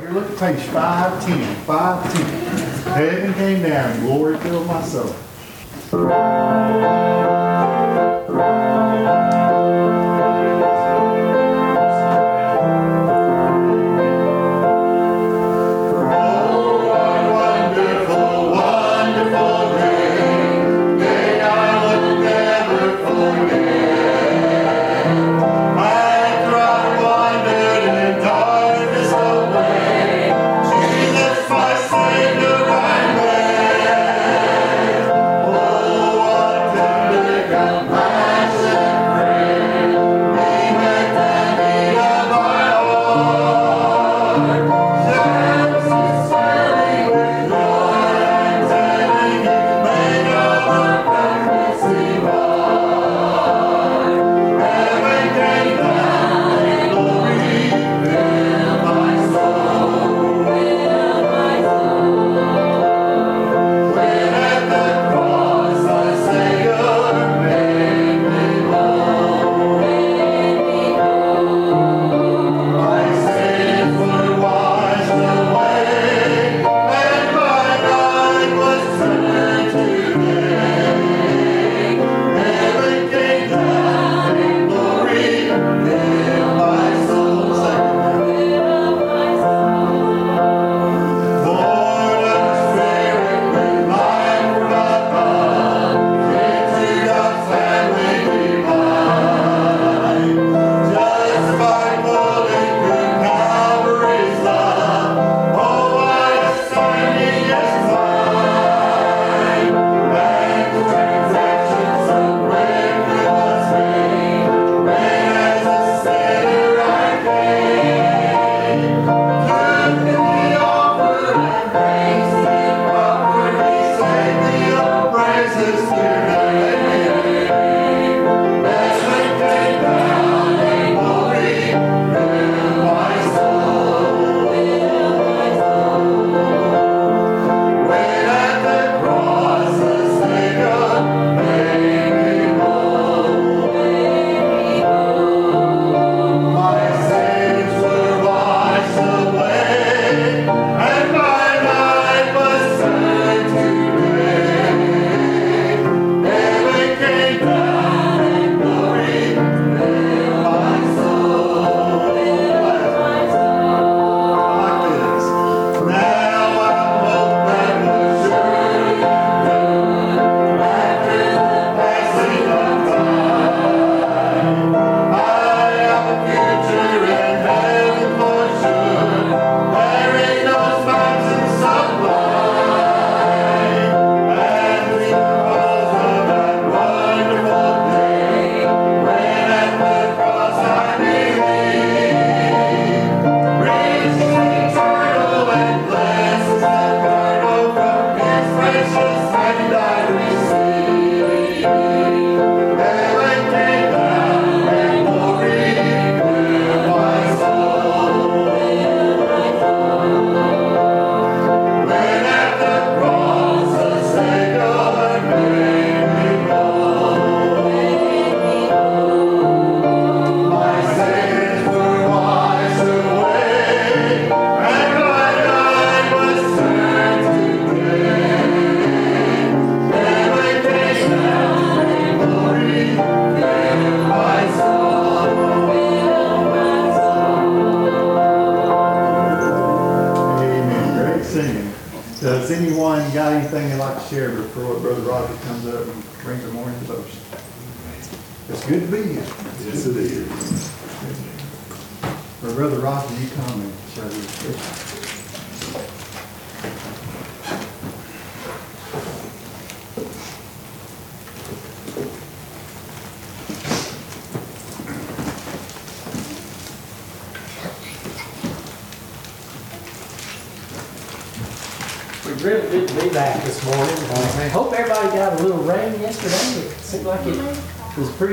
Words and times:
here, 0.00 0.10
look 0.10 0.30
at 0.30 0.38
page 0.38 0.66
510. 0.68 1.54
510. 1.64 2.92
Heaven 2.94 3.34
came 3.34 3.62
down, 3.62 4.00
glory 4.00 4.38
filled 4.38 4.66
my 4.66 4.82
soul. 4.82 5.14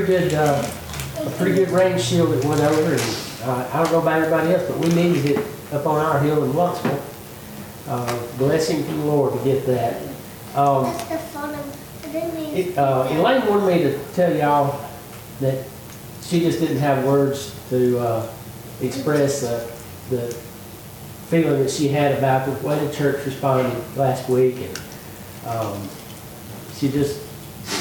good, 0.08 0.32
uh, 0.32 0.66
a 1.20 1.30
pretty 1.32 1.54
good 1.54 1.68
rain 1.68 1.98
shield 1.98 2.32
that 2.32 2.42
went 2.42 2.62
over. 2.62 2.92
And 2.92 3.16
uh, 3.42 3.68
I 3.70 3.82
don't 3.82 3.92
know 3.92 4.00
about 4.00 4.22
everybody 4.22 4.54
else, 4.54 4.66
but 4.66 4.78
we 4.78 4.88
needed 4.94 5.36
it 5.36 5.46
up 5.70 5.84
on 5.84 6.00
our 6.00 6.18
hill 6.20 6.42
in 6.44 6.54
Watsonville. 6.54 7.04
Uh, 7.86 8.26
blessing 8.38 8.82
from 8.84 9.00
the 9.00 9.04
Lord 9.04 9.38
to 9.38 9.44
get 9.44 9.66
that. 9.66 10.00
Um, 10.56 10.86
it, 12.54 12.78
uh, 12.78 13.06
Elaine 13.10 13.46
wanted 13.46 13.66
me 13.66 13.82
to 13.82 13.98
tell 14.14 14.34
y'all 14.34 14.80
that 15.40 15.66
she 16.22 16.40
just 16.40 16.58
didn't 16.58 16.78
have 16.78 17.04
words 17.04 17.54
to 17.68 17.98
uh, 17.98 18.32
express 18.80 19.42
the, 19.42 19.70
the 20.08 20.32
feeling 21.28 21.62
that 21.62 21.70
she 21.70 21.88
had 21.88 22.16
about 22.16 22.46
the 22.46 22.66
way 22.66 22.82
the 22.82 22.90
church 22.94 23.26
responded 23.26 23.76
last 23.94 24.26
week. 24.30 24.56
And 24.56 24.80
um, 25.46 25.88
she 26.76 26.88
just 26.88 27.20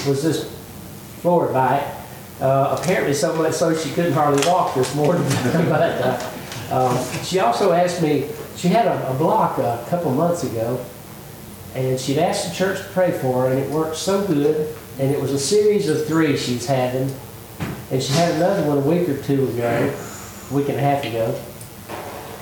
was 0.05 0.21
just 0.21 0.51
floored 1.21 1.53
by 1.53 1.77
it. 1.77 1.96
Uh, 2.39 2.77
apparently, 2.79 3.13
so 3.13 3.35
much 3.35 3.53
so 3.53 3.75
she 3.75 3.89
couldn't 3.91 4.13
hardly 4.13 4.45
walk 4.47 4.75
this 4.75 4.93
morning. 4.93 5.23
but 5.69 6.01
uh, 6.01 6.31
um, 6.71 7.23
she 7.23 7.39
also 7.39 7.71
asked 7.71 8.01
me. 8.01 8.29
She 8.55 8.67
had 8.67 8.87
a, 8.87 9.11
a 9.11 9.13
block 9.15 9.57
a 9.57 9.83
couple 9.89 10.11
months 10.11 10.43
ago, 10.43 10.83
and 11.73 11.99
she'd 11.99 12.19
asked 12.19 12.49
the 12.49 12.55
church 12.55 12.79
to 12.79 12.83
pray 12.89 13.11
for 13.11 13.43
her, 13.43 13.47
and 13.51 13.59
it 13.59 13.69
worked 13.71 13.95
so 13.95 14.25
good. 14.25 14.75
And 14.99 15.11
it 15.11 15.21
was 15.21 15.31
a 15.31 15.39
series 15.39 15.89
of 15.89 16.07
three 16.07 16.37
she's 16.37 16.65
having, 16.65 17.13
and 17.91 18.01
she 18.01 18.13
had 18.13 18.33
another 18.35 18.67
one 18.67 18.79
a 18.79 18.81
week 18.81 19.07
or 19.09 19.21
two 19.21 19.47
ago, 19.49 19.95
a 20.49 20.53
week 20.53 20.69
and 20.69 20.77
a 20.77 20.81
half 20.81 21.03
ago, 21.03 21.39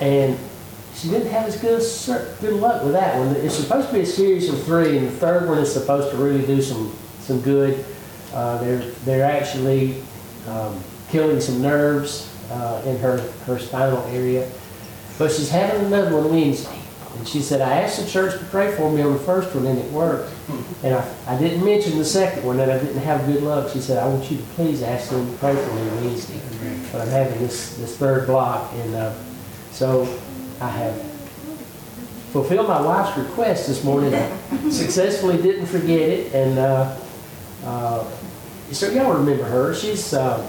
and 0.00 0.38
she 0.94 1.08
didn't 1.08 1.30
have 1.30 1.46
as 1.46 1.56
good 1.60 1.82
good 2.40 2.54
luck 2.60 2.82
with 2.82 2.92
that 2.92 3.18
one. 3.18 3.36
It's 3.36 3.54
supposed 3.54 3.88
to 3.88 3.94
be 3.94 4.00
a 4.00 4.06
series 4.06 4.48
of 4.48 4.62
three, 4.64 4.96
and 4.96 5.06
the 5.06 5.12
third 5.12 5.48
one 5.48 5.58
is 5.58 5.72
supposed 5.72 6.10
to 6.10 6.16
really 6.16 6.46
do 6.46 6.60
some 6.60 6.94
some 7.20 7.40
good. 7.40 7.84
Uh, 8.36 8.58
they're 8.58 8.90
they're 9.06 9.24
actually 9.24 10.02
um, 10.46 10.78
killing 11.08 11.40
some 11.40 11.62
nerves 11.62 12.30
uh, 12.50 12.82
in 12.84 12.98
her 12.98 13.16
her 13.46 13.58
spinal 13.58 14.04
area, 14.08 14.46
but 15.16 15.32
she's 15.32 15.48
having 15.48 15.86
another 15.86 16.14
one 16.14 16.30
Wednesday. 16.30 16.78
And 17.16 17.26
she 17.26 17.40
said, 17.40 17.62
I 17.62 17.80
asked 17.80 17.98
the 17.98 18.06
church 18.06 18.38
to 18.38 18.44
pray 18.46 18.76
for 18.76 18.92
me 18.92 19.00
on 19.00 19.14
the 19.14 19.18
first 19.20 19.54
one, 19.54 19.64
and 19.64 19.78
it 19.78 19.90
worked. 19.90 20.30
And 20.82 20.94
I, 20.94 21.14
I 21.26 21.38
didn't 21.38 21.64
mention 21.64 21.96
the 21.96 22.04
second 22.04 22.44
one, 22.44 22.58
that 22.58 22.68
I 22.68 22.76
didn't 22.76 23.00
have 23.00 23.24
good 23.24 23.42
luck. 23.42 23.72
She 23.72 23.80
said, 23.80 23.96
I 23.96 24.06
want 24.06 24.30
you 24.30 24.36
to 24.36 24.42
please 24.54 24.82
ask 24.82 25.08
them 25.08 25.26
to 25.26 25.38
pray 25.38 25.54
for 25.54 25.74
me 25.74 25.88
Wednesday. 26.06 26.38
But 26.92 27.00
I'm 27.00 27.08
having 27.08 27.38
this, 27.38 27.74
this 27.78 27.96
third 27.96 28.26
block, 28.26 28.70
and 28.74 28.94
uh, 28.94 29.14
so 29.70 30.02
I 30.60 30.68
have 30.68 31.00
fulfilled 32.32 32.68
my 32.68 32.82
wife's 32.82 33.16
request 33.16 33.66
this 33.66 33.82
morning. 33.82 34.14
I 34.14 34.28
successfully 34.70 35.40
didn't 35.40 35.66
forget 35.66 36.10
it, 36.10 36.34
and 36.34 36.58
uh, 36.58 36.96
uh, 37.64 38.04
so 38.72 38.90
y'all 38.90 39.14
remember 39.14 39.44
her. 39.44 39.74
She's 39.74 40.12
uh, 40.12 40.46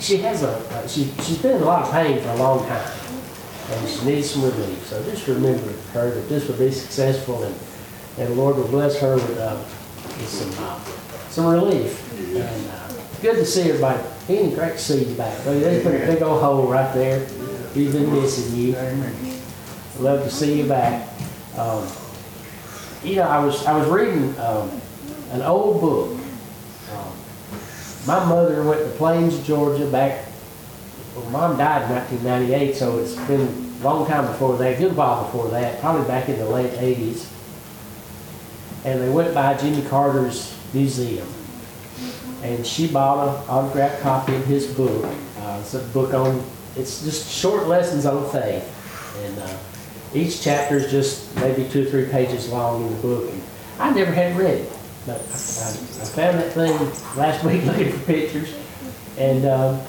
she 0.00 0.16
has 0.18 0.42
a 0.42 0.48
uh, 0.48 0.88
she 0.88 1.04
she's 1.22 1.38
been 1.38 1.56
in 1.56 1.62
a 1.62 1.64
lot 1.64 1.84
of 1.84 1.92
pain 1.92 2.20
for 2.20 2.28
a 2.30 2.36
long 2.36 2.66
time, 2.66 2.92
and 3.70 3.88
she 3.88 4.04
needs 4.04 4.30
some 4.30 4.42
relief. 4.42 4.86
So 4.86 5.02
just 5.04 5.26
remember 5.28 5.72
her 5.92 6.10
that 6.10 6.28
this 6.28 6.48
will 6.48 6.56
be 6.56 6.70
successful, 6.70 7.42
and 7.44 7.54
and 8.18 8.28
the 8.28 8.34
Lord 8.34 8.56
will 8.56 8.68
bless 8.68 8.98
her 9.00 9.14
with, 9.14 9.38
uh, 9.38 9.56
with 9.56 10.28
some 10.28 10.64
uh, 10.66 10.78
some 11.28 11.46
relief. 11.46 12.12
And 12.34 12.70
uh, 12.70 12.88
good 13.22 13.36
to 13.36 13.44
see 13.44 13.70
everybody. 13.70 14.02
Ian, 14.28 14.54
great 14.54 14.72
to 14.72 14.78
see 14.78 15.04
you 15.04 15.14
back. 15.14 15.36
They 15.44 15.82
put 15.82 15.94
a 15.94 16.06
big 16.06 16.22
old 16.22 16.42
hole 16.42 16.66
right 16.66 16.92
there. 16.94 17.26
We've 17.74 17.92
been 17.92 18.12
missing 18.12 18.56
you. 18.56 18.76
Love 19.98 20.24
to 20.24 20.30
see 20.30 20.60
you 20.60 20.68
back. 20.68 21.08
Um, 21.56 21.86
you 23.04 23.16
know, 23.16 23.22
I 23.22 23.44
was 23.44 23.64
I 23.66 23.76
was 23.76 23.88
reading 23.88 24.38
um, 24.38 24.80
an 25.30 25.42
old 25.42 25.80
book. 25.80 26.18
My 28.06 28.24
mother 28.24 28.64
went 28.64 28.80
to 28.80 28.90
Plains, 28.96 29.46
Georgia, 29.46 29.86
back. 29.86 30.26
Well, 31.14 31.30
mom 31.30 31.58
died 31.58 31.82
in 31.82 31.90
1998, 31.90 32.74
so 32.76 32.98
it's 32.98 33.14
been 33.26 33.76
a 33.80 33.84
long 33.84 34.06
time 34.06 34.26
before 34.26 34.56
that, 34.58 34.78
good 34.78 34.96
while 34.96 35.24
before 35.24 35.48
that, 35.50 35.80
probably 35.80 36.06
back 36.06 36.28
in 36.28 36.38
the 36.38 36.48
late 36.48 36.72
80s. 36.72 37.28
And 38.84 39.00
they 39.00 39.10
went 39.10 39.34
by 39.34 39.54
Jimmy 39.54 39.82
Carter's 39.88 40.56
museum, 40.72 41.28
and 42.42 42.66
she 42.66 42.88
bought 42.88 43.28
an 43.28 43.48
autographed 43.48 44.00
copy 44.00 44.34
of 44.34 44.46
his 44.46 44.66
book. 44.74 45.04
Uh, 45.38 45.58
it's 45.60 45.74
a 45.74 45.80
book 45.80 46.14
on. 46.14 46.42
It's 46.76 47.02
just 47.04 47.30
short 47.30 47.66
lessons 47.66 48.06
on 48.06 48.30
faith, 48.30 48.64
and 49.24 49.38
uh, 49.38 49.58
each 50.14 50.40
chapter 50.40 50.76
is 50.76 50.90
just 50.90 51.36
maybe 51.36 51.68
two 51.68 51.86
or 51.86 51.90
three 51.90 52.06
pages 52.06 52.48
long 52.48 52.82
in 52.82 52.88
the 52.88 53.02
book. 53.02 53.30
And 53.30 53.42
I 53.78 53.90
never 53.90 54.12
had 54.12 54.36
read 54.36 54.58
it, 54.58 54.72
I, 55.10 55.70
I, 56.02 56.06
found 56.06 56.38
that 56.38 56.52
thing 56.52 56.72
last 57.16 57.44
week 57.44 57.64
looking 57.66 57.92
for 57.92 58.04
pictures, 58.06 58.54
and 59.18 59.44
um, 59.46 59.80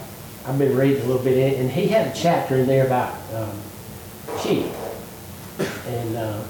I've 0.46 0.58
been 0.58 0.76
reading 0.76 1.04
a 1.04 1.06
little 1.06 1.24
bit. 1.24 1.38
In, 1.38 1.62
and 1.62 1.72
he 1.72 1.88
had 1.88 2.08
a 2.08 2.14
chapter 2.14 2.56
in 2.56 2.68
there 2.68 2.86
about 2.86 3.16
um, 3.34 3.62
sheep, 4.42 4.68
and 5.88 6.18
uh, 6.18 6.44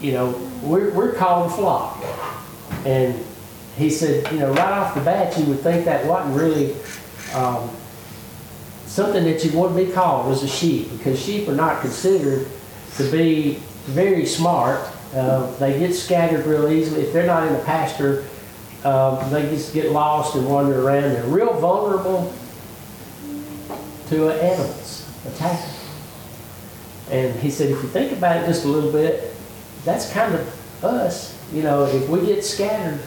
you 0.00 0.12
know 0.12 0.30
we're 0.62 0.90
we're 0.92 1.12
called 1.12 1.50
a 1.50 1.54
flock, 1.54 2.02
and 2.84 3.24
he 3.76 3.90
said 3.90 4.30
you 4.32 4.38
know 4.38 4.52
right 4.52 4.72
off 4.72 4.94
the 4.94 5.00
bat 5.00 5.36
you 5.38 5.44
would 5.46 5.60
think 5.60 5.84
that 5.84 6.04
wasn't 6.06 6.36
really. 6.36 6.74
Um, 7.34 7.70
something 8.86 9.24
that 9.24 9.44
you 9.44 9.50
to 9.50 9.68
be 9.74 9.92
called 9.92 10.26
was 10.26 10.42
a 10.42 10.48
sheep 10.48 10.90
because 10.92 11.20
sheep 11.20 11.46
are 11.48 11.54
not 11.54 11.82
considered 11.82 12.48
to 12.96 13.10
be 13.10 13.54
very 13.84 14.24
smart. 14.24 14.80
Uh, 15.16 15.50
they 15.56 15.78
get 15.78 15.94
scattered 15.94 16.44
real 16.44 16.68
easily. 16.68 17.02
If 17.02 17.12
they're 17.12 17.26
not 17.26 17.46
in 17.46 17.54
a 17.54 17.64
pasture, 17.64 18.26
um, 18.84 19.30
they 19.30 19.48
just 19.48 19.72
get 19.72 19.90
lost 19.90 20.34
and 20.36 20.46
wander 20.46 20.86
around. 20.86 21.12
They're 21.14 21.24
real 21.24 21.54
vulnerable 21.54 22.34
to 24.08 24.28
uh, 24.28 24.34
animals, 24.34 25.08
attack. 25.26 25.66
And 27.10 27.34
he 27.40 27.50
said, 27.50 27.70
if 27.70 27.82
you 27.82 27.88
think 27.88 28.12
about 28.12 28.42
it 28.42 28.46
just 28.46 28.64
a 28.64 28.68
little 28.68 28.92
bit, 28.92 29.34
that's 29.84 30.12
kind 30.12 30.34
of 30.34 30.84
us. 30.84 31.34
You 31.52 31.62
know, 31.62 31.86
if 31.86 32.08
we 32.08 32.26
get 32.26 32.44
scattered, 32.44 33.00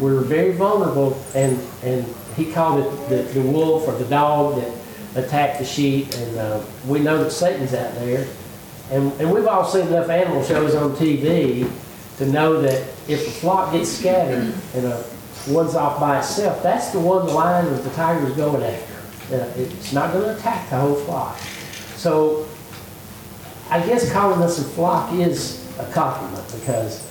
we're 0.00 0.20
very 0.20 0.52
vulnerable. 0.52 1.20
And, 1.34 1.58
and 1.82 2.06
he 2.36 2.52
called 2.52 2.80
it 2.80 3.08
the, 3.08 3.40
the 3.40 3.42
wolf 3.42 3.88
or 3.88 3.92
the 3.98 4.04
dog 4.04 4.56
that 4.60 4.72
attacked 5.16 5.58
the 5.58 5.64
sheep, 5.64 6.12
and 6.14 6.38
uh, 6.38 6.64
we 6.86 6.98
know 6.98 7.22
that 7.22 7.30
Satan's 7.30 7.74
out 7.74 7.94
there. 7.96 8.26
And, 8.90 9.12
and 9.20 9.32
we've 9.32 9.46
all 9.46 9.64
seen 9.64 9.86
enough 9.86 10.08
animal 10.10 10.44
shows 10.44 10.74
on 10.74 10.92
TV 10.92 11.70
to 12.18 12.26
know 12.26 12.60
that 12.60 12.80
if 13.08 13.24
the 13.24 13.30
flock 13.30 13.72
gets 13.72 13.90
scattered 13.90 14.54
and 14.74 14.86
uh, 14.86 15.02
one's 15.48 15.74
off 15.74 15.98
by 15.98 16.18
itself, 16.18 16.62
that's 16.62 16.90
the 16.90 17.00
one 17.00 17.26
the 17.26 17.32
lion 17.32 17.66
or 17.66 17.76
the 17.78 17.90
tiger 17.90 18.26
is 18.26 18.36
going 18.36 18.62
after. 18.62 19.34
Uh, 19.34 19.52
it's 19.56 19.92
not 19.92 20.12
going 20.12 20.24
to 20.24 20.36
attack 20.36 20.68
the 20.70 20.76
whole 20.76 20.94
flock. 20.94 21.38
So 21.96 22.46
I 23.70 23.84
guess 23.84 24.12
calling 24.12 24.42
us 24.42 24.58
a 24.58 24.64
flock 24.64 25.12
is 25.14 25.66
a 25.78 25.90
compliment 25.92 26.44
because 26.60 27.10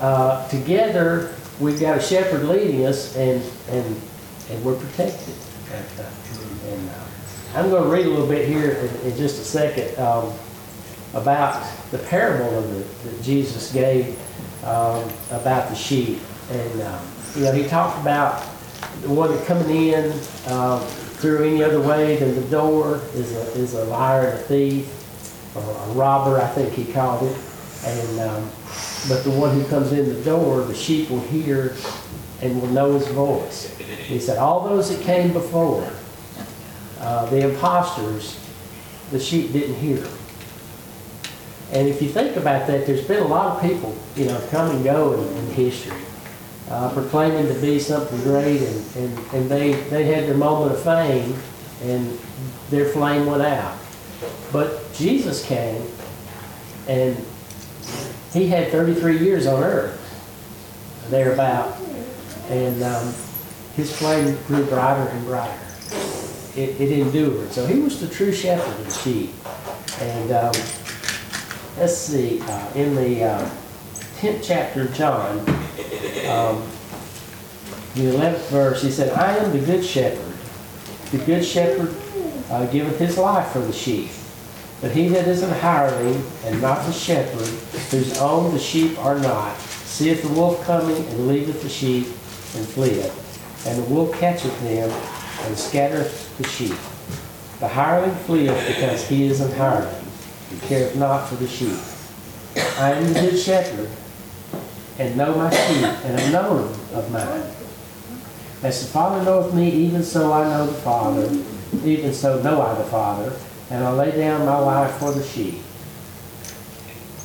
uh, 0.00 0.48
together 0.48 1.34
we've 1.58 1.80
got 1.80 1.98
a 1.98 2.00
shepherd 2.00 2.44
leading 2.44 2.86
us 2.86 3.16
and, 3.16 3.42
and, 3.68 4.00
and 4.50 4.64
we're 4.64 4.76
protected. 4.76 5.34
And, 5.72 6.00
uh, 6.00 6.02
uh, 6.88 7.58
I'm 7.58 7.68
going 7.68 7.82
to 7.82 7.88
read 7.88 8.06
a 8.06 8.10
little 8.10 8.28
bit 8.28 8.48
here 8.48 8.70
in, 8.70 9.10
in 9.10 9.16
just 9.16 9.40
a 9.40 9.44
second 9.44 9.98
um, 9.98 10.32
about 11.14 11.66
the 11.90 11.98
parable 11.98 12.58
of 12.58 12.68
the, 12.70 13.10
that 13.10 13.22
Jesus 13.22 13.72
gave 13.72 14.18
um, 14.64 15.08
about 15.30 15.68
the 15.68 15.74
sheep. 15.74 16.18
And, 16.50 16.82
um, 16.82 17.04
you 17.36 17.44
know, 17.44 17.52
he 17.52 17.66
talked 17.66 18.00
about 18.00 18.42
the 19.02 19.08
one 19.08 19.30
that 19.30 19.46
coming 19.46 19.88
in 19.88 20.12
uh, 20.46 20.78
through 21.20 21.44
any 21.44 21.62
other 21.62 21.80
way 21.80 22.16
than 22.16 22.34
the 22.34 22.48
door 22.48 23.00
is 23.14 23.32
a, 23.36 23.60
is 23.60 23.74
a 23.74 23.84
liar 23.84 24.28
and 24.28 24.38
a 24.38 24.42
thief, 24.42 25.56
or 25.56 25.62
a 25.62 25.92
robber, 25.92 26.40
I 26.40 26.46
think 26.48 26.72
he 26.72 26.90
called 26.92 27.28
it. 27.28 27.36
And, 27.84 28.20
um, 28.20 28.50
but 29.08 29.24
the 29.24 29.30
one 29.30 29.54
who 29.54 29.66
comes 29.68 29.92
in 29.92 30.08
the 30.08 30.22
door, 30.22 30.62
the 30.62 30.74
sheep 30.74 31.10
will 31.10 31.20
hear 31.20 31.76
and 32.42 32.60
will 32.60 32.68
know 32.68 32.92
his 32.92 33.08
voice. 33.08 33.76
He 33.78 34.18
said, 34.18 34.38
all 34.38 34.68
those 34.68 34.94
that 34.94 35.04
came 35.04 35.32
before, 35.32 35.90
uh, 37.00 37.26
the 37.30 37.50
imposters, 37.50 38.38
the 39.10 39.20
sheep 39.20 39.52
didn't 39.52 39.76
hear. 39.76 40.06
And 41.72 41.88
if 41.88 42.02
you 42.02 42.08
think 42.08 42.36
about 42.36 42.66
that, 42.66 42.86
there's 42.86 43.06
been 43.06 43.22
a 43.22 43.26
lot 43.26 43.56
of 43.56 43.62
people, 43.62 43.96
you 44.16 44.24
know, 44.26 44.40
come 44.50 44.70
and 44.70 44.84
go 44.84 45.12
in, 45.14 45.36
in 45.36 45.46
history, 45.50 45.96
uh, 46.68 46.92
proclaiming 46.92 47.46
to 47.52 47.60
be 47.60 47.78
something 47.78 48.20
great, 48.22 48.60
and, 48.60 48.96
and, 48.96 49.18
and 49.34 49.50
they, 49.50 49.72
they 49.72 50.04
had 50.04 50.24
their 50.24 50.36
moment 50.36 50.72
of 50.72 50.82
fame, 50.82 51.34
and 51.82 52.18
their 52.70 52.86
flame 52.86 53.26
went 53.26 53.42
out. 53.42 53.78
But 54.52 54.92
Jesus 54.94 55.44
came, 55.44 55.86
and 56.88 57.16
he 58.32 58.48
had 58.48 58.70
33 58.72 59.18
years 59.18 59.46
on 59.46 59.62
earth, 59.62 59.96
thereabout, 61.08 61.76
and 62.48 62.82
um, 62.82 63.14
his 63.76 63.96
flame 63.96 64.36
grew 64.48 64.64
brighter 64.66 65.08
and 65.08 65.24
brighter 65.24 65.70
it, 66.56 66.80
it 66.80 66.92
endured. 66.92 67.52
So 67.52 67.66
he 67.66 67.80
was 67.80 68.00
the 68.00 68.08
true 68.08 68.32
shepherd 68.32 68.78
of 68.80 68.84
the 68.84 68.90
sheep. 68.90 69.30
And 70.00 70.32
um, 70.32 70.52
let's 71.80 71.96
see, 71.96 72.42
uh, 72.42 72.72
in 72.74 72.94
the 72.94 73.24
uh, 73.24 73.50
10th 74.18 74.44
chapter 74.44 74.82
of 74.82 74.92
John, 74.92 75.38
um, 76.28 76.62
the 77.94 78.12
11th 78.12 78.48
verse, 78.48 78.82
he 78.82 78.90
said, 78.90 79.10
I 79.14 79.38
am 79.38 79.50
the 79.50 79.64
good 79.64 79.82
shepherd. 79.82 80.36
The 81.10 81.24
good 81.24 81.42
shepherd 81.42 81.94
uh, 82.50 82.66
giveth 82.66 82.98
his 82.98 83.16
life 83.16 83.48
for 83.52 83.60
the 83.60 83.72
sheep. 83.72 84.10
But 84.82 84.90
he 84.90 85.08
that 85.08 85.26
is 85.26 85.42
an 85.42 85.50
hireling 85.50 86.22
and 86.44 86.60
not 86.60 86.84
the 86.84 86.92
shepherd, 86.92 87.48
whose 87.90 88.18
own 88.18 88.52
the 88.52 88.60
sheep 88.60 88.98
are 88.98 89.18
not, 89.18 89.56
seeth 89.58 90.22
the 90.22 90.28
wolf 90.28 90.62
coming 90.64 90.96
and 90.96 91.28
leaveth 91.28 91.62
the 91.62 91.68
sheep 91.68 92.06
and 92.06 92.68
fleeth. 92.68 93.66
And 93.66 93.82
the 93.82 93.88
wolf 93.88 94.12
catcheth 94.18 94.58
them 94.60 94.90
and 95.46 95.58
scattereth 95.58 96.36
the 96.36 96.44
sheep. 96.46 96.76
The 97.60 97.68
hireling 97.68 98.14
fleeth 98.24 98.66
because 98.66 99.06
he 99.08 99.26
is 99.26 99.40
an 99.40 99.52
hireling, 99.52 99.99
and 100.50 100.62
careth 100.62 100.96
not 100.96 101.28
for 101.28 101.36
the 101.36 101.48
sheep. 101.48 101.78
I 102.78 102.92
am 102.92 103.12
the 103.12 103.20
good 103.20 103.38
shepherd, 103.38 103.88
and 104.98 105.16
know 105.16 105.34
my 105.34 105.50
sheep, 105.50 105.84
and 106.04 106.20
am 106.20 106.32
known 106.32 106.74
of 106.92 107.10
mine. 107.12 107.44
As 108.62 108.84
the 108.84 108.92
Father 108.92 109.24
knoweth 109.24 109.54
me, 109.54 109.70
even 109.70 110.02
so 110.02 110.32
I 110.32 110.44
know 110.44 110.66
the 110.66 110.74
Father, 110.74 111.30
even 111.84 112.12
so 112.12 112.42
know 112.42 112.60
I 112.60 112.74
the 112.74 112.84
Father, 112.84 113.32
and 113.70 113.84
I 113.84 113.92
lay 113.92 114.10
down 114.10 114.44
my 114.44 114.58
life 114.58 114.94
for 114.96 115.12
the 115.12 115.22
sheep. 115.22 115.60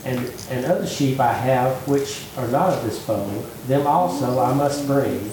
And, 0.05 0.19
and 0.51 0.65
other 0.65 0.85
sheep 0.85 1.19
I 1.19 1.33
have 1.33 1.87
which 1.87 2.23
are 2.37 2.47
not 2.47 2.69
of 2.69 2.83
this 2.83 3.03
fold, 3.03 3.45
them 3.67 3.87
also 3.87 4.39
I 4.39 4.53
must 4.53 4.85
bring, 4.85 5.31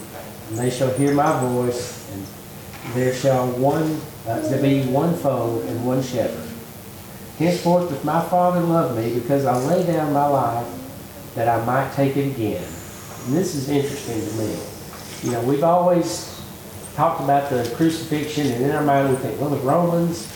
and 0.49 0.59
they 0.59 0.71
shall 0.71 0.91
hear 0.95 1.13
my 1.13 1.39
voice, 1.41 2.11
and 2.13 2.27
there 2.95 3.15
shall 3.15 3.47
one, 3.49 4.01
uh, 4.27 4.41
there 4.49 4.63
be 4.63 4.83
one 4.91 5.15
fold 5.15 5.65
and 5.67 5.87
one 5.87 6.03
shepherd. 6.03 6.52
Henceforth 7.39 7.89
doth 7.89 8.05
my 8.05 8.21
Father 8.23 8.61
love 8.61 8.97
me, 8.97 9.15
because 9.15 9.45
I 9.45 9.57
lay 9.57 9.87
down 9.87 10.13
my 10.13 10.27
life 10.27 10.67
that 11.35 11.49
I 11.49 11.65
might 11.65 11.93
take 11.95 12.17
it 12.17 12.33
again. 12.33 12.63
And 12.63 13.35
this 13.35 13.55
is 13.55 13.69
interesting 13.69 14.21
to 14.21 14.33
me. 14.37 14.59
You 15.23 15.31
know, 15.33 15.43
we've 15.43 15.65
always 15.65 16.29
talked 16.95 17.23
about 17.23 17.49
the 17.51 17.73
crucifixion, 17.75 18.49
and 18.49 18.65
in 18.65 18.71
our 18.73 18.83
mind 18.85 19.09
we 19.11 19.17
think, 19.17 19.41
well, 19.41 19.51
the 19.51 19.57
Romans, 19.59 20.29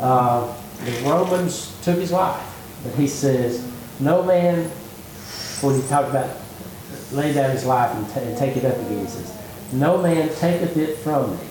uh, 0.00 0.52
the 0.84 1.08
Romans 1.08 1.76
took 1.82 1.98
his 1.98 2.10
life. 2.10 2.46
But 2.82 2.94
he 2.94 3.06
says, 3.06 3.70
no 4.00 4.22
man, 4.22 4.64
when 5.60 5.80
he 5.80 5.86
talked 5.88 6.10
about 6.10 6.36
lay 7.12 7.32
down 7.32 7.50
his 7.50 7.64
life 7.64 7.94
and, 7.96 8.08
ta- 8.08 8.20
and 8.20 8.36
take 8.36 8.56
it 8.56 8.64
up 8.64 8.76
again, 8.76 9.04
he 9.04 9.06
says, 9.06 9.36
no 9.72 9.98
man 10.00 10.28
taketh 10.36 10.76
it 10.76 10.98
from 10.98 11.32
me, 11.32 11.46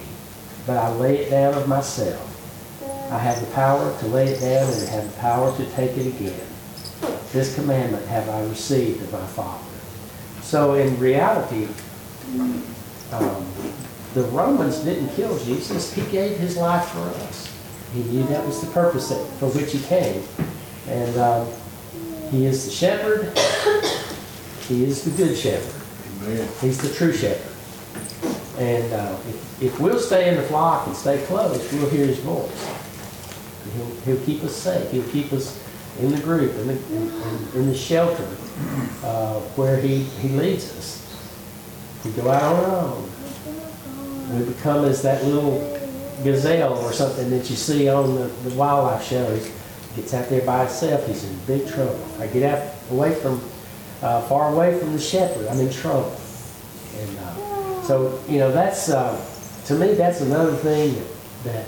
but 0.65 0.77
I 0.77 0.89
lay 0.93 1.19
it 1.19 1.29
down 1.29 1.53
of 1.53 1.67
myself. 1.67 2.25
I 3.11 3.17
have 3.17 3.39
the 3.39 3.51
power 3.53 3.97
to 3.99 4.07
lay 4.07 4.27
it 4.27 4.39
down 4.39 4.71
and 4.71 4.87
I 4.87 4.91
have 4.91 5.11
the 5.11 5.19
power 5.19 5.57
to 5.57 5.65
take 5.71 5.97
it 5.97 6.07
again. 6.07 6.39
This 7.31 7.55
commandment 7.55 8.05
have 8.07 8.29
I 8.29 8.43
received 8.43 9.01
of 9.01 9.11
my 9.11 9.25
Father. 9.27 9.63
So 10.41 10.75
in 10.75 10.99
reality, 10.99 11.67
um, 13.11 13.45
the 14.13 14.23
Romans 14.23 14.79
didn't 14.79 15.09
kill 15.09 15.37
Jesus. 15.39 15.93
He 15.93 16.01
gave 16.11 16.37
his 16.37 16.57
life 16.57 16.85
for 16.89 16.99
us. 16.99 17.51
He 17.93 18.03
knew 18.03 18.23
that 18.27 18.45
was 18.45 18.61
the 18.61 18.71
purpose 18.71 19.09
that, 19.09 19.23
for 19.39 19.47
which 19.49 19.71
he 19.71 19.79
came. 19.79 20.23
And 20.87 21.17
um, 21.17 21.47
he 22.29 22.45
is 22.45 22.65
the 22.65 22.71
shepherd. 22.71 23.35
He 24.67 24.85
is 24.85 25.03
the 25.03 25.11
good 25.11 25.35
shepherd. 25.35 25.81
Amen. 26.23 26.47
He's 26.61 26.77
the 26.79 26.93
true 26.93 27.13
shepherd. 27.13 27.55
And 28.59 28.93
uh, 28.93 29.17
if, 29.27 29.63
if 29.63 29.79
we'll 29.79 29.99
stay 29.99 30.29
in 30.29 30.35
the 30.35 30.43
flock 30.43 30.85
and 30.85 30.95
stay 30.95 31.23
close, 31.25 31.71
we'll 31.73 31.89
hear 31.89 32.05
his 32.05 32.19
voice. 32.19 32.78
He'll, 33.75 34.15
he'll 34.15 34.25
keep 34.25 34.43
us 34.43 34.55
safe. 34.55 34.89
He'll 34.91 35.07
keep 35.09 35.31
us 35.33 35.63
in 35.99 36.11
the 36.11 36.19
group, 36.21 36.51
in 36.55 36.67
the, 36.67 36.73
in, 36.95 37.11
in- 37.11 37.47
in 37.55 37.67
the 37.67 37.75
shelter 37.75 38.23
uh, 39.03 39.39
where 39.55 39.79
he, 39.79 40.03
he 40.03 40.29
leads 40.29 40.71
us. 40.77 40.97
We 42.05 42.11
go 42.11 42.29
out 42.29 42.41
on 42.43 42.65
our 42.65 42.77
own. 42.85 43.09
We 44.39 44.45
become 44.53 44.85
as 44.85 45.01
that 45.01 45.23
little 45.25 45.59
gazelle 46.23 46.77
or 46.77 46.93
something 46.93 47.29
that 47.31 47.49
you 47.49 47.55
see 47.55 47.89
on 47.89 48.15
the, 48.15 48.27
the 48.47 48.55
wildlife 48.55 49.03
shows. 49.03 49.51
Gets 49.95 50.13
out 50.13 50.29
there 50.29 50.45
by 50.45 50.65
itself, 50.65 51.07
he's 51.07 51.23
in 51.23 51.35
big 51.47 51.67
trouble. 51.67 51.99
I 52.19 52.27
get 52.27 52.43
out 52.43 52.73
away 52.91 53.15
from, 53.15 53.41
uh, 54.03 54.21
far 54.27 54.53
away 54.53 54.77
from 54.79 54.93
the 54.93 54.99
shepherd, 54.99 55.47
I'm 55.47 55.59
in 55.59 55.71
trouble. 55.71 56.15
And 56.99 57.17
uh, 57.19 57.81
so, 57.83 58.19
you 58.29 58.37
know, 58.37 58.51
that's, 58.51 58.89
uh, 58.89 59.19
to 59.65 59.73
me, 59.75 59.93
that's 59.95 60.21
another 60.21 60.55
thing 60.55 60.93
that, 60.93 61.07
that 61.45 61.65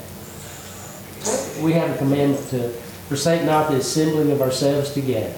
we 1.62 1.72
have 1.72 1.90
a 1.90 1.98
commandment 1.98 2.48
to 2.50 2.68
forsake 3.08 3.44
not 3.44 3.70
the 3.70 3.76
assembling 3.76 4.30
of 4.30 4.40
ourselves 4.40 4.92
together. 4.92 5.34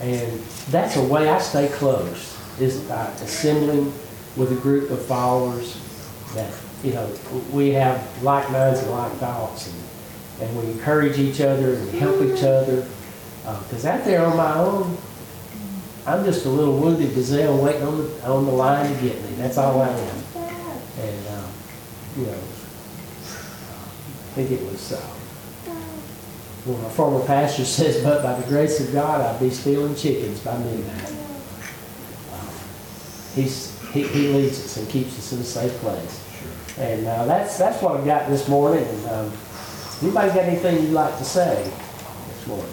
And 0.00 0.40
that's 0.70 0.96
a 0.96 1.02
way 1.02 1.28
I 1.28 1.38
stay 1.38 1.68
close, 1.68 2.36
is 2.60 2.80
by 2.80 3.06
assembling 3.22 3.92
with 4.36 4.52
a 4.52 4.60
group 4.60 4.90
of 4.90 5.04
followers 5.04 5.76
that, 6.34 6.52
you 6.82 6.92
know, 6.92 7.08
we 7.52 7.70
have 7.70 8.22
like 8.22 8.50
minds 8.50 8.80
and 8.80 8.90
like 8.90 9.12
thoughts, 9.14 9.68
and, 9.68 10.48
and 10.48 10.58
we 10.58 10.72
encourage 10.72 11.18
each 11.18 11.40
other 11.40 11.74
and 11.74 11.90
help 11.90 12.20
each 12.22 12.42
other. 12.42 12.86
Because 13.42 13.84
out 13.84 14.04
there 14.04 14.24
on 14.24 14.36
my 14.36 14.54
own, 14.54 14.96
I'm 16.06 16.24
just 16.24 16.46
a 16.46 16.48
little 16.48 16.76
wounded 16.78 17.14
gazelle 17.14 17.62
waiting 17.62 17.82
on 17.82 17.98
the, 17.98 18.26
on 18.26 18.46
the 18.46 18.52
line 18.52 18.92
to 18.92 19.00
get 19.00 19.22
me. 19.22 19.36
That's 19.36 19.56
all 19.56 19.80
I 19.80 19.88
am. 19.88 20.24
And, 20.98 21.28
um, 21.28 21.50
you 22.16 22.26
know, 22.26 22.38
think 24.34 24.50
it 24.50 24.62
was, 24.62 24.92
uh, 24.92 25.14
well, 26.64 26.78
my 26.78 26.88
former 26.90 27.24
pastor 27.26 27.64
says, 27.66 28.02
but 28.02 28.22
by 28.22 28.38
the 28.38 28.46
grace 28.48 28.80
of 28.80 28.92
God, 28.92 29.20
I'd 29.20 29.40
be 29.40 29.50
stealing 29.50 29.94
chickens 29.94 30.40
by 30.40 30.56
midnight. 30.58 31.12
Uh, 32.32 32.50
He's, 33.34 33.78
he, 33.90 34.02
he 34.04 34.28
leads 34.28 34.64
us 34.64 34.76
and 34.78 34.88
keeps 34.88 35.18
us 35.18 35.32
in 35.32 35.40
a 35.40 35.44
safe 35.44 35.72
place. 35.80 36.18
And 36.78 37.06
uh, 37.06 37.26
that's, 37.26 37.58
that's 37.58 37.82
what 37.82 37.96
I've 37.96 38.06
got 38.06 38.28
this 38.30 38.48
morning. 38.48 38.84
And 38.84 39.06
um, 39.08 39.32
anybody 40.00 40.28
got 40.28 40.44
anything 40.44 40.82
you'd 40.82 40.92
like 40.92 41.16
to 41.18 41.24
say 41.24 41.70
this 42.28 42.46
morning? 42.46 42.72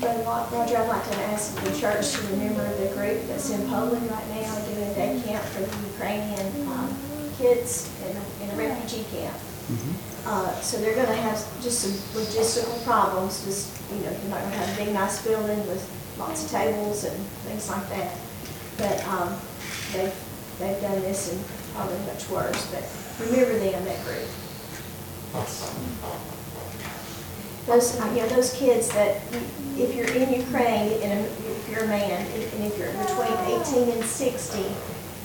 Brother 0.00 0.24
Roger, 0.24 0.78
I'd 0.78 0.88
like 0.88 1.10
to 1.10 1.16
ask 1.26 1.54
the 1.62 1.78
church 1.78 2.12
to 2.12 2.26
remember 2.32 2.66
the 2.76 2.92
group 2.94 3.24
that's 3.28 3.50
in 3.50 3.68
Poland 3.68 4.10
right 4.10 4.28
now 4.30 4.58
doing 4.64 4.88
a 4.88 4.94
day 4.94 5.22
camp 5.24 5.44
for 5.44 5.60
the 5.60 5.86
Ukrainian 5.88 6.68
um, 6.68 6.96
kids 7.38 7.88
in 8.08 8.16
a- 8.16 8.44
in 8.44 8.50
a 8.50 8.56
refugee 8.68 9.04
camp. 9.12 9.36
Uh, 10.26 10.60
So 10.60 10.76
they're 10.78 10.94
gonna 10.94 11.14
have 11.16 11.38
just 11.62 11.80
some 11.80 11.92
logistical 12.14 12.82
problems, 12.84 13.42
just, 13.44 13.68
you 13.90 14.04
know, 14.04 14.10
you're 14.10 14.30
not 14.30 14.40
gonna 14.42 14.56
have 14.56 14.68
a 14.78 14.84
big 14.84 14.94
nice 14.94 15.18
building 15.22 15.66
with 15.68 15.82
lots 16.18 16.44
of 16.44 16.50
tables 16.50 17.04
and 17.04 17.16
things 17.46 17.68
like 17.68 17.88
that. 17.90 18.12
But 18.78 19.04
um, 19.08 19.34
they've, 19.92 20.14
they've 20.58 20.80
done 20.80 21.00
this 21.02 21.32
and 21.32 21.40
probably 21.74 21.98
much 22.06 22.28
worse, 22.28 22.66
but 22.70 22.84
remember 23.26 23.58
them, 23.58 23.84
that 23.84 24.04
group. 24.04 24.28
Those, 27.66 27.98
uh, 28.00 28.06
you 28.14 28.22
know, 28.22 28.28
those 28.28 28.52
kids 28.54 28.88
that, 28.90 29.20
if 29.78 29.94
you're 29.94 30.08
in 30.08 30.32
Ukraine, 30.32 31.00
and 31.02 31.24
if 31.26 31.68
you're 31.70 31.84
a 31.84 31.88
man, 31.88 32.26
and 32.26 32.64
if 32.64 32.76
you're 32.78 32.90
between 32.92 33.32
eighteen 33.46 33.88
and 33.96 34.04
sixty, 34.04 34.66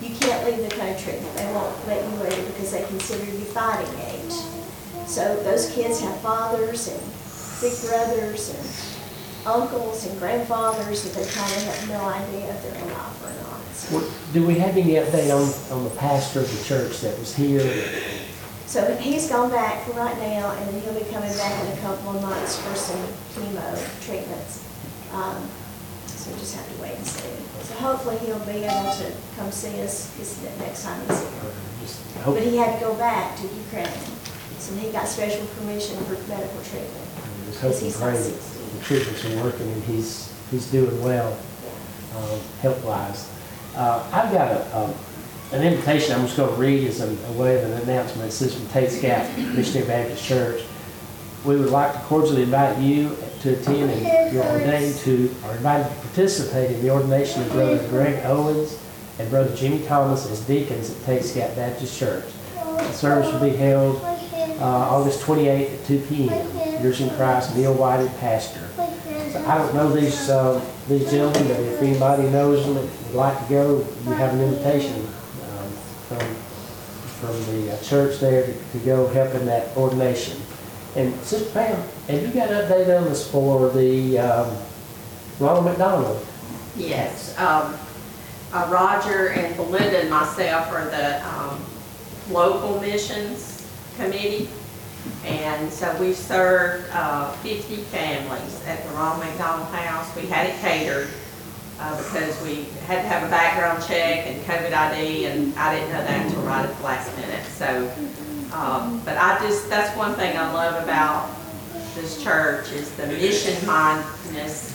you 0.02 0.14
can't 0.16 0.44
leave 0.46 0.68
the 0.68 0.74
country. 0.76 1.18
They 1.36 1.46
won't 1.52 1.86
let 1.86 2.04
you 2.04 2.16
leave 2.22 2.46
because 2.48 2.72
they 2.72 2.84
consider 2.84 3.24
you 3.24 3.44
fighting 3.46 3.92
age. 4.00 4.32
So 5.06 5.36
those 5.42 5.70
kids 5.72 6.00
have 6.00 6.20
fathers 6.20 6.88
and 6.88 7.00
big 7.60 7.74
brothers 7.88 8.50
and 8.50 9.46
uncles 9.46 10.06
and 10.06 10.18
grandfathers 10.18 11.02
that 11.04 11.14
they 11.14 11.30
kind 11.30 11.50
of 11.52 11.62
have 11.64 11.88
no 11.88 12.04
idea 12.04 12.50
if 12.54 12.62
they're 12.62 12.82
alive 12.84 13.22
or 13.24 13.42
not. 13.42 13.60
So- 13.74 13.98
What- 13.98 14.10
Do 14.32 14.46
we 14.46 14.58
have 14.58 14.76
any 14.76 14.94
update 14.94 15.30
on, 15.34 15.76
on 15.76 15.84
the 15.84 15.90
pastor 15.96 16.40
of 16.40 16.58
the 16.58 16.64
church 16.64 17.00
that 17.00 17.18
was 17.18 17.34
here? 17.34 17.62
So 18.66 18.94
he's 18.96 19.28
gone 19.30 19.50
back 19.50 19.84
for 19.86 19.92
right 19.92 20.16
now, 20.18 20.50
and 20.50 20.68
then 20.68 20.82
he'll 20.82 20.92
be 20.92 21.10
coming 21.10 21.32
back 21.38 21.64
in 21.64 21.72
a 21.72 21.76
couple 21.80 22.14
of 22.14 22.20
months 22.22 22.58
for 22.60 22.74
some 22.74 23.00
chemo 23.34 24.04
treatments. 24.04 24.62
Um, 25.14 25.48
So 26.28 26.34
we 26.34 26.40
just 26.40 26.54
have 26.56 26.76
to 26.76 26.82
wait 26.82 26.96
and 26.96 27.06
see. 27.06 27.28
So 27.62 27.74
hopefully 27.76 28.18
he'll 28.18 28.38
be 28.40 28.64
able 28.64 28.92
to 28.92 29.12
come 29.36 29.50
see 29.50 29.80
us 29.82 30.10
this, 30.18 30.34
the 30.38 30.50
next 30.62 30.84
time 30.84 31.00
he's 31.08 31.20
here. 31.20 31.30
Just 31.80 32.16
hope- 32.18 32.34
But 32.34 32.44
he 32.44 32.56
had 32.56 32.78
to 32.78 32.84
go 32.84 32.94
back 32.94 33.36
to 33.36 33.42
Ukraine, 33.42 33.88
so 34.58 34.74
he 34.74 34.90
got 34.90 35.08
special 35.08 35.46
permission 35.58 35.96
for 36.04 36.14
medical 36.28 36.60
treatment. 36.62 36.92
Just 37.46 37.60
hope 37.60 37.72
and 37.72 37.82
He's 37.82 37.96
pray 37.96 38.06
not 38.12 38.16
that 38.16 38.22
60. 38.24 38.78
the 38.78 38.84
treatments 38.84 39.24
are 39.24 39.42
working 39.44 39.72
and 39.72 39.82
he's, 39.84 40.32
he's 40.50 40.66
doing 40.66 41.02
well, 41.02 41.36
uh, 42.16 42.38
health-wise. 42.60 43.28
Uh, 43.76 44.04
I've 44.12 44.32
got 44.32 44.50
a, 44.50 44.76
um, 44.78 44.94
an 45.52 45.62
invitation 45.62 46.14
I'm 46.14 46.26
just 46.26 46.36
gonna 46.36 46.52
read 46.52 46.86
as 46.88 47.00
a, 47.00 47.08
a 47.08 47.32
way 47.32 47.56
of 47.62 47.70
an 47.70 47.82
announcement. 47.88 48.28
It 48.28 48.32
says 48.32 48.54
from 48.54 48.66
Tate 48.68 48.90
Scout 48.90 49.26
Missionary 49.38 49.86
Baptist 49.86 50.24
Church. 50.24 50.62
We 51.44 51.56
would 51.56 51.70
like 51.70 51.92
to 51.92 51.98
cordially 52.00 52.42
invite 52.42 52.78
you 52.78 53.16
to 53.42 53.52
attend 53.54 53.90
and 53.90 54.34
you're 54.34 54.44
ordained 54.44 54.96
to, 54.96 55.34
are 55.44 55.56
invited 55.56 55.88
to 55.88 55.94
participate 56.08 56.72
in 56.72 56.82
the 56.82 56.90
ordination 56.90 57.42
of 57.42 57.52
Brother 57.52 57.86
Greg 57.88 58.24
Owens 58.24 58.78
and 59.18 59.30
Brother 59.30 59.54
Jimmy 59.54 59.84
Thomas 59.86 60.28
as 60.30 60.40
deacons 60.40 60.90
at 60.90 61.04
Tate 61.04 61.24
Scout 61.24 61.54
Baptist 61.54 61.98
Church. 61.98 62.24
The 62.54 62.92
service 62.92 63.32
will 63.32 63.40
be 63.40 63.56
held 63.56 64.00
uh, 64.60 64.64
August 64.64 65.20
28th 65.22 65.74
at 65.74 65.86
2 65.86 66.00
p.m. 66.08 66.82
Yours 66.82 67.00
in 67.00 67.10
Christ, 67.10 67.54
Neil 67.56 67.74
Whited, 67.74 68.10
pastor. 68.18 68.68
So 69.32 69.44
I 69.46 69.58
don't 69.58 69.74
know 69.74 69.92
these, 69.92 70.28
uh, 70.28 70.60
these 70.88 71.10
gentlemen, 71.10 71.48
but 71.48 71.60
if 71.60 71.82
anybody 71.82 72.24
knows 72.30 72.66
them 72.66 72.76
and 72.76 72.90
would 73.06 73.14
like 73.14 73.38
to 73.44 73.48
go, 73.48 73.86
you 74.04 74.10
have 74.12 74.34
an 74.34 74.40
invitation 74.40 74.96
um, 75.02 75.70
from, 76.08 76.34
from 77.20 77.54
the 77.54 77.72
uh, 77.72 77.82
church 77.82 78.20
there 78.20 78.46
to 78.46 78.52
to 78.52 78.78
go 78.84 79.06
help 79.08 79.34
in 79.34 79.46
that 79.46 79.76
ordination. 79.76 80.40
And 80.96 81.14
Sister 81.20 81.50
Pam, 81.52 81.82
have 82.08 82.22
you 82.22 82.28
got 82.28 82.50
an 82.50 82.68
update 82.68 82.96
on 82.96 83.04
this 83.04 83.30
for 83.30 83.68
the 83.70 84.18
um, 84.18 84.56
Ronald 85.38 85.66
McDonald? 85.66 86.26
Yes, 86.76 87.38
um, 87.38 87.76
uh, 88.52 88.68
Roger 88.70 89.28
and 89.30 89.54
Belinda 89.56 90.00
and 90.00 90.10
myself 90.10 90.70
are 90.72 90.86
the, 90.86 91.26
um, 91.28 91.64
local 92.30 92.80
missions 92.80 93.66
committee. 93.96 94.48
And 95.24 95.72
so 95.72 95.94
we 96.00 96.12
served 96.12 96.88
uh, 96.92 97.32
50 97.32 97.76
families 97.76 98.62
at 98.66 98.82
the 98.84 98.90
Ronald 98.90 99.24
McDonald 99.24 99.68
House. 99.74 100.14
We 100.16 100.26
had 100.26 100.50
it 100.50 100.58
catered 100.60 101.08
uh, 101.80 101.96
because 101.96 102.40
we 102.42 102.64
had 102.86 103.02
to 103.02 103.08
have 103.08 103.22
a 103.22 103.30
background 103.30 103.82
check 103.86 104.26
and 104.26 104.42
COVID 104.44 104.72
ID, 104.72 105.26
and 105.26 105.56
I 105.58 105.76
didn't 105.76 105.92
know 105.92 106.02
that 106.02 106.26
until 106.26 106.42
right 106.42 106.64
at 106.64 106.76
the 106.76 106.82
last 106.82 107.16
minute. 107.16 107.44
So, 107.46 107.90
um, 108.52 109.00
but 109.04 109.16
I 109.16 109.38
just, 109.40 109.68
that's 109.68 109.96
one 109.96 110.14
thing 110.14 110.36
I 110.36 110.52
love 110.52 110.82
about 110.82 111.30
this 111.94 112.22
church 112.22 112.70
is 112.72 112.90
the 112.96 113.06
mission 113.06 113.66
mindedness 113.66 114.74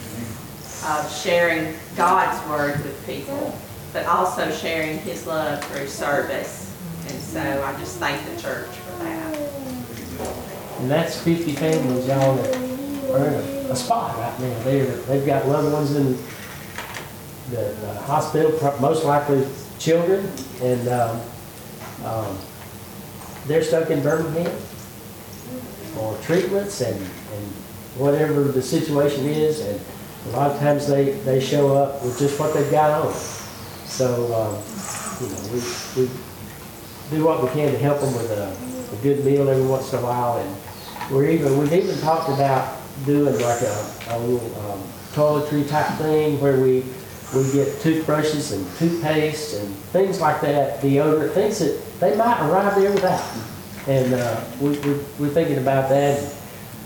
of 0.86 1.10
sharing 1.12 1.75
God's 1.96 2.38
word 2.50 2.84
with 2.84 3.06
people, 3.06 3.58
but 3.94 4.06
also 4.06 4.51
sharing 4.51 5.00
his 5.00 5.25
love 5.25 5.63
through 5.65 5.88
service. 5.88 6.75
And 7.08 7.20
so 7.20 7.63
I 7.63 7.74
just 7.80 7.98
thank 7.98 8.24
the 8.25 8.42
church 8.42 8.68
for 8.68 9.03
that. 9.03 9.38
And 10.80 10.92
that's 10.92 11.20
fifty 11.20 11.53
families, 11.53 12.08
y'all, 12.08 12.36
that 12.36 12.56
are 13.12 13.27
in 13.27 13.34
a, 13.34 13.72
a 13.72 13.75
spot 13.75 14.18
right 14.18 14.39
now. 14.39 14.63
They're, 14.63 14.86
they've 14.86 15.25
got 15.25 15.48
loved 15.48 15.72
ones 15.72 15.96
in 15.96 16.18
the, 17.51 17.74
the 17.82 17.94
hospital, 18.01 18.51
most 18.82 19.06
likely 19.06 19.48
children, 19.80 20.30
and, 20.62 20.88
um, 20.88 21.22
um, 22.03 22.38
they're 23.47 23.63
stuck 23.63 23.89
in 23.89 24.01
Birmingham 24.01 24.51
for 25.95 26.17
treatments 26.23 26.81
and, 26.81 26.95
and 26.95 27.45
whatever 27.97 28.43
the 28.43 28.62
situation 28.62 29.25
is, 29.25 29.59
and 29.62 29.79
a 30.27 30.38
lot 30.38 30.51
of 30.51 30.59
times 30.59 30.88
they, 30.88 31.12
they 31.25 31.39
show 31.39 31.75
up 31.75 32.03
with 32.03 32.17
just 32.17 32.39
what 32.39 32.53
they've 32.53 32.71
got 32.71 33.05
on. 33.05 33.13
So, 33.13 34.33
um, 34.33 34.63
you 35.21 35.33
know, 35.33 35.41
we, 35.53 36.01
we 36.01 36.09
do 37.12 37.25
what 37.25 37.43
we 37.43 37.50
can 37.50 37.71
to 37.71 37.77
help 37.77 38.00
them 38.00 38.13
with 38.13 38.31
a, 38.31 38.95
a 38.95 39.01
good 39.03 39.23
meal 39.25 39.47
every 39.50 39.65
once 39.67 39.91
in 39.93 40.00
a 40.00 40.01
while, 40.01 40.38
and 40.38 41.12
we're 41.12 41.29
even, 41.29 41.57
we've 41.57 41.73
even 41.73 41.97
talked 42.00 42.29
about 42.29 42.79
doing 43.05 43.35
like 43.35 43.62
a, 43.62 43.91
a 44.09 44.19
little 44.19 44.71
um, 44.71 44.79
toiletry 45.12 45.67
type 45.67 45.97
thing 45.97 46.39
where 46.39 46.59
we, 46.59 46.83
we 47.35 47.51
get 47.51 47.81
toothbrushes 47.81 48.51
and 48.51 48.65
toothpaste 48.77 49.59
and 49.59 49.75
things 49.91 50.21
like 50.21 50.41
that, 50.41 50.79
deodorant, 50.81 51.31
things 51.31 51.59
that 51.59 51.79
they 52.03 52.17
might 52.17 52.39
arrive 52.50 52.75
there 52.75 52.91
without. 52.91 53.24
And, 53.88 54.13
uh, 54.13 54.43
we, 54.60 54.69
we, 54.79 54.93
we're 55.19 55.29
thinking 55.29 55.57
about 55.57 55.89
that, 55.89 56.19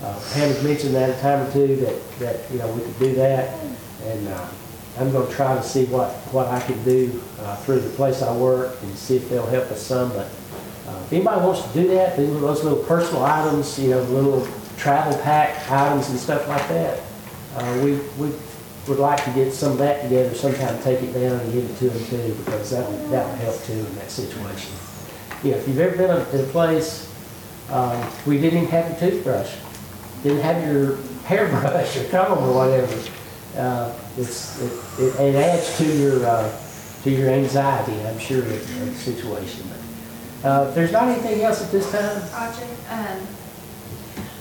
uh, 0.02 0.20
Pam 0.32 0.48
has 0.48 0.62
mentioned 0.62 0.94
that 0.94 1.10
a 1.10 1.20
time 1.20 1.46
or 1.46 1.52
two, 1.52 1.76
that, 1.76 2.18
that, 2.20 2.50
you 2.52 2.58
know, 2.58 2.70
we 2.72 2.82
could 2.82 2.98
do 2.98 3.14
that. 3.16 3.54
And, 4.04 4.28
uh, 4.28 4.48
I'm 4.98 5.12
gonna 5.12 5.30
try 5.30 5.54
to 5.54 5.62
see 5.62 5.84
what, 5.86 6.10
what 6.32 6.46
I 6.46 6.60
can 6.60 6.82
do, 6.84 7.20
uh, 7.40 7.56
through 7.56 7.80
the 7.80 7.90
place 7.90 8.22
I 8.22 8.36
work 8.36 8.76
and 8.82 8.96
see 8.96 9.16
if 9.16 9.28
they'll 9.28 9.46
help 9.46 9.70
us 9.70 9.82
some, 9.82 10.08
but, 10.10 10.26
uh, 10.88 11.00
if 11.04 11.12
anybody 11.12 11.40
wants 11.40 11.62
to 11.62 11.82
do 11.82 11.88
that, 11.88 12.16
those 12.16 12.64
little 12.64 12.82
personal 12.84 13.24
items, 13.24 13.78
you 13.78 13.90
know, 13.90 14.02
little 14.02 14.46
travel 14.76 15.16
pack 15.22 15.70
items 15.70 16.08
and 16.10 16.18
stuff 16.18 16.48
like 16.48 16.66
that, 16.68 17.00
uh, 17.56 17.80
we, 17.82 17.96
we 18.18 18.32
would 18.86 18.98
like 18.98 19.22
to 19.24 19.30
get 19.32 19.52
some 19.52 19.72
of 19.72 19.78
that 19.78 20.02
together 20.02 20.34
sometime, 20.34 20.80
take 20.82 21.02
it 21.02 21.12
down 21.12 21.38
and 21.40 21.52
give 21.52 21.68
it 21.68 21.76
to 21.78 21.90
them 21.90 22.04
too, 22.06 22.34
because 22.44 22.70
that 22.70 22.88
would, 22.88 23.10
that 23.10 23.28
would 23.28 23.38
help 23.40 23.62
too 23.64 23.72
in 23.72 23.94
that 23.96 24.10
situation. 24.10 24.87
You 25.44 25.52
know, 25.52 25.56
if 25.58 25.68
you've 25.68 25.78
ever 25.78 25.96
been 25.96 26.08
to 26.08 26.42
a 26.42 26.46
place, 26.48 27.12
um, 27.70 28.04
we 28.26 28.40
didn't 28.40 28.64
even 28.64 28.70
have 28.70 28.90
a 28.90 28.98
toothbrush, 28.98 29.54
didn't 30.22 30.40
have 30.40 30.66
your 30.66 30.96
hairbrush 31.24 31.96
or 31.96 32.04
comb 32.08 32.38
or 32.38 32.54
whatever, 32.54 33.10
uh, 33.56 33.92
it's, 34.16 34.60
it, 34.60 34.72
it 35.00 35.20
it 35.20 35.34
adds 35.36 35.78
to 35.78 35.84
your, 35.84 36.26
uh, 36.26 36.60
to 37.04 37.10
your 37.10 37.28
anxiety, 37.30 38.00
I'm 38.06 38.18
sure, 38.18 38.42
in 38.42 38.48
the 38.48 38.94
situation. 38.94 39.64
Uh, 40.42 40.66
if 40.68 40.74
there's 40.74 40.92
not 40.92 41.08
anything 41.08 41.42
else 41.42 41.62
at 41.62 41.70
this 41.70 41.90
time, 41.90 42.22
Roger, 42.32 42.66
um, 42.90 43.26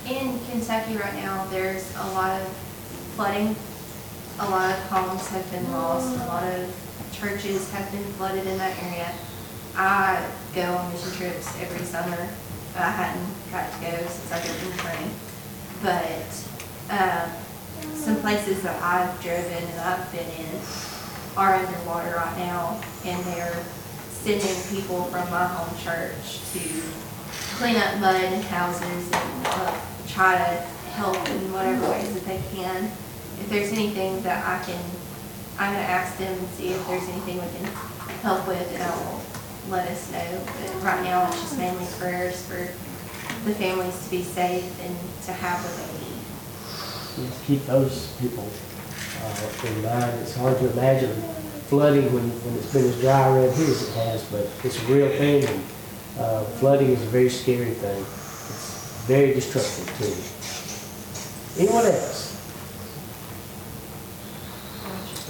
in 0.10 0.40
Kentucky 0.50 0.96
right 0.98 1.16
now, 1.16 1.46
there's 1.48 1.94
a 1.96 2.08
lot 2.14 2.42
of 2.42 2.48
flooding. 3.16 3.56
A 4.40 4.50
lot 4.50 4.70
of 4.72 4.80
homes 4.90 5.28
have 5.30 5.52
been 5.52 5.72
lost, 5.72 6.16
a 6.16 6.28
lot 6.28 6.44
of 6.44 7.10
churches 7.12 7.72
have 7.72 7.92
been 7.92 8.04
flooded 8.14 8.46
in 8.46 8.58
that 8.60 8.78
area. 8.84 9.12
I 9.78 10.28
go 10.56 10.64
on 10.64 10.92
mission 10.92 11.12
trips 11.12 11.48
every 11.62 11.86
summer. 11.86 12.28
But 12.74 12.82
I 12.82 12.90
hadn't 12.90 13.52
got 13.52 13.72
to 13.72 13.80
go 13.80 14.08
since 14.10 14.32
I've 14.32 14.44
been 14.44 14.72
in 14.72 14.78
training. 14.80 15.12
But, 15.82 16.30
um, 16.90 17.30
some 17.94 18.20
places 18.22 18.64
that 18.64 18.82
I've 18.82 19.22
driven 19.22 19.64
and 19.64 19.80
I've 19.80 20.12
been 20.12 20.30
in 20.30 20.60
are 21.36 21.56
underwater 21.56 22.16
right 22.16 22.38
now, 22.38 22.82
and 23.06 23.24
they're 23.26 23.64
sending 24.10 24.56
people 24.70 25.04
from 25.06 25.30
my 25.30 25.46
home 25.46 25.78
church 25.78 26.42
to 26.54 26.60
clean 27.58 27.76
up 27.76 28.00
mud 28.00 28.24
in 28.24 28.42
houses 28.44 29.12
and 29.12 29.48
uh, 29.48 29.80
try 30.08 30.38
to 30.38 30.44
help 30.98 31.18
in 31.30 31.54
whatever 31.54 31.92
ways 31.92 32.14
that 32.16 32.26
they 32.26 32.42
can. 32.56 32.86
If 33.40 33.50
there's 33.50 33.72
anything 33.72 34.22
that 34.24 34.44
I 34.44 34.64
can, 34.66 34.84
I'm 35.60 35.74
gonna 35.74 35.86
ask 35.86 36.18
them 36.18 36.38
and 36.38 36.48
see 36.50 36.70
if 36.70 36.88
there's 36.88 37.08
anything 37.08 37.36
we 37.36 37.48
can 37.58 37.66
help 38.22 38.48
with, 38.48 38.72
and 38.74 38.82
I 38.82 38.90
will 38.96 39.22
let 39.70 39.88
us 39.90 40.12
know. 40.12 40.42
But 40.46 40.84
right 40.84 41.04
now, 41.04 41.28
it's 41.28 41.42
just 41.42 41.58
mainly 41.58 41.86
prayers 42.00 42.42
for 42.46 42.68
the 43.46 43.56
families 43.56 44.04
to 44.06 44.12
be 44.12 44.24
safe 44.24 44.80
and 44.82 44.96
to 45.26 45.34
have 45.34 45.60
what 45.64 45.76
they 45.78 45.94
need. 46.06 47.30
Just 47.30 47.46
keep 47.46 47.66
those 47.66 48.16
people 48.20 48.48
uh, 49.24 49.68
in 49.68 49.84
mind. 49.84 50.20
It's 50.22 50.36
hard 50.36 50.58
to 50.60 50.72
imagine 50.72 51.14
flooding 51.68 52.06
when, 52.14 52.24
when 52.24 52.56
it's 52.56 52.72
been 52.72 52.86
as 52.86 53.00
dry 53.02 53.28
around 53.28 53.56
here 53.56 53.68
as 53.68 53.90
it 53.90 53.94
has, 53.96 54.24
but 54.32 54.48
it's 54.64 54.82
a 54.82 54.86
real 54.86 55.10
thing, 55.18 55.44
and 55.46 55.64
uh, 56.20 56.44
flooding 56.60 56.90
is 56.90 57.02
a 57.02 57.08
very 57.08 57.30
scary 57.30 57.72
thing. 57.72 58.00
It's 58.00 59.04
very 59.06 59.34
destructive 59.34 59.88
too. 59.98 60.16
Anyone 61.62 61.86
else? 61.86 62.36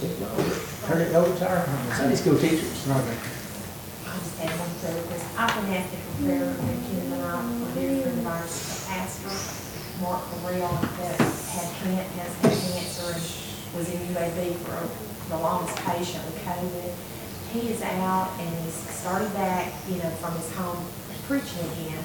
If 0.00 0.20
not, 0.20 0.88
turn 0.88 1.00
it 1.00 1.14
over 1.14 1.38
to 1.38 1.48
our 1.48 1.66
Sunday 1.96 2.14
school 2.14 2.38
teachers. 2.38 2.86
Prayer, 4.38 5.02
because 5.02 5.24
I've 5.36 5.50
been 5.58 5.74
asking 5.74 5.98
for 5.98 6.22
prayer 6.22 6.46
for 6.54 6.70
Kim 6.86 7.12
and 7.12 7.22
I, 7.26 7.42
for 7.42 7.74
a 7.74 8.06
of 8.06 8.26
ours, 8.28 8.86
pastor, 8.86 9.34
Mark 10.00 10.22
Burrell, 10.46 10.78
that 10.78 11.18
had 11.18 11.66
can, 11.82 12.06
has 12.14 12.32
had 12.38 12.54
cancer 12.70 13.18
and 13.18 13.74
was 13.74 13.90
in 13.90 13.98
UAB 14.14 14.54
for 14.62 14.78
the 15.28 15.38
longest 15.42 15.74
patient 15.82 16.22
with 16.24 16.38
COVID. 16.46 16.94
He 17.50 17.70
is 17.74 17.82
out 17.82 18.30
and 18.38 18.48
he's 18.62 18.74
started 18.74 19.34
back, 19.34 19.74
you 19.90 19.96
know, 19.98 20.10
from 20.22 20.36
his 20.38 20.54
home 20.54 20.86
preaching 21.26 21.66
again. 21.74 21.98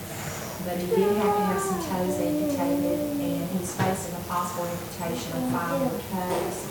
But 0.66 0.80
he 0.80 0.88
did 0.90 1.14
have 1.14 1.38
to 1.38 1.44
have 1.54 1.62
some 1.62 1.86
toes 1.86 2.18
amputated 2.18 3.14
and 3.14 3.50
he's 3.54 3.76
facing 3.78 4.16
a 4.16 4.24
possible 4.26 4.66
amputation 4.66 5.34
on 5.38 5.52
five 5.54 5.86
toes. 6.10 6.68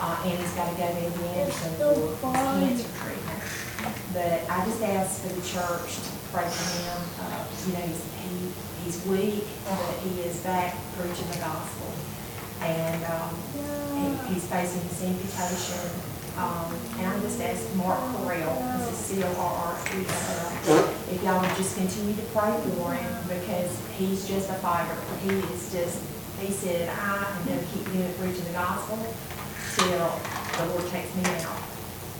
Uh, 0.00 0.24
and 0.24 0.38
he's 0.40 0.52
gotta 0.54 0.74
go 0.74 0.88
to 0.88 1.04
Indiana 1.04 1.52
for 1.52 2.16
cancer 2.64 2.88
treatment. 2.96 3.21
But 4.12 4.48
I 4.50 4.64
just 4.64 4.82
ask 4.82 5.22
for 5.22 5.28
the 5.28 5.42
church 5.42 5.96
to 5.96 6.10
pray 6.32 6.44
for 6.44 6.66
him. 6.78 7.00
Uh, 7.20 7.44
you 7.66 7.72
know, 7.72 7.80
he's, 7.80 8.02
he, 8.20 8.84
he's 8.84 9.06
weak, 9.06 9.44
but 9.64 9.94
he 10.04 10.20
is 10.20 10.40
back 10.40 10.76
preaching 10.96 11.28
the 11.32 11.38
gospel. 11.38 11.88
And, 12.60 13.04
um, 13.04 13.34
he, 13.96 14.34
he's 14.34 14.46
facing 14.46 14.82
his 14.88 15.02
amputation. 15.02 15.90
Um, 16.36 16.74
and 16.98 17.06
I'm 17.06 17.20
just 17.20 17.40
asking 17.40 17.76
Mark 17.76 17.98
Correll, 18.16 18.78
this 18.78 18.90
is 18.90 18.96
C 18.96 19.22
O 19.22 19.28
R 19.38 19.52
R 19.64 19.78
E 19.94 20.06
L 20.08 20.92
if 21.12 21.22
y'all 21.22 21.40
would 21.40 21.56
just 21.56 21.76
continue 21.76 22.14
to 22.14 22.22
pray 22.32 22.50
for 22.76 22.94
him 22.94 23.12
because 23.28 23.70
he's 23.98 24.26
just 24.26 24.48
a 24.48 24.54
fighter. 24.54 24.96
He 25.22 25.28
is 25.52 25.70
just, 25.70 26.00
he 26.40 26.50
said, 26.50 26.88
I 26.88 27.36
am 27.36 27.44
gonna 27.46 27.60
keep 27.72 27.84
doing 27.92 28.00
it 28.00 28.18
preaching 28.18 28.44
the 28.44 28.52
gospel 28.52 28.96
till 29.76 30.08
the 30.56 30.72
Lord 30.72 30.86
takes 30.88 31.14
me 31.14 31.22
out. 31.44 31.60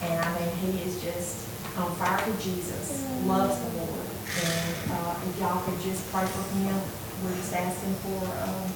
And 0.03 0.21
I 0.21 0.39
mean, 0.39 0.57
he 0.57 0.83
is 0.83 1.03
just 1.03 1.49
on 1.77 1.95
fire 1.97 2.19
for 2.19 2.43
Jesus, 2.43 3.07
loves 3.25 3.59
the 3.59 3.79
Lord. 3.79 4.07
And, 4.45 4.93
uh, 4.93 5.15
if 5.29 5.41
y'all 5.41 5.63
could 5.63 5.81
just 5.81 6.11
pray 6.13 6.27
for 6.27 6.59
him, 6.59 6.81
we're 7.25 7.37
just 7.37 7.55
asking 7.55 7.95
for, 7.95 8.25
um, 8.45 8.73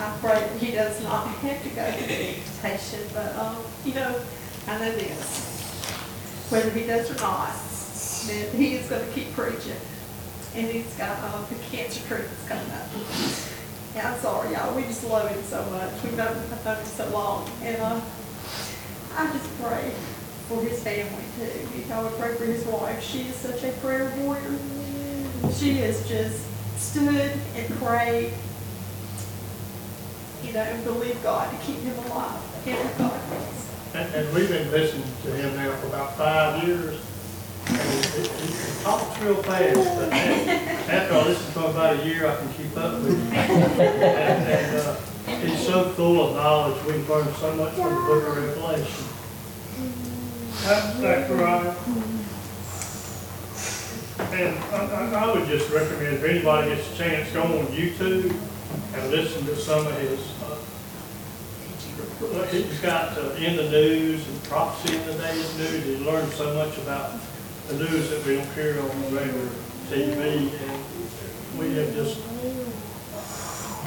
I 0.00 0.16
pray 0.20 0.40
that 0.40 0.56
he 0.60 0.72
does 0.72 1.02
not 1.02 1.26
have 1.42 1.62
to 1.62 1.68
go 1.70 1.90
to 1.90 2.06
the 2.06 2.34
but, 3.14 3.36
um, 3.36 3.56
you 3.84 3.94
know, 3.94 4.20
I 4.66 4.78
know 4.78 4.92
this. 4.92 5.44
Whether 6.50 6.70
he 6.70 6.86
does 6.86 7.10
or 7.10 7.14
not, 7.14 7.52
that 7.52 8.54
he 8.54 8.76
is 8.76 8.88
gonna 8.88 9.06
keep 9.12 9.32
preaching. 9.32 9.76
And 10.54 10.66
he's 10.66 10.92
got, 10.94 11.18
um, 11.32 11.46
the 11.48 11.54
cancer 11.76 12.00
treatment's 12.06 12.48
coming 12.48 12.70
up. 12.72 13.57
I'm 14.00 14.18
sorry, 14.20 14.52
y'all, 14.52 14.74
we 14.74 14.82
just 14.82 15.04
love 15.04 15.28
him 15.28 15.42
so 15.44 15.64
much. 15.70 16.02
We've 16.02 16.16
known, 16.16 16.34
him 16.34 16.84
so 16.84 17.08
long. 17.10 17.50
And, 17.62 17.80
um, 17.82 18.02
I 19.16 19.30
just 19.32 19.60
pray 19.60 19.92
for 20.48 20.62
his 20.62 20.82
family 20.82 21.24
too. 21.36 21.78
You 21.78 21.84
know, 21.86 22.06
I 22.06 22.10
pray 22.20 22.34
for 22.36 22.44
his 22.44 22.64
wife, 22.66 23.02
she 23.02 23.22
is 23.22 23.34
such 23.36 23.64
a 23.64 23.72
prayer 23.78 24.12
warrior. 24.18 24.58
She 25.54 25.74
has 25.78 26.06
just 26.08 26.44
stood 26.78 27.32
and 27.56 27.74
prayed 27.76 28.32
you 30.48 30.52
know, 30.52 30.60
and 30.60 30.84
believe 30.84 31.22
God 31.22 31.50
to 31.50 31.66
keep 31.66 31.80
him 31.80 31.96
alive. 32.06 32.40
And, 33.94 34.14
and 34.14 34.34
we've 34.34 34.48
been 34.48 34.70
listening 34.70 35.04
to 35.24 35.30
him 35.32 35.56
now 35.56 35.74
for 35.76 35.86
about 35.88 36.16
five 36.16 36.62
years. 36.66 36.94
And 36.94 36.96
he, 36.96 36.96
he 36.96 36.96
he 36.96 37.57
talks 38.82 39.20
real 39.20 39.42
fast, 39.42 39.74
but 39.74 40.12
after 40.12 41.14
I 41.14 41.22
listen 41.24 41.52
to 41.52 41.60
him 41.60 41.70
about 41.70 42.00
a 42.00 42.06
year, 42.06 42.26
I 42.26 42.36
can 42.36 42.52
keep 42.54 42.76
up 42.76 43.02
with 43.02 43.18
him. 43.18 43.32
And, 43.32 44.48
and, 44.48 44.76
uh, 44.76 44.96
he's 45.46 45.66
so 45.66 45.90
full 45.90 46.28
of 46.28 46.34
knowledge, 46.36 46.82
we've 46.84 47.08
learned 47.08 47.34
so 47.36 47.54
much 47.56 47.74
from 47.74 47.94
the 47.94 48.00
book 48.00 48.26
of 48.26 48.36
Revelation. 48.36 49.04
That's 50.64 51.30
right. 51.30 51.76
And 54.32 54.58
I, 54.58 54.60
I, 54.74 55.26
I 55.26 55.32
would 55.34 55.46
just 55.48 55.70
recommend, 55.70 56.16
if 56.16 56.24
anybody 56.24 56.74
gets 56.74 56.92
a 56.92 56.96
chance, 56.96 57.30
go 57.32 57.42
on 57.42 57.66
YouTube 57.66 58.34
and 58.94 59.10
listen 59.10 59.44
to 59.46 59.56
some 59.56 59.86
of 59.86 59.96
his, 60.00 60.20
uh, 60.42 60.56
he's 62.46 62.80
got 62.80 63.16
uh, 63.16 63.30
in 63.34 63.56
the 63.56 63.70
news 63.70 64.26
and 64.26 64.42
prophecy 64.44 64.96
in 64.96 65.06
the 65.06 65.14
day's 65.14 65.56
news. 65.58 65.84
He 65.84 65.96
learned 66.04 66.32
so 66.32 66.52
much 66.54 66.76
about 66.78 67.12
the 67.68 67.74
news 67.74 68.10
that 68.10 68.24
we 68.26 68.36
don't 68.36 68.48
hear 68.54 68.80
on 68.80 68.88
the 69.02 69.08
regular 69.16 69.48
TV. 69.90 70.50
And 70.52 71.58
we 71.58 71.74
have 71.74 71.92
just, 71.94 72.16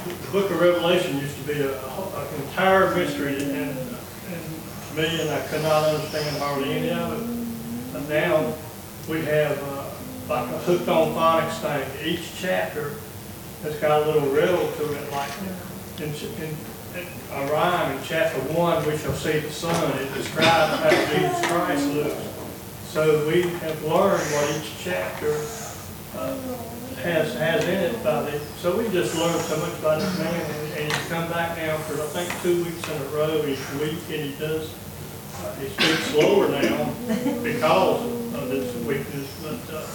the 0.08 0.32
book 0.32 0.52
of 0.52 0.60
Revelation 0.62 1.18
used 1.18 1.36
to 1.38 1.44
be 1.54 1.62
a, 1.62 1.72
a- 1.82 2.26
an 2.28 2.42
entire 2.44 2.96
mystery 2.96 3.36
and, 3.42 3.52
and 3.52 3.78
to 3.78 4.96
me, 4.98 5.22
and 5.22 5.30
I 5.30 5.40
could 5.48 5.62
not 5.64 5.84
understand 5.84 6.38
hardly 6.38 6.72
any 6.74 6.90
of 6.92 7.14
it. 7.14 7.94
But 7.94 8.08
now, 8.10 8.54
we 9.10 9.22
have, 9.26 9.62
uh, 9.64 9.90
like 10.30 10.50
a 10.54 10.58
hooked 10.60 10.88
on 10.88 11.10
phonics 11.16 11.60
thing, 11.60 12.08
each 12.14 12.36
chapter 12.40 12.94
has 13.64 13.76
got 13.78 14.04
a 14.04 14.06
little 14.12 14.30
riddle 14.30 14.72
to 14.72 14.94
it, 14.94 15.12
like 15.12 15.30
in, 16.00 16.06
in, 16.10 16.14
in 16.46 17.08
a 17.34 17.52
rhyme 17.52 17.98
in 17.98 18.04
chapter 18.04 18.40
one, 18.54 18.86
we 18.86 18.98
shall 18.98 19.14
see 19.14 19.40
the 19.40 19.52
sun, 19.52 19.98
it 20.00 20.14
describes 20.14 20.82
how 20.82 20.90
Jesus 21.14 21.46
Christ 21.48 21.88
looks. 21.94 22.41
So 22.92 23.26
we 23.26 23.44
have 23.44 23.82
learned 23.86 24.20
what 24.20 24.52
each 24.58 24.76
chapter, 24.84 25.32
uh, 26.18 26.36
has, 27.00 27.34
has 27.36 27.64
in 27.64 27.96
it 27.96 28.04
by 28.04 28.24
the, 28.24 28.38
so 28.60 28.78
we 28.78 28.84
just 28.90 29.16
learned 29.16 29.40
so 29.46 29.56
much 29.64 29.80
about 29.80 30.02
this 30.02 30.20
man, 30.20 30.28
and, 30.28 30.74
and 30.74 30.92
he's 30.92 31.08
come 31.08 31.32
back 31.32 31.56
now 31.56 31.78
for, 31.88 31.94
I 32.04 32.06
think, 32.08 32.28
two 32.44 32.66
weeks 32.66 32.84
in 32.90 33.02
a 33.02 33.06
row, 33.16 33.46
each 33.48 33.64
week, 33.80 33.98
and 34.12 34.30
he 34.30 34.36
does, 34.38 34.76
uh, 35.40 35.56
he 35.56 35.70
speaks 35.70 36.04
slower 36.12 36.50
now 36.50 36.94
because 37.42 38.04
of 38.36 38.50
this 38.50 38.76
weakness, 38.86 39.40
but, 39.42 39.74
uh, 39.74 39.88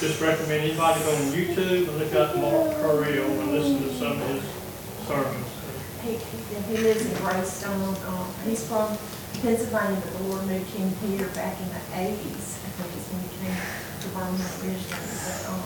just 0.00 0.18
recommend 0.22 0.64
anybody 0.64 0.98
go 1.04 1.14
on 1.14 1.22
YouTube 1.36 1.88
and 1.88 1.98
look 1.98 2.14
up 2.14 2.34
Mark 2.36 2.72
Carrillo 2.80 3.26
and 3.42 3.52
listen 3.52 3.82
to 3.82 3.92
some 3.96 4.12
of 4.12 4.28
his 4.28 4.42
sermons. 5.06 5.46
He, 6.02 6.12
he 6.16 6.76
he 6.76 6.82
lives 6.84 7.04
in 7.04 7.12
Greystone, 7.22 7.94
um, 8.08 8.26
he's 8.46 8.66
from 8.66 8.96
Pennsylvania, 9.42 10.00
but 10.04 10.12
the 10.18 10.24
Lord 10.24 10.46
moved 10.46 10.70
him 10.76 10.90
here 11.08 11.28
back 11.28 11.56
in 11.60 11.68
the 11.68 11.80
eighties, 11.96 12.60
I 12.60 12.68
think 12.76 12.92
is 12.92 13.08
when 13.08 13.20
he 13.24 13.30
came 13.40 13.56
to 13.56 14.08
Birmingham 14.12 14.52
originally, 14.60 15.16
but, 15.24 15.40
um, 15.48 15.64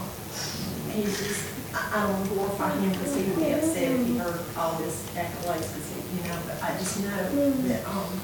he 0.95 1.03
just, 1.03 1.43
I, 1.75 1.83
I 1.91 2.07
don't 2.07 2.29
glorify 2.29 2.71
him 2.79 2.91
because 2.93 3.15
he 3.17 3.23
would 3.25 3.39
be 3.39 3.51
upset 3.53 3.91
if 3.91 4.07
he 4.07 4.17
heard 4.19 4.41
all 4.57 4.79
this 4.79 5.03
accolades, 5.19 5.75
you 6.15 6.23
know, 6.29 6.39
but 6.47 6.63
I 6.63 6.71
just 6.79 7.03
know 7.03 7.23
that, 7.67 7.83
um, 7.89 8.21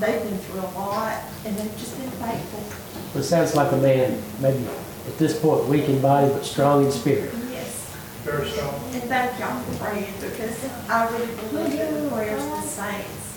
they've 0.00 0.22
been 0.24 0.38
through 0.38 0.60
a 0.60 0.70
lot, 0.72 1.20
and 1.44 1.56
they've 1.56 1.76
just 1.76 1.98
been 2.00 2.10
faithful. 2.12 2.64
Well, 3.12 3.22
It 3.22 3.26
sounds 3.26 3.54
like 3.54 3.70
a 3.72 3.76
man, 3.76 4.16
maybe 4.40 4.64
at 5.06 5.18
this 5.18 5.38
point, 5.38 5.66
weak 5.66 5.88
in 5.88 6.00
body, 6.00 6.32
but 6.32 6.44
strong 6.44 6.86
in 6.86 6.90
spirit. 6.90 7.30
Yes. 7.50 7.94
Very 8.24 8.48
strong. 8.48 8.74
And 8.92 9.02
thank 9.04 9.38
y'all 9.38 9.60
for 9.60 9.84
praying, 9.84 10.14
because 10.20 10.56
I 10.88 11.08
really 11.12 11.34
believe 11.36 11.76
that 11.76 12.02
the 12.02 12.08
prayers 12.10 12.42
of 12.42 12.50
the 12.50 12.62
saints 12.62 13.28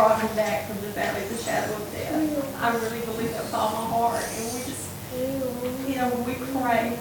brought 0.00 0.22
me 0.22 0.34
back 0.34 0.66
from 0.66 0.80
the 0.80 0.88
valley 0.96 1.22
of 1.22 1.28
the 1.28 1.36
shadow 1.44 1.74
of 1.74 1.92
death. 1.92 2.62
I 2.62 2.74
really 2.74 3.04
believe 3.04 3.32
that 3.32 3.44
with 3.44 3.52
all 3.52 3.68
my 3.68 3.84
heart, 3.84 4.24
and 4.32 4.54
we 4.54 4.60
just, 4.64 4.88
you 5.12 5.96
know, 5.96 6.08
when 6.08 6.24
we 6.24 6.34
pray, 6.56 6.98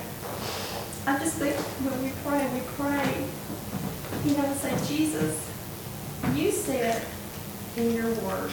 I 1.08 1.18
just 1.18 1.38
think 1.38 1.56
when 1.56 1.96
we 2.04 2.12
pray, 2.28 2.44
we 2.52 2.60
pray, 2.76 3.24
you 4.26 4.36
know, 4.36 4.44
and 4.44 4.60
say, 4.60 4.76
Jesus, 4.86 5.40
you 6.36 6.52
said 6.52 7.02
in 7.78 7.94
your 7.94 8.12
word, 8.20 8.52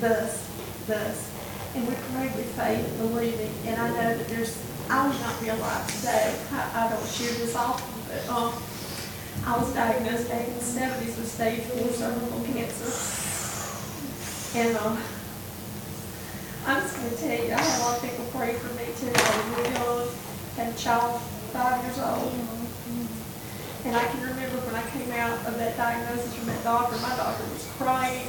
thus, 0.00 0.50
thus, 0.88 1.30
and 1.76 1.86
we 1.86 1.94
pray 1.94 2.26
with 2.34 2.50
faith, 2.56 2.98
believing, 2.98 3.54
and 3.66 3.80
I 3.80 3.88
know 3.90 4.18
that 4.18 4.26
there's, 4.26 4.60
I 4.90 5.06
would 5.06 5.20
not 5.20 5.40
be 5.40 5.50
alive 5.50 5.86
today, 5.98 6.34
I, 6.50 6.86
I 6.86 6.90
don't 6.90 7.06
share 7.06 7.32
this 7.34 7.54
often, 7.54 7.94
but, 8.08 8.28
um, 8.28 8.52
I 9.46 9.58
was 9.58 9.74
diagnosed 9.74 10.28
back 10.30 10.48
in 10.48 10.54
the 10.54 10.60
seventies 10.60 11.16
with 11.16 11.30
stage 11.30 11.60
four 11.64 11.92
cervical 11.92 12.40
cancer. 12.48 12.88
And, 14.58 14.76
um, 14.78 14.96
I'm 16.66 16.80
just 16.80 16.96
gonna 16.96 17.10
tell 17.10 17.44
you, 17.44 17.52
I 17.52 17.60
had 17.60 17.80
a 17.80 17.82
lot 17.84 17.96
of 17.98 18.02
people 18.08 18.24
pray 18.32 18.54
for 18.54 18.72
me 18.72 18.88
too, 18.96 19.12
I 19.12 19.20
was 19.52 19.68
young, 19.76 20.08
had 20.56 20.72
a 20.72 20.78
child, 20.78 21.20
five 21.52 21.84
years 21.84 21.98
old. 21.98 22.32
And 23.84 23.94
I 23.94 24.04
can 24.08 24.20
remember 24.22 24.64
when 24.64 24.76
I 24.80 24.84
came 24.96 25.12
out 25.12 25.44
of 25.44 25.58
that 25.58 25.76
diagnosis 25.76 26.34
from 26.34 26.46
that 26.46 26.64
doctor, 26.64 26.96
my 27.04 27.14
doctor 27.14 27.44
was 27.52 27.68
crying. 27.76 28.26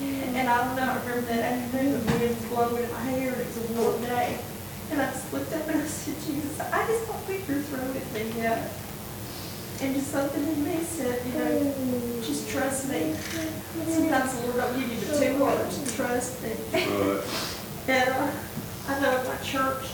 And 0.00 0.48
I 0.48 0.62
don't 0.62 0.76
know, 0.76 0.92
I 0.92 0.94
remember 1.02 1.26
that 1.26 1.42
afternoon, 1.42 2.06
the 2.06 2.12
wind 2.12 2.38
blowing 2.50 2.84
in 2.84 2.92
my 2.92 3.00
hair, 3.18 3.32
it 3.34 3.46
was 3.50 3.58
a 3.58 3.72
warm 3.74 4.00
day. 4.02 4.38
And 4.92 5.02
I 5.02 5.10
just 5.10 5.32
looked 5.32 5.52
up 5.52 5.66
and 5.66 5.82
I 5.82 5.86
said, 5.86 6.14
Jesus, 6.22 6.60
I 6.60 6.86
just 6.86 7.08
don't 7.08 7.18
think 7.26 7.48
you're 7.48 7.58
through 7.66 7.90
with 7.90 8.14
me 8.14 8.30
yet. 8.40 8.70
And 9.80 9.94
just 9.94 10.10
something 10.10 10.42
in 10.42 10.64
me 10.64 10.78
said, 10.82 11.20
you 11.26 11.38
know, 11.38 12.22
just 12.22 12.48
trust 12.48 12.88
me. 12.88 13.14
Sometimes 13.86 14.34
the 14.34 14.46
Lord 14.46 14.56
don't 14.56 14.80
give 14.80 14.90
you 14.90 15.00
the 15.00 15.18
two 15.18 15.42
words, 15.42 15.94
trust 15.96 16.42
me. 16.42 16.52
And 17.88 18.08
uh, 18.08 18.32
I 18.88 19.00
know 19.00 19.10
at 19.16 19.26
my 19.28 19.36
church, 19.44 19.84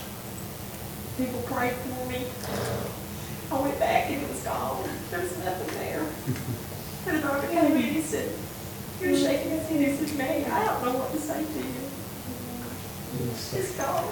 people 1.15 1.39
prayed 1.41 1.73
for 1.73 2.09
me. 2.09 2.25
I 3.51 3.61
went 3.61 3.77
back 3.77 4.09
and 4.09 4.23
it 4.23 4.27
was 4.27 4.41
gone. 4.41 4.89
There 5.11 5.19
was 5.19 5.37
nothing 5.39 5.77
there. 5.79 6.05
And 7.05 7.17
the 7.17 7.21
doctor 7.21 7.47
came 7.49 7.65
in 7.65 7.71
and 7.73 7.83
he 7.83 8.01
said, 8.01 8.31
you're 9.01 9.17
shaking 9.17 9.51
his 9.51 9.67
head. 9.67 9.79
He 9.79 10.05
said, 10.07 10.17
May, 10.17 10.45
I 10.45 10.63
don't 10.65 10.85
know 10.85 10.99
what 10.99 11.11
to 11.11 11.19
say 11.19 11.43
to 11.43 11.59
you. 11.59 11.83
It's 13.29 13.75
gone. 13.75 14.07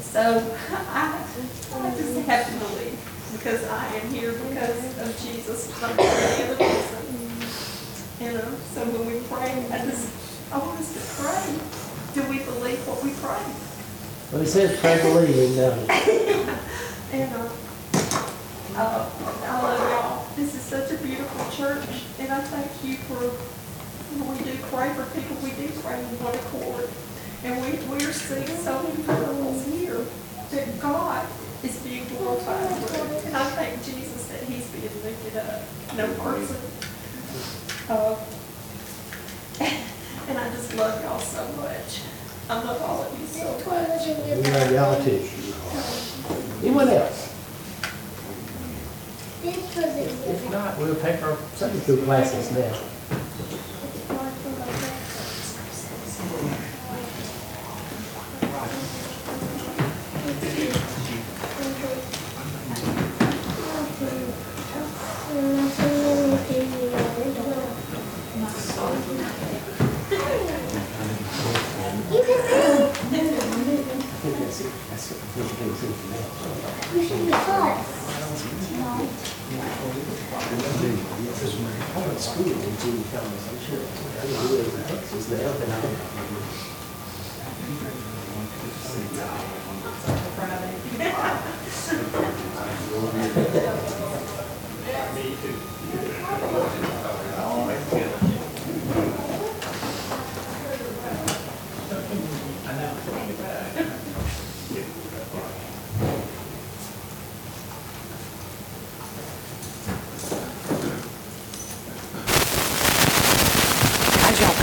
So 0.00 0.56
I, 0.70 1.26
I 1.74 1.90
just 1.96 2.18
have 2.20 2.46
to 2.46 2.58
believe 2.66 3.17
because 3.32 3.64
I 3.68 3.86
am 3.96 4.12
here 4.12 4.32
because 4.32 4.98
of 4.98 5.20
Jesus, 5.20 5.68
not 5.80 5.92
for 5.92 6.02
any 6.02 6.44
other 6.44 6.64
reason. 6.64 6.98
You 8.20 8.32
know, 8.32 8.50
so 8.74 8.84
when 8.84 9.06
we 9.06 9.20
pray, 9.28 9.52
I 9.70 9.84
just, 9.84 10.10
I 10.52 10.58
want 10.58 10.80
us 10.80 10.92
to 10.94 11.02
pray. 11.22 11.46
Do 12.14 12.28
we 12.30 12.38
believe 12.44 12.80
what 12.88 13.02
we 13.04 13.12
pray? 13.22 13.44
Well, 14.32 14.42
it 14.42 14.48
says 14.48 14.78
pray 14.80 15.00
believing, 15.02 15.56
doesn't 15.56 15.86
it? 15.88 16.58
And, 17.12 17.32
uh, 17.32 17.48
uh, 18.76 19.10
I 19.44 19.62
love 19.62 19.80
y'all. 19.90 20.26
This 20.36 20.54
is 20.54 20.62
such 20.62 20.90
a 20.90 20.98
beautiful 20.98 21.50
church, 21.52 21.84
and 22.18 22.32
I 22.32 22.40
thank 22.40 22.70
you 22.84 22.96
for, 23.06 23.30
when 24.18 24.36
we 24.36 24.44
do 24.44 24.58
pray 24.72 24.92
for 24.94 25.04
people, 25.14 25.36
we 25.44 25.50
do 25.52 25.68
pray 25.80 25.98
in 25.98 26.06
one 26.24 26.34
accord. 26.34 26.88
And 27.44 27.54
we, 27.62 27.78
we're 27.86 28.12
seeing 28.12 28.48
so 28.58 28.82
many 28.82 29.02
miracles 29.06 29.64
here 29.66 30.04
that 30.50 30.80
God 30.80 31.24
is 31.62 31.76
being 31.80 32.06
glorified 32.08 32.68
through. 32.76 33.16
And 33.26 33.36
I 33.36 33.44
thank 33.50 33.84
Jesus 33.84 34.26
that 34.28 34.42
he's 34.42 34.66
being 34.68 35.02
lifted 35.02 35.36
up, 35.38 35.62
no 35.96 36.06
person. 36.14 36.56
Uh, 37.88 38.16
And 40.28 40.36
I 40.36 40.50
just 40.50 40.74
love 40.76 41.02
y'all 41.02 41.18
so 41.20 41.42
much. 41.56 42.02
I 42.50 42.62
love 42.62 42.82
all 42.82 43.02
of 43.02 43.18
you 43.18 43.26
so 43.26 43.44
much. 43.66 44.06
We 44.06 44.50
love 44.50 44.72
y'all 44.72 45.02
too. 45.02 45.26
Anyone 46.62 46.88
else? 46.90 47.34
This 49.42 49.56
was 49.76 49.84
a 49.84 50.30
If 50.30 50.50
not, 50.50 50.78
we'll 50.78 50.96
take 50.96 51.22
our 51.22 51.38
Sunday 51.54 51.80
school 51.80 51.96
classes 52.04 52.52
now. 52.52 52.76
You 76.94 77.04
should 77.04 77.26
be 77.26 77.30
caught. 77.32 77.84
Me 85.28 85.36
too. 95.42 95.68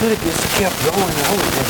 could 0.08 0.18
have 0.20 0.24
just 0.24 0.55
kept 0.66 0.82
going. 0.84 0.98
I 0.98 1.32
would 1.38 1.54
have 1.62 1.70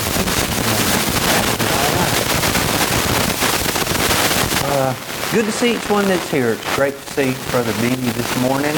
Uh, 4.67 4.93
good 5.33 5.45
to 5.45 5.51
see 5.51 5.75
each 5.75 5.89
one 5.89 6.07
that's 6.07 6.31
here. 6.31 6.51
It's 6.53 6.75
great 6.75 6.95
to 6.95 7.13
see 7.13 7.35
Brother 7.51 7.73
Benny 7.81 8.09
this 8.15 8.41
morning. 8.41 8.75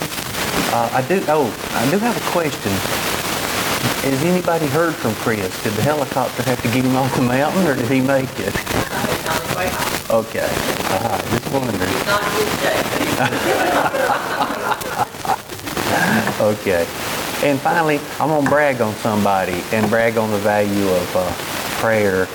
Uh, 0.74 0.90
I 0.92 1.02
do. 1.08 1.24
Oh, 1.28 1.46
I 1.74 1.90
do 1.92 2.00
have 2.00 2.18
a 2.18 2.32
question. 2.32 2.72
Has 4.10 4.24
anybody 4.24 4.66
heard 4.68 4.96
from 4.96 5.14
Chris? 5.22 5.54
Did 5.64 5.74
the 5.74 5.84
helicopter 5.84 6.42
have 6.44 6.62
to 6.64 6.68
get 6.70 6.84
him 6.84 6.96
off 6.96 7.16
the 7.16 7.22
mountain, 7.22 7.68
or 7.68 7.76
did 7.76 7.90
he 7.90 8.02
make 8.02 8.30
it? 8.40 8.54
It's 8.56 9.28
on 9.30 9.42
his 9.42 9.56
way 9.56 9.70
home. 9.70 10.26
Okay. 10.26 10.50
All 10.98 11.10
right. 11.10 11.26
Just 11.30 11.52
wondering. 11.54 11.94
It's 11.94 12.06
not 12.06 12.24
his 12.34 12.50
day, 12.66 12.78
but 12.90 13.02
he's 13.06 13.18
Okay. 16.66 17.17
And 17.44 17.60
finally, 17.60 18.00
I'm 18.20 18.30
gonna 18.30 18.50
brag 18.50 18.82
on 18.82 18.94
somebody 18.96 19.62
and 19.72 19.90
brag 19.90 20.18
on 20.18 20.32
the 20.32 20.40
value 20.40 20.88
of 20.90 21.16
uh, 21.16 21.34
prayer. 21.80 22.28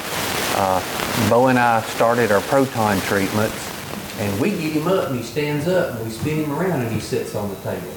Uh, 0.54 1.28
Bo 1.28 1.48
and 1.48 1.58
I 1.58 1.80
started 1.82 2.30
our 2.30 2.40
proton 2.42 3.00
treatments, 3.00 3.56
And 4.20 4.40
we 4.40 4.50
get 4.50 4.72
him 4.72 4.86
up 4.86 5.08
and 5.10 5.18
he 5.18 5.24
stands 5.24 5.66
up 5.66 5.96
and 5.96 6.04
we 6.04 6.10
spin 6.10 6.44
him 6.44 6.52
around 6.52 6.82
and 6.82 6.92
he 6.92 7.00
sits 7.00 7.34
on 7.34 7.48
the 7.50 7.56
table. 7.56 7.90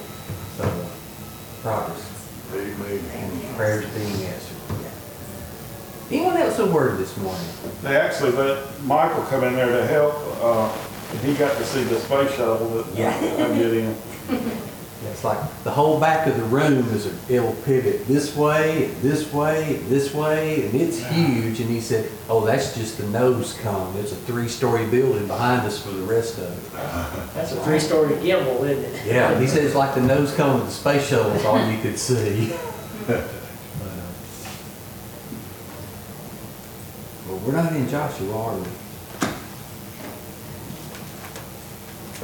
So, 0.57 0.63
uh, 0.63 0.85
progress. 1.61 2.01
And 2.53 3.55
prayers 3.55 3.85
being 3.93 4.11
answered. 4.25 4.55
Anyone 6.11 6.37
else 6.37 6.59
a 6.59 6.65
word 6.65 6.97
this 6.97 7.15
morning? 7.17 7.45
They 7.81 7.95
actually 7.97 8.31
let 8.31 8.63
Michael 8.83 9.23
come 9.23 9.43
in 9.43 9.55
there 9.55 9.67
to 9.67 9.85
help, 9.87 10.15
uh, 10.41 10.71
he 11.23 11.33
got 11.35 11.57
to 11.57 11.65
see 11.65 11.83
the 11.83 11.99
space 11.99 12.31
shuttle 12.35 12.67
that 12.69 12.95
Yeah. 12.95 13.15
I 13.15 13.57
get 13.57 13.73
in. 13.73 13.95
Yeah, 14.29 14.39
It's 15.11 15.23
like 15.23 15.37
the 15.63 15.71
whole 15.71 15.99
back 15.99 16.27
of 16.27 16.35
the 16.35 16.43
room 16.43 16.87
is 16.93 17.05
a, 17.07 17.33
it'll 17.33 17.53
pivot 17.63 18.07
this 18.07 18.35
way, 18.35 18.85
and 18.85 18.97
this 19.01 19.31
way, 19.33 19.77
and 19.77 19.87
this 19.89 20.13
way, 20.13 20.65
and 20.65 20.75
it's 20.79 20.99
huge. 20.99 21.59
And 21.59 21.69
he 21.69 21.79
said, 21.81 22.09
oh, 22.29 22.45
that's 22.45 22.75
just 22.75 22.97
the 22.97 23.07
nose 23.07 23.53
cone. 23.61 23.93
There's 23.95 24.11
a 24.11 24.15
three-story 24.15 24.85
building 24.87 25.27
behind 25.27 25.65
us 25.65 25.81
for 25.81 25.91
the 25.91 26.03
rest 26.03 26.37
of 26.37 26.51
it. 26.51 26.73
That's 27.33 27.51
a 27.51 27.61
three-story 27.63 28.15
gimbal, 28.15 28.63
isn't 28.67 28.83
it? 28.83 29.05
Yeah, 29.05 29.39
he 29.39 29.47
said 29.47 29.63
it's 29.63 29.75
like 29.75 29.93
the 29.95 30.01
nose 30.01 30.33
cone 30.35 30.61
of 30.61 30.65
the 30.67 30.71
space 30.71 31.07
shuttle 31.07 31.31
is 31.33 31.45
all 31.45 31.59
you 31.69 31.79
could 31.81 31.99
see. 31.99 32.53
Well, 37.27 37.39
we're 37.39 37.53
not 37.53 37.73
in 37.73 37.89
Joshua, 37.89 38.37
are 38.37 38.55
we? 38.55 38.67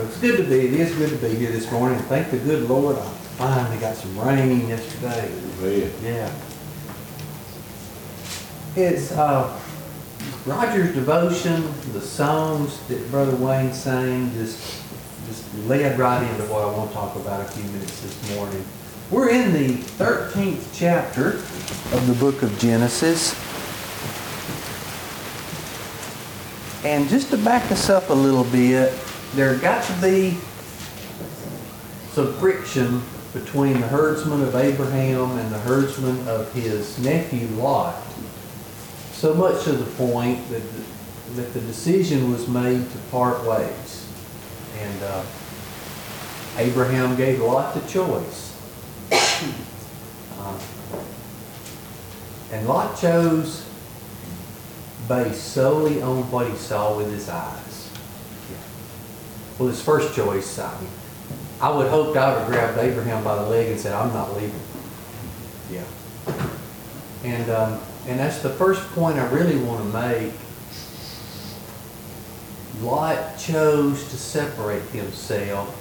But 0.01 0.09
it's 0.09 0.19
good 0.19 0.37
to 0.37 0.43
be, 0.45 0.65
it 0.65 0.73
is 0.73 0.95
good 0.95 1.11
to 1.11 1.15
be 1.17 1.35
here 1.35 1.51
this 1.51 1.71
morning. 1.71 1.99
Thank 2.05 2.31
the 2.31 2.39
good 2.39 2.67
Lord, 2.67 2.97
I 2.97 3.07
finally 3.37 3.77
got 3.77 3.95
some 3.95 4.17
rain 4.17 4.67
yesterday. 4.67 5.29
Yeah. 6.01 6.33
It's, 8.75 9.11
uh, 9.11 9.59
Roger's 10.47 10.95
devotion, 10.95 11.71
the 11.93 12.01
songs 12.01 12.79
that 12.87 13.11
Brother 13.11 13.35
Wayne 13.35 13.71
sang, 13.73 14.33
just, 14.33 14.81
just 15.27 15.45
led 15.67 15.99
right 15.99 16.27
into 16.31 16.45
what 16.45 16.63
I 16.63 16.75
want 16.75 16.89
to 16.89 16.95
talk 16.95 17.15
about 17.15 17.41
a 17.41 17.51
few 17.51 17.71
minutes 17.71 18.01
this 18.01 18.35
morning. 18.35 18.65
We're 19.11 19.29
in 19.29 19.53
the 19.53 19.75
13th 19.75 20.69
chapter 20.73 21.33
of 21.95 22.07
the 22.07 22.15
book 22.15 22.41
of 22.41 22.57
Genesis. 22.57 23.35
And 26.83 27.07
just 27.07 27.29
to 27.29 27.37
back 27.37 27.71
us 27.71 27.91
up 27.91 28.09
a 28.09 28.13
little 28.13 28.45
bit, 28.45 28.91
there 29.33 29.55
got 29.57 29.83
to 29.83 29.93
be 30.01 30.37
some 32.11 32.33
friction 32.39 33.01
between 33.33 33.79
the 33.79 33.87
herdsman 33.87 34.41
of 34.41 34.55
Abraham 34.55 35.37
and 35.37 35.51
the 35.51 35.59
herdsman 35.59 36.27
of 36.27 36.51
his 36.53 36.99
nephew 36.99 37.47
Lot. 37.55 37.95
So 39.13 39.33
much 39.33 39.63
to 39.63 39.71
the 39.71 39.89
point 39.91 40.49
that, 40.49 40.61
that 41.35 41.53
the 41.53 41.61
decision 41.61 42.31
was 42.31 42.47
made 42.49 42.91
to 42.91 42.97
part 43.09 43.45
ways. 43.45 44.07
And 44.79 45.03
uh, 45.03 45.23
Abraham 46.57 47.15
gave 47.15 47.39
Lot 47.39 47.73
the 47.73 47.87
choice. 47.87 48.49
Uh, 50.39 50.59
and 52.51 52.67
Lot 52.67 52.99
chose 52.99 53.65
based 55.07 55.53
solely 55.53 56.01
on 56.01 56.29
what 56.31 56.49
he 56.49 56.55
saw 56.57 56.97
with 56.97 57.11
his 57.11 57.29
eyes. 57.29 57.70
Well, 59.57 59.69
his 59.69 59.81
first 59.81 60.15
choice, 60.15 60.57
I 60.57 60.79
mean, 60.81 60.89
I 61.61 61.69
would 61.69 61.87
hope 61.89 62.15
I 62.17 62.33
would 62.33 62.39
have 62.39 62.47
grabbed 62.47 62.77
Abraham 62.79 63.23
by 63.23 63.35
the 63.35 63.47
leg 63.49 63.69
and 63.69 63.79
said, 63.79 63.93
I'm 63.93 64.11
not 64.13 64.35
leaving. 64.35 64.59
Yeah. 65.71 65.83
And, 67.23 67.49
um, 67.51 67.79
and 68.07 68.19
that's 68.19 68.41
the 68.41 68.49
first 68.49 68.81
point 68.93 69.17
I 69.17 69.29
really 69.29 69.57
want 69.57 69.79
to 69.83 69.99
make. 69.99 70.33
Lot 72.81 73.37
chose 73.37 74.09
to 74.09 74.17
separate 74.17 74.81
himself 74.89 75.77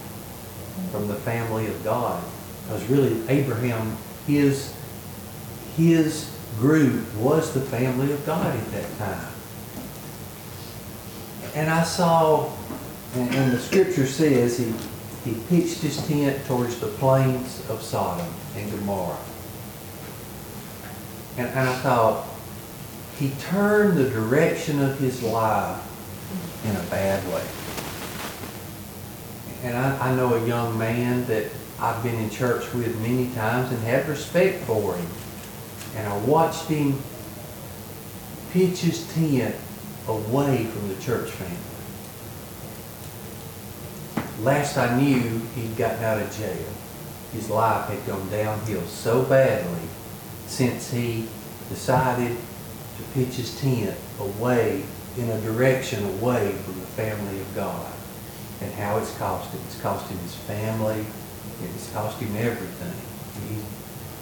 from 0.92 1.08
the 1.08 1.14
family 1.14 1.66
of 1.66 1.82
God. 1.82 2.22
Because 2.64 2.84
really, 2.90 3.22
Abraham, 3.28 3.96
his, 4.26 4.74
his 5.76 6.30
group 6.58 7.14
was 7.14 7.54
the 7.54 7.60
family 7.60 8.12
of 8.12 8.24
God 8.26 8.54
at 8.54 8.70
that 8.72 8.98
time. 8.98 9.32
And 11.54 11.70
I 11.70 11.82
saw, 11.82 12.52
and, 13.14 13.34
and 13.34 13.52
the 13.52 13.58
scripture 13.58 14.06
says 14.06 14.58
he, 14.58 14.72
he 15.24 15.38
pitched 15.48 15.78
his 15.78 16.06
tent 16.06 16.44
towards 16.46 16.78
the 16.78 16.86
plains 16.86 17.68
of 17.68 17.82
Sodom 17.82 18.32
and 18.56 18.70
Gomorrah. 18.70 19.18
And, 21.36 21.48
and 21.48 21.68
I 21.68 21.74
thought, 21.78 22.26
he 23.18 23.30
turned 23.40 23.98
the 23.98 24.08
direction 24.08 24.80
of 24.80 24.98
his 24.98 25.22
life 25.22 25.78
in 26.64 26.74
a 26.74 26.82
bad 26.84 27.22
way. 27.32 27.44
And 29.62 29.76
I, 29.76 30.10
I 30.10 30.14
know 30.14 30.34
a 30.34 30.46
young 30.46 30.78
man 30.78 31.26
that 31.26 31.50
I've 31.78 32.02
been 32.02 32.14
in 32.14 32.30
church 32.30 32.72
with 32.72 32.98
many 33.00 33.28
times 33.34 33.70
and 33.72 33.82
have 33.84 34.08
respect 34.08 34.64
for 34.64 34.96
him. 34.96 35.06
And 35.96 36.08
I 36.08 36.16
watched 36.18 36.64
him 36.64 36.98
pitch 38.52 38.78
his 38.80 39.12
tent 39.12 39.54
away 40.08 40.64
from 40.64 40.88
the 40.88 40.96
church 41.02 41.30
family. 41.30 41.69
Last 44.42 44.78
I 44.78 44.98
knew, 44.98 45.42
he'd 45.54 45.76
gotten 45.76 46.02
out 46.02 46.18
of 46.18 46.34
jail. 46.34 46.66
His 47.34 47.50
life 47.50 47.90
had 47.90 48.06
gone 48.06 48.30
downhill 48.30 48.80
so 48.86 49.22
badly 49.22 49.86
since 50.46 50.90
he 50.90 51.28
decided 51.68 52.34
to 52.96 53.02
pitch 53.12 53.34
his 53.34 53.60
tent 53.60 53.94
away 54.18 54.82
in 55.18 55.28
a 55.28 55.40
direction 55.42 56.04
away 56.04 56.52
from 56.52 56.80
the 56.80 56.86
family 56.86 57.38
of 57.38 57.54
God. 57.54 57.92
And 58.62 58.72
how 58.74 58.96
it's 58.96 59.14
cost 59.18 59.50
him. 59.50 59.60
It's 59.66 59.80
cost 59.80 60.10
him 60.10 60.18
his 60.18 60.34
family. 60.34 61.04
It's 61.62 61.92
cost 61.92 62.18
him 62.18 62.34
everything. 62.36 63.54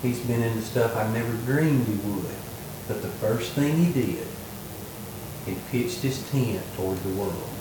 He, 0.02 0.08
he's 0.08 0.20
been 0.26 0.42
into 0.42 0.62
stuff 0.62 0.96
I 0.96 1.08
never 1.12 1.32
dreamed 1.44 1.86
he 1.86 1.94
would. 1.94 2.34
But 2.88 3.02
the 3.02 3.08
first 3.08 3.52
thing 3.52 3.76
he 3.76 3.92
did, 3.92 4.26
he 5.46 5.56
pitched 5.70 6.00
his 6.00 6.28
tent 6.30 6.62
toward 6.74 6.98
the 6.98 7.10
world 7.10 7.57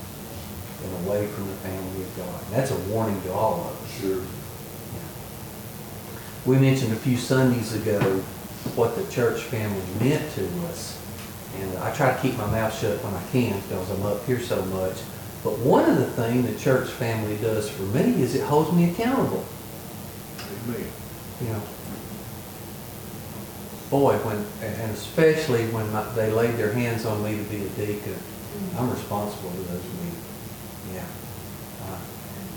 and 0.83 1.07
away 1.07 1.27
from 1.27 1.47
the 1.47 1.55
family 1.55 2.01
of 2.03 2.17
God. 2.17 2.41
And 2.45 2.53
that's 2.53 2.71
a 2.71 2.77
warning 2.89 3.21
to 3.23 3.33
all 3.33 3.61
of 3.61 3.83
us. 3.83 4.01
Sure. 4.01 4.21
We 6.45 6.57
mentioned 6.57 6.93
a 6.93 6.97
few 6.97 7.17
Sundays 7.17 7.73
ago 7.73 7.99
what 8.75 8.95
the 8.95 9.05
church 9.11 9.41
family 9.41 9.81
meant 9.99 10.33
to 10.35 10.45
us. 10.67 10.97
And 11.59 11.77
I 11.79 11.93
try 11.93 12.13
to 12.13 12.21
keep 12.21 12.37
my 12.37 12.45
mouth 12.49 12.77
shut 12.77 13.03
when 13.03 13.13
I 13.13 13.23
can 13.31 13.59
because 13.61 13.89
I'm 13.89 14.05
up 14.05 14.25
here 14.25 14.39
so 14.39 14.63
much. 14.65 14.97
But 15.43 15.57
one 15.59 15.89
of 15.89 15.97
the 15.97 16.05
things 16.05 16.45
the 16.45 16.59
church 16.59 16.89
family 16.89 17.37
does 17.37 17.69
for 17.69 17.83
me 17.83 18.21
is 18.21 18.35
it 18.35 18.43
holds 18.43 18.71
me 18.71 18.91
accountable. 18.91 19.43
You 21.41 21.49
know, 21.49 21.61
boy, 23.89 24.15
when, 24.17 24.37
and 24.61 24.91
especially 24.91 25.65
when 25.67 25.91
my- 25.91 26.03
they 26.15 26.31
laid 26.31 26.57
their 26.57 26.73
hands 26.73 27.05
on 27.05 27.23
me 27.23 27.37
to 27.37 27.43
be 27.43 27.57
a 27.65 27.69
deacon, 27.69 28.15
I'm 28.77 28.89
responsible 28.91 29.49
for 29.51 29.57
those 29.73 29.83
meetings. 29.83 30.06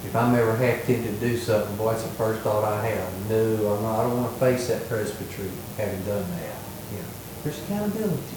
If 0.04 0.16
I'm 0.16 0.34
ever 0.34 0.56
half 0.56 0.86
tempted 0.86 1.20
to 1.20 1.20
do 1.20 1.36
something, 1.36 1.76
boy, 1.76 1.92
that's 1.92 2.04
the 2.04 2.08
first 2.10 2.40
thought 2.40 2.64
I 2.64 2.86
have. 2.86 3.30
No, 3.30 3.74
I'm 3.74 3.82
not, 3.82 4.00
I 4.00 4.02
don't 4.04 4.22
want 4.22 4.32
to 4.32 4.40
face 4.40 4.68
that 4.68 4.88
presbytery 4.88 5.50
having 5.76 6.02
done 6.04 6.28
that. 6.30 6.56
Yeah. 6.94 7.02
There's 7.44 7.62
accountability. 7.62 8.36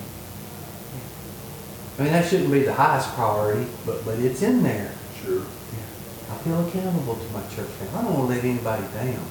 I 1.98 2.04
mean, 2.04 2.12
that 2.12 2.28
shouldn't 2.28 2.52
be 2.52 2.64
the 2.64 2.74
highest 2.74 3.14
priority, 3.14 3.68
but, 3.86 4.04
but 4.04 4.20
it's 4.20 4.42
in 4.42 4.64
there. 4.64 4.92
Sure. 5.24 5.40
Yeah. 5.40 6.34
I 6.34 6.38
feel 6.40 6.68
accountable 6.68 7.16
to 7.16 7.28
my 7.32 7.42
church 7.44 7.70
family. 7.70 7.96
I 7.96 8.02
don't 8.02 8.18
want 8.18 8.30
to 8.30 8.36
let 8.36 8.44
anybody 8.44 8.84
down. 8.94 9.26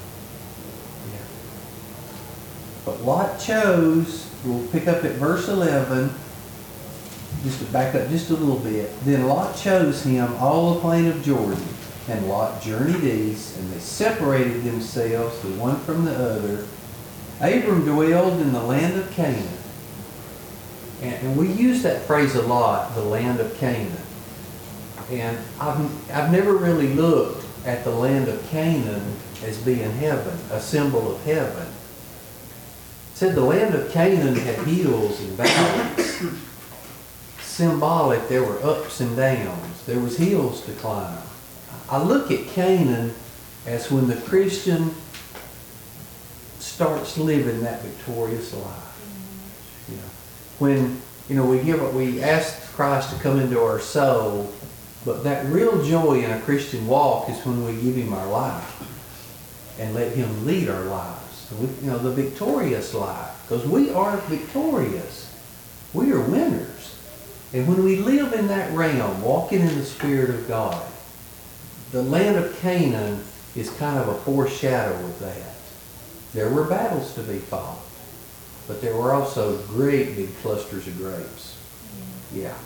Yeah. 1.12 1.26
But 2.84 3.02
Lot 3.02 3.40
chose, 3.40 4.30
we'll 4.44 4.66
pick 4.68 4.86
up 4.86 5.04
at 5.04 5.12
verse 5.12 5.48
11, 5.48 6.14
just 7.42 7.58
to 7.58 7.64
back 7.72 7.94
up 7.96 8.08
just 8.08 8.30
a 8.30 8.34
little 8.34 8.58
bit. 8.58 8.90
Then 9.04 9.26
Lot 9.26 9.56
chose 9.56 10.04
him 10.04 10.32
all 10.36 10.74
the 10.74 10.80
plain 10.80 11.08
of 11.08 11.20
Jordan, 11.22 11.62
and 12.08 12.28
Lot 12.28 12.60
journeyed 12.62 13.04
east, 13.04 13.56
and 13.58 13.72
they 13.72 13.78
separated 13.78 14.64
themselves 14.64 15.40
the 15.40 15.50
one 15.50 15.78
from 15.80 16.04
the 16.04 16.14
other 16.14 16.66
Abram 17.42 17.84
dwelled 17.84 18.40
in 18.40 18.52
the 18.52 18.62
land 18.62 18.96
of 18.96 19.10
Canaan. 19.10 19.58
And, 21.02 21.14
and 21.14 21.36
we 21.36 21.50
use 21.50 21.82
that 21.82 22.02
phrase 22.02 22.36
a 22.36 22.42
lot, 22.42 22.94
the 22.94 23.02
land 23.02 23.40
of 23.40 23.56
Canaan. 23.56 23.96
And 25.10 25.36
I've, 25.60 26.10
I've 26.10 26.30
never 26.30 26.54
really 26.54 26.94
looked 26.94 27.44
at 27.66 27.82
the 27.82 27.90
land 27.90 28.28
of 28.28 28.40
Canaan 28.48 29.16
as 29.44 29.58
being 29.58 29.90
heaven, 29.92 30.38
a 30.52 30.60
symbol 30.60 31.16
of 31.16 31.24
heaven. 31.24 31.66
It 31.66 33.16
said 33.16 33.34
the 33.34 33.40
land 33.40 33.74
of 33.74 33.90
Canaan 33.90 34.36
had 34.36 34.58
hills 34.60 35.20
and 35.20 35.30
valleys. 35.32 36.38
Symbolic, 37.40 38.28
there 38.28 38.44
were 38.44 38.62
ups 38.62 39.00
and 39.00 39.16
downs. 39.16 39.84
There 39.84 39.98
was 39.98 40.16
hills 40.16 40.64
to 40.66 40.72
climb. 40.74 41.18
I 41.88 42.02
look 42.02 42.30
at 42.30 42.46
Canaan 42.48 43.14
as 43.66 43.90
when 43.90 44.08
the 44.08 44.16
Christian 44.16 44.94
starts 46.58 47.18
living 47.18 47.60
that 47.62 47.82
victorious 47.82 48.54
life. 48.54 49.86
You 49.88 49.96
know, 49.96 50.02
when 50.58 51.00
you 51.28 51.36
know 51.36 51.44
we 51.44 51.62
give 51.62 51.94
we 51.94 52.22
ask 52.22 52.72
Christ 52.72 53.10
to 53.10 53.22
come 53.22 53.38
into 53.38 53.60
our 53.60 53.80
soul, 53.80 54.52
but 55.04 55.24
that 55.24 55.46
real 55.46 55.84
joy 55.84 56.22
in 56.22 56.30
a 56.30 56.40
Christian 56.40 56.86
walk 56.86 57.28
is 57.28 57.38
when 57.44 57.64
we 57.64 57.72
give 57.82 57.96
Him 57.96 58.12
our 58.12 58.28
life 58.28 59.76
and 59.78 59.94
let 59.94 60.12
Him 60.12 60.46
lead 60.46 60.68
our 60.68 60.84
lives. 60.84 61.52
We, 61.58 61.66
you 61.66 61.90
know, 61.90 61.98
the 61.98 62.10
victorious 62.10 62.94
life, 62.94 63.44
because 63.46 63.66
we 63.66 63.90
are 63.90 64.16
victorious. 64.28 65.28
We 65.92 66.12
are 66.12 66.20
winners. 66.20 66.96
And 67.52 67.68
when 67.68 67.84
we 67.84 67.96
live 67.96 68.32
in 68.32 68.46
that 68.46 68.72
realm, 68.72 69.20
walking 69.20 69.60
in 69.60 69.78
the 69.78 69.84
Spirit 69.84 70.30
of 70.30 70.48
God, 70.48 70.82
the 71.92 72.02
land 72.02 72.36
of 72.36 72.58
Canaan 72.60 73.22
is 73.54 73.70
kind 73.70 73.98
of 73.98 74.08
a 74.08 74.14
foreshadow 74.20 74.94
of 74.94 75.18
that. 75.20 75.54
There 76.32 76.48
were 76.48 76.64
battles 76.64 77.14
to 77.14 77.22
be 77.22 77.38
fought, 77.38 77.78
but 78.66 78.80
there 78.80 78.96
were 78.96 79.12
also 79.12 79.58
great 79.66 80.16
big 80.16 80.34
clusters 80.38 80.88
of 80.88 80.96
grapes. 80.96 81.58
Yeah, 82.32 82.56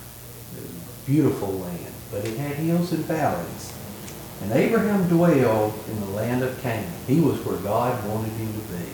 it 0.57 0.63
was 0.63 0.71
a 0.71 1.07
beautiful 1.11 1.53
land, 1.53 1.93
but 2.13 2.25
it 2.25 2.39
had 2.39 2.55
hills 2.57 2.93
and 2.93 3.05
valleys. 3.05 3.73
And 4.43 4.53
Abraham 4.53 5.09
dwelled 5.09 5.75
in 5.89 6.01
the 6.01 6.11
land 6.11 6.45
of 6.45 6.61
Canaan. 6.63 6.93
He 7.09 7.21
was 7.21 7.45
where 7.45 7.59
God 7.59 8.07
wanted 8.09 8.33
him 8.33 8.53
to 8.53 8.61
be. 8.75 8.85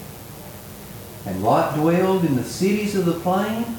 And 1.27 1.43
Lot 1.43 1.75
dwelled 1.77 2.25
in 2.25 2.37
the 2.37 2.45
cities 2.45 2.95
of 2.95 3.05
the 3.05 3.21
plain 3.21 3.77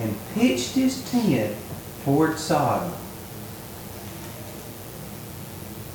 and 0.00 0.16
pitched 0.34 0.72
his 0.72 1.08
tent 1.10 1.56
toward 2.04 2.38
Sodom. 2.38 2.92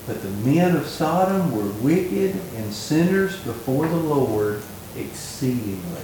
But 0.10 0.24
the 0.24 0.30
men 0.30 0.76
of 0.76 0.88
Sodom 0.88 1.52
were 1.52 1.72
wicked 1.84 2.36
and 2.56 2.74
sinners 2.74 3.38
before 3.43 3.88
the 3.88 3.95
Lord 3.95 4.63
exceedingly. 4.98 6.02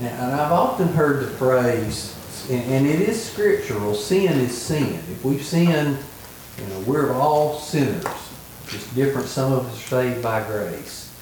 Now, 0.00 0.08
and 0.08 0.32
I've 0.34 0.50
often 0.50 0.88
heard 0.88 1.22
the 1.22 1.30
phrase, 1.30 2.12
and, 2.50 2.60
and 2.64 2.86
it 2.88 3.02
is 3.02 3.22
scriptural, 3.22 3.94
sin 3.94 4.32
is 4.40 4.60
sin. 4.60 4.94
If 4.94 5.24
we've 5.24 5.44
sinned, 5.44 5.96
you 6.58 6.66
know, 6.66 6.80
we're 6.80 7.12
all 7.12 7.56
sinners. 7.56 8.04
Just 8.66 8.92
different, 8.96 9.28
some 9.28 9.52
of 9.52 9.66
us 9.66 9.76
are 9.76 9.88
saved 9.88 10.20
by 10.20 10.42
grace. 10.42 11.14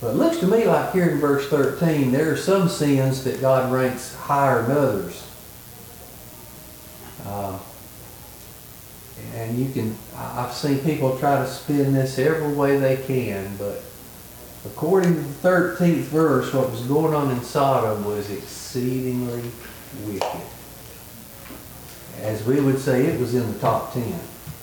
But 0.00 0.12
it 0.12 0.16
looks 0.16 0.38
to 0.38 0.46
me 0.46 0.64
like 0.64 0.94
here 0.94 1.10
in 1.10 1.18
verse 1.18 1.46
13, 1.50 2.12
there 2.12 2.32
are 2.32 2.38
some 2.38 2.70
sins 2.70 3.24
that 3.24 3.42
God 3.42 3.70
ranks 3.70 4.14
higher 4.14 4.62
than 4.62 4.74
others. 4.74 5.28
Uh, 7.26 7.58
and 9.34 9.58
you 9.58 9.72
can, 9.72 9.96
I've 10.16 10.52
seen 10.52 10.78
people 10.78 11.18
try 11.18 11.36
to 11.36 11.46
spin 11.46 11.92
this 11.92 12.18
every 12.18 12.52
way 12.52 12.78
they 12.78 12.96
can, 12.96 13.56
but 13.56 13.82
according 14.66 15.14
to 15.14 15.20
the 15.20 15.48
13th 15.48 16.04
verse, 16.04 16.52
what 16.52 16.70
was 16.70 16.82
going 16.82 17.14
on 17.14 17.30
in 17.30 17.40
Sodom 17.42 18.04
was 18.04 18.30
exceedingly 18.30 19.42
wicked. 20.06 20.40
As 22.20 22.44
we 22.44 22.60
would 22.60 22.78
say, 22.78 23.06
it 23.06 23.18
was 23.18 23.34
in 23.34 23.50
the 23.52 23.58
top 23.58 23.94
10, 23.94 24.02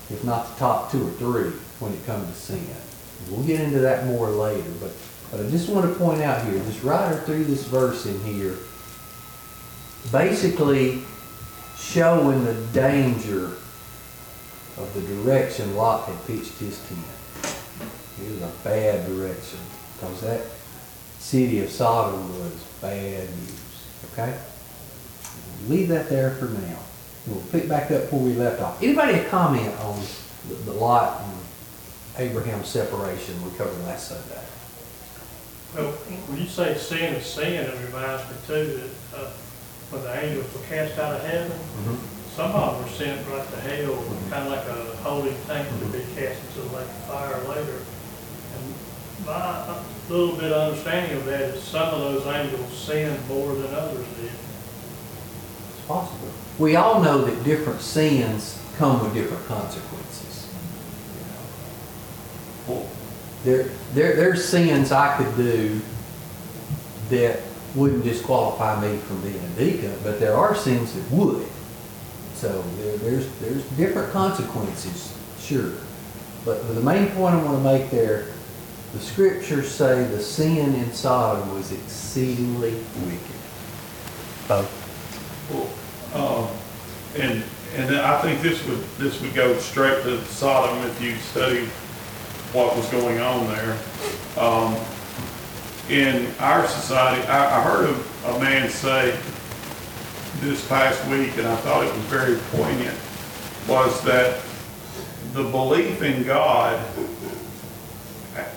if 0.10 0.24
not 0.24 0.54
the 0.54 0.60
top 0.60 0.92
two 0.92 1.08
or 1.08 1.12
three 1.12 1.50
when 1.80 1.94
it 1.94 2.06
comes 2.06 2.28
to 2.28 2.34
sin. 2.34 2.68
We'll 3.30 3.46
get 3.46 3.60
into 3.60 3.80
that 3.80 4.06
more 4.06 4.30
later, 4.30 4.70
but, 4.80 4.92
but 5.32 5.42
I 5.42 5.50
just 5.50 5.68
want 5.70 5.92
to 5.92 6.00
point 6.00 6.22
out 6.22 6.46
here, 6.46 6.54
this 6.60 6.84
writer 6.84 7.20
through 7.22 7.46
this 7.46 7.66
verse 7.66 8.06
in 8.06 8.20
here, 8.24 8.56
basically 10.12 11.02
showing 11.78 12.46
the 12.46 12.54
danger 12.72 13.58
of 14.80 14.94
the 14.94 15.02
direction 15.02 15.76
Lot 15.76 16.08
had 16.08 16.28
pitched 16.28 16.58
his 16.60 16.80
tent. 16.88 17.00
It 18.22 18.32
was 18.32 18.42
a 18.42 18.52
bad 18.64 19.06
direction 19.06 19.60
because 19.94 20.22
that 20.22 20.42
city 21.20 21.60
of 21.60 21.70
Sodom 21.70 22.30
was 22.40 22.54
bad 22.82 23.30
news. 23.30 23.86
Okay? 24.12 24.38
Leave 25.68 25.90
that 25.90 26.10
there 26.10 26.32
for 26.32 26.46
now. 26.46 26.78
We'll 27.28 27.44
pick 27.52 27.68
back 27.68 27.92
up 27.92 28.12
where 28.12 28.22
we 28.22 28.34
left 28.34 28.62
off. 28.62 28.82
Anybody 28.82 29.20
a 29.20 29.30
comment 29.30 29.78
on 29.82 30.02
the, 30.48 30.56
the 30.56 30.74
Lot 30.74 31.22
and 31.22 31.38
Abraham 32.18 32.64
separation 32.64 33.42
we 33.44 33.56
covered 33.58 33.78
last 33.84 34.08
Sunday? 34.10 34.44
Well, 35.76 35.92
when 35.92 36.42
you 36.42 36.48
say 36.48 36.76
sin 36.76 37.14
is 37.14 37.26
sin, 37.26 37.54
it 37.54 37.86
reminds 37.86 38.24
me 38.24 38.38
too 38.48 38.66
that, 39.12 39.20
uh, 39.20 39.30
when 39.92 40.02
the 40.04 40.26
angels 40.26 40.54
were 40.54 40.66
cast 40.68 40.98
out 40.98 41.16
of 41.16 41.24
heaven, 41.24 41.52
some 42.40 42.56
of 42.56 42.72
them 42.72 42.84
were 42.84 42.90
sent 42.90 43.28
right 43.28 43.52
to 43.52 43.60
hell, 43.60 44.02
kind 44.30 44.48
of 44.48 44.52
like 44.54 44.66
a 44.66 44.96
holding 45.04 45.36
tank 45.46 45.68
to 45.68 45.86
be 45.88 46.00
cast 46.16 46.40
into 46.48 46.70
the 46.70 46.78
lake 46.78 46.88
of 46.88 47.04
fire 47.04 47.38
later. 47.50 47.80
And 48.56 49.26
my 49.26 49.84
little 50.08 50.38
bit 50.38 50.54
of 50.54 50.70
understanding 50.70 51.18
of 51.18 51.26
that 51.26 51.42
is 51.42 51.62
some 51.62 51.94
of 51.94 52.00
those 52.00 52.26
angels 52.28 52.78
sinned 52.78 53.28
more 53.28 53.54
than 53.56 53.76
others 53.76 54.08
did. 54.16 54.32
It's 54.32 55.86
possible. 55.86 56.30
We 56.58 56.78
all 56.78 57.02
know 57.02 57.26
that 57.26 57.44
different 57.44 57.82
sins 57.82 58.64
come 58.78 59.04
with 59.04 59.14
different 59.14 59.46
consequences. 59.46 60.48
There, 63.44 63.64
there, 63.94 64.16
there's 64.16 64.48
sins 64.48 64.94
I 64.94 65.18
could 65.18 65.36
do 65.36 65.82
that 67.10 67.42
wouldn't 67.76 68.06
disqualify 68.06 68.80
me 68.80 68.98
from 69.00 69.20
being 69.24 69.44
a 69.44 69.50
deacon, 69.60 69.94
but 70.06 70.22
there 70.22 70.38
are 70.38 70.56
sins 70.56 70.94
that 70.94 71.12
would. 71.12 71.46
So 72.40 72.62
there, 72.78 72.98
there's, 72.98 73.28
there's 73.40 73.64
different 73.72 74.14
consequences, 74.14 75.14
sure. 75.40 75.74
But, 76.46 76.66
but 76.66 76.74
the 76.74 76.82
main 76.82 77.08
point 77.12 77.36
I 77.36 77.44
want 77.44 77.58
to 77.58 77.64
make 77.64 77.92
there, 77.92 78.28
the 78.94 79.00
scriptures 79.00 79.70
say 79.70 80.06
the 80.06 80.22
sin 80.22 80.74
in 80.74 80.94
Sodom 80.94 81.54
was 81.54 81.74
exceedingly 81.74 82.76
wicked. 83.06 83.40
Both. 84.48 86.16
Uh, 86.16 86.48
And, 87.22 87.44
and 87.76 87.96
I 87.98 88.22
think 88.22 88.42
this 88.42 88.66
would, 88.68 88.84
this 88.98 89.20
would 89.22 89.34
go 89.34 89.58
straight 89.58 90.02
to 90.04 90.24
Sodom 90.26 90.78
if 90.90 91.02
you 91.02 91.16
study 91.18 91.66
what 92.54 92.74
was 92.78 92.88
going 92.88 93.20
on 93.20 93.48
there. 93.48 93.78
Um, 94.38 94.78
In 95.90 96.28
our 96.40 96.68
society, 96.68 97.28
I, 97.28 97.60
I 97.60 97.64
heard 97.64 97.90
of 97.90 98.26
a 98.26 98.40
man 98.40 98.70
say 98.70 99.18
this 100.42 100.66
past 100.68 101.06
week, 101.10 101.38
and 101.38 101.48
I 101.48 101.56
thought 101.58 101.86
it 101.86 101.94
was 101.94 102.04
very 102.06 102.38
poignant, 102.52 102.98
was 103.68 104.02
that 104.04 104.42
the 105.34 105.44
belief 105.44 106.02
in 106.02 106.24
God 106.24 106.84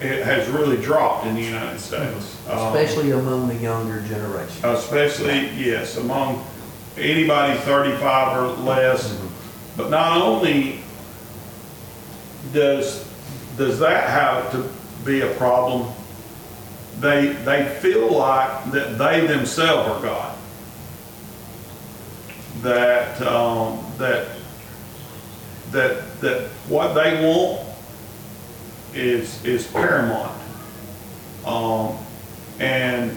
it 0.00 0.24
has 0.24 0.48
really 0.48 0.80
dropped 0.80 1.26
in 1.26 1.34
the 1.34 1.42
United 1.42 1.80
States. 1.80 2.38
Um, 2.48 2.74
Especially 2.74 3.10
among 3.12 3.48
the 3.48 3.56
younger 3.56 4.00
generation. 4.02 4.64
especially, 4.64 5.48
yes, 5.50 5.96
among 5.96 6.44
anybody 6.96 7.58
35 7.60 8.38
or 8.38 8.48
less. 8.62 9.20
But 9.76 9.90
not 9.90 10.20
only 10.20 10.80
does, 12.52 13.08
does 13.56 13.78
that 13.78 14.08
have 14.08 14.52
to 14.52 14.68
be 15.04 15.22
a 15.22 15.34
problem, 15.34 15.92
they, 16.98 17.32
they 17.44 17.64
feel 17.80 18.12
like 18.12 18.70
that 18.72 18.98
they 18.98 19.26
themselves 19.26 19.88
are 19.88 20.02
God. 20.02 20.38
That, 22.60 23.20
um, 23.22 23.84
that, 23.98 24.28
that, 25.70 26.20
that 26.20 26.48
what 26.68 26.92
they 26.92 27.24
want 27.26 27.66
is, 28.94 29.42
is 29.44 29.66
paramount. 29.66 30.38
Um, 31.46 31.96
and 32.58 33.16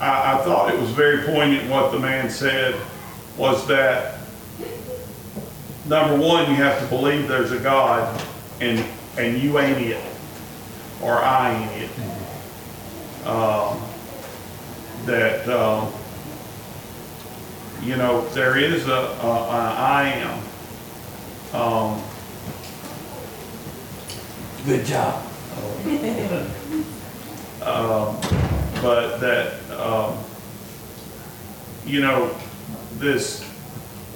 I, 0.00 0.34
I 0.34 0.44
thought 0.44 0.72
it 0.74 0.80
was 0.80 0.90
very 0.90 1.24
poignant 1.24 1.70
what 1.70 1.92
the 1.92 1.98
man 1.98 2.30
said 2.30 2.74
was 3.36 3.66
that 3.68 4.18
number 5.86 6.16
one, 6.16 6.50
you 6.50 6.56
have 6.56 6.80
to 6.80 6.86
believe 6.86 7.28
there's 7.28 7.52
a 7.52 7.58
God 7.58 8.22
and, 8.60 8.84
and 9.18 9.40
you 9.40 9.58
ain't 9.58 9.78
it 9.78 10.02
or 11.02 11.18
I 11.18 11.54
ain't 11.54 11.82
it. 11.82 13.26
Um, 13.26 13.80
that, 15.04 15.48
um, 15.48 15.85
you 17.86 17.96
know, 17.96 18.28
there 18.30 18.58
is 18.58 18.88
a, 18.88 18.92
a, 18.92 19.28
a 19.28 19.74
I 19.78 20.08
am. 21.52 21.60
Um, 21.60 22.02
Good 24.64 24.84
job. 24.84 25.24
um, 27.62 28.18
but 28.82 29.18
that, 29.18 29.60
um, 29.78 30.18
you 31.86 32.00
know, 32.00 32.36
this, 32.94 33.48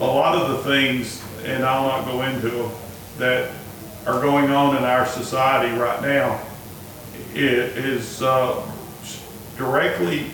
a 0.01 0.05
lot 0.05 0.35
of 0.35 0.49
the 0.49 0.65
things, 0.65 1.23
and 1.45 1.65
I'll 1.65 1.87
not 1.87 2.07
go 2.07 2.23
into 2.23 2.49
them, 2.49 2.73
that 3.19 3.53
are 4.05 4.21
going 4.21 4.51
on 4.51 4.77
in 4.77 4.83
our 4.83 5.07
society 5.07 5.79
right 5.79 6.03
now, 6.03 6.41
is, 7.33 8.21
uh, 8.21 8.61
directly 9.57 10.27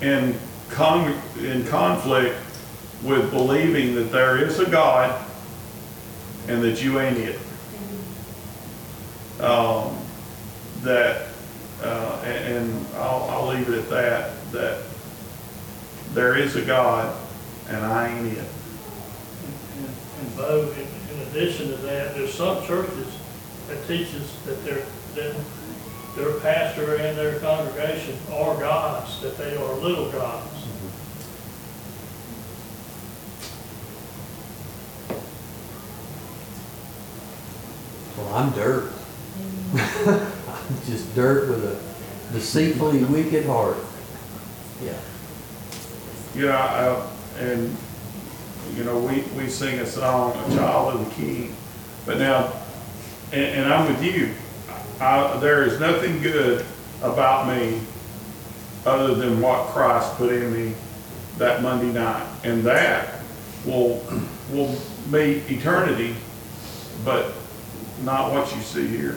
in 0.00 0.36
con, 0.70 1.16
in 1.38 1.64
conflict 1.68 2.34
with 3.04 3.30
believing 3.30 3.94
that 3.94 4.10
there 4.10 4.38
is 4.38 4.58
a 4.58 4.68
God 4.68 5.24
and 6.48 6.62
that 6.62 6.82
you 6.82 6.98
ain't 7.00 7.18
it. 7.18 7.38
Um, 9.40 9.96
that, 10.82 11.28
uh, 11.82 12.22
and, 12.24 12.86
I'll, 12.96 13.28
I'll 13.30 13.48
leave 13.48 13.68
it 13.68 13.78
at 13.78 13.90
that, 13.90 14.52
that 14.52 14.82
there 16.12 16.36
is 16.36 16.56
a 16.56 16.64
God 16.64 17.14
and 17.68 17.84
I 17.84 18.08
ain't 18.08 18.26
it. 18.38 18.44
And 19.76 19.94
and 20.20 20.36
Bo, 20.36 20.72
in, 20.72 21.14
in 21.14 21.26
addition 21.28 21.68
to 21.68 21.76
that, 21.78 22.14
there's 22.14 22.32
some 22.32 22.64
churches 22.66 23.08
that 23.68 23.86
teaches 23.86 24.34
that 24.44 24.62
their, 24.64 24.84
that 25.14 25.36
their 26.16 26.38
pastor 26.40 26.96
and 26.96 27.18
their 27.18 27.40
congregation 27.40 28.16
are 28.32 28.58
gods, 28.58 29.20
that 29.20 29.36
they 29.36 29.56
are 29.56 29.74
little 29.74 30.10
gods. 30.12 30.48
Well, 38.16 38.23
I'm 38.34 38.50
dirt. 38.50 38.90
I'm 39.74 40.76
just 40.86 41.14
dirt 41.14 41.48
with 41.48 41.64
a 41.64 42.32
deceitfully 42.32 43.04
wicked 43.04 43.46
heart. 43.46 43.76
Yeah. 44.82 44.98
Yeah, 46.34 46.58
uh, 46.58 47.06
and, 47.38 47.76
you 48.74 48.82
know, 48.82 48.98
we, 48.98 49.20
we 49.36 49.48
sing 49.48 49.78
a 49.78 49.86
song, 49.86 50.32
A 50.32 50.56
Child 50.56 50.94
of 50.94 51.08
the 51.08 51.14
King, 51.14 51.54
but 52.06 52.18
now, 52.18 52.52
and, 53.32 53.42
and 53.42 53.72
I'm 53.72 53.86
with 53.86 54.02
you. 54.02 54.34
I, 55.00 55.36
there 55.38 55.62
is 55.62 55.78
nothing 55.78 56.20
good 56.20 56.66
about 57.02 57.46
me 57.46 57.80
other 58.84 59.14
than 59.14 59.40
what 59.40 59.68
Christ 59.68 60.12
put 60.16 60.32
in 60.32 60.52
me 60.52 60.74
that 61.38 61.62
Monday 61.62 61.92
night. 61.92 62.26
And 62.42 62.64
that 62.64 63.20
will, 63.64 64.04
will 64.50 64.76
be 65.12 65.40
eternity, 65.48 66.16
but 67.04 67.32
not 68.02 68.32
what 68.32 68.54
you 68.54 68.62
see 68.62 68.86
here. 68.86 69.16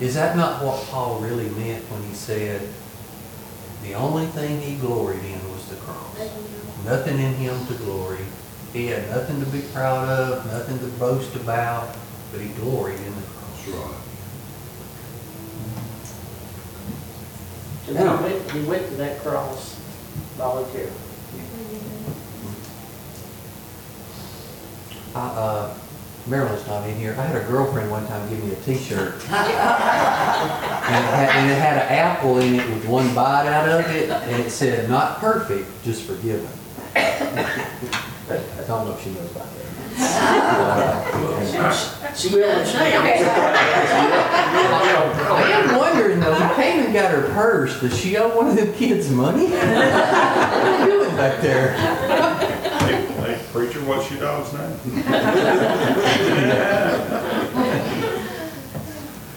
Is 0.00 0.14
that 0.14 0.36
not 0.36 0.62
what 0.62 0.84
Paul 0.86 1.20
really 1.20 1.48
meant 1.50 1.84
when 1.90 2.02
he 2.02 2.14
said, 2.14 2.68
the 3.82 3.94
only 3.94 4.26
thing 4.26 4.60
he 4.60 4.76
gloried 4.76 5.24
in 5.24 5.52
was 5.52 5.68
the 5.68 5.76
cross? 5.76 6.18
Nothing 6.84 7.18
in 7.18 7.34
him 7.34 7.66
to 7.66 7.74
glory. 7.74 8.24
He 8.72 8.86
had 8.86 9.08
nothing 9.10 9.40
to 9.40 9.46
be 9.46 9.60
proud 9.72 10.08
of, 10.08 10.44
nothing 10.46 10.78
to 10.80 10.86
boast 10.98 11.34
about, 11.36 11.94
but 12.32 12.40
he 12.40 12.48
gloried 12.48 12.98
in 12.98 13.14
the 13.14 13.22
cross. 13.22 13.34
And 17.86 17.98
he 17.98 18.04
went, 18.04 18.50
he 18.50 18.62
went 18.62 18.88
to 18.88 18.94
that 18.96 19.20
cross 19.20 19.74
voluntarily. 20.36 20.90
I, 25.14 25.20
uh, 25.20 25.78
Marilyn's 26.26 26.66
not 26.66 26.88
in 26.88 26.96
here. 26.96 27.14
I 27.18 27.24
had 27.26 27.36
a 27.36 27.44
girlfriend 27.46 27.90
one 27.90 28.06
time 28.06 28.28
give 28.28 28.42
me 28.42 28.52
a 28.52 28.56
T-shirt. 28.56 29.22
And 30.84 31.02
it 31.02 31.08
had, 31.08 31.28
and 31.30 31.50
it 31.50 31.54
had 31.54 31.76
an 31.78 31.88
apple 31.88 32.38
in 32.40 32.56
it 32.56 32.68
with 32.68 32.84
one 32.84 33.14
bite 33.14 33.46
out 33.46 33.66
of 33.66 33.86
it, 33.90 34.10
and 34.10 34.42
it 34.42 34.50
said, 34.50 34.86
not 34.90 35.18
perfect, 35.18 35.66
just 35.82 36.02
forgiven. 36.02 36.46
I 36.94 37.64
don't 38.66 38.86
know 38.86 38.92
if 38.92 39.02
she 39.02 39.08
knows 39.10 39.30
about 39.30 39.46
that. 39.46 39.64
She 42.14 42.28
will, 42.28 42.46
when 42.46 42.66
she 42.66 42.76
I 45.32 45.42
am 45.52 45.76
wondering 45.78 46.20
though, 46.20 46.34
who 46.34 46.54
came 46.62 46.84
and 46.84 46.92
got 46.92 47.10
her 47.12 47.22
purse, 47.32 47.80
does 47.80 47.98
she 47.98 48.18
owe 48.18 48.36
one 48.36 48.48
of 48.48 48.56
them 48.56 48.72
kids 48.74 49.10
money? 49.10 49.46
What 49.46 49.64
are 49.64 50.80
you 50.80 50.92
doing 50.92 51.16
back 51.16 51.40
there? 51.40 51.74
Hey, 53.54 53.60
hey, 53.60 53.66
preacher, 53.66 53.80
what's 53.86 54.10
your 54.10 54.20
dog's 54.20 54.52
name? 54.52 55.04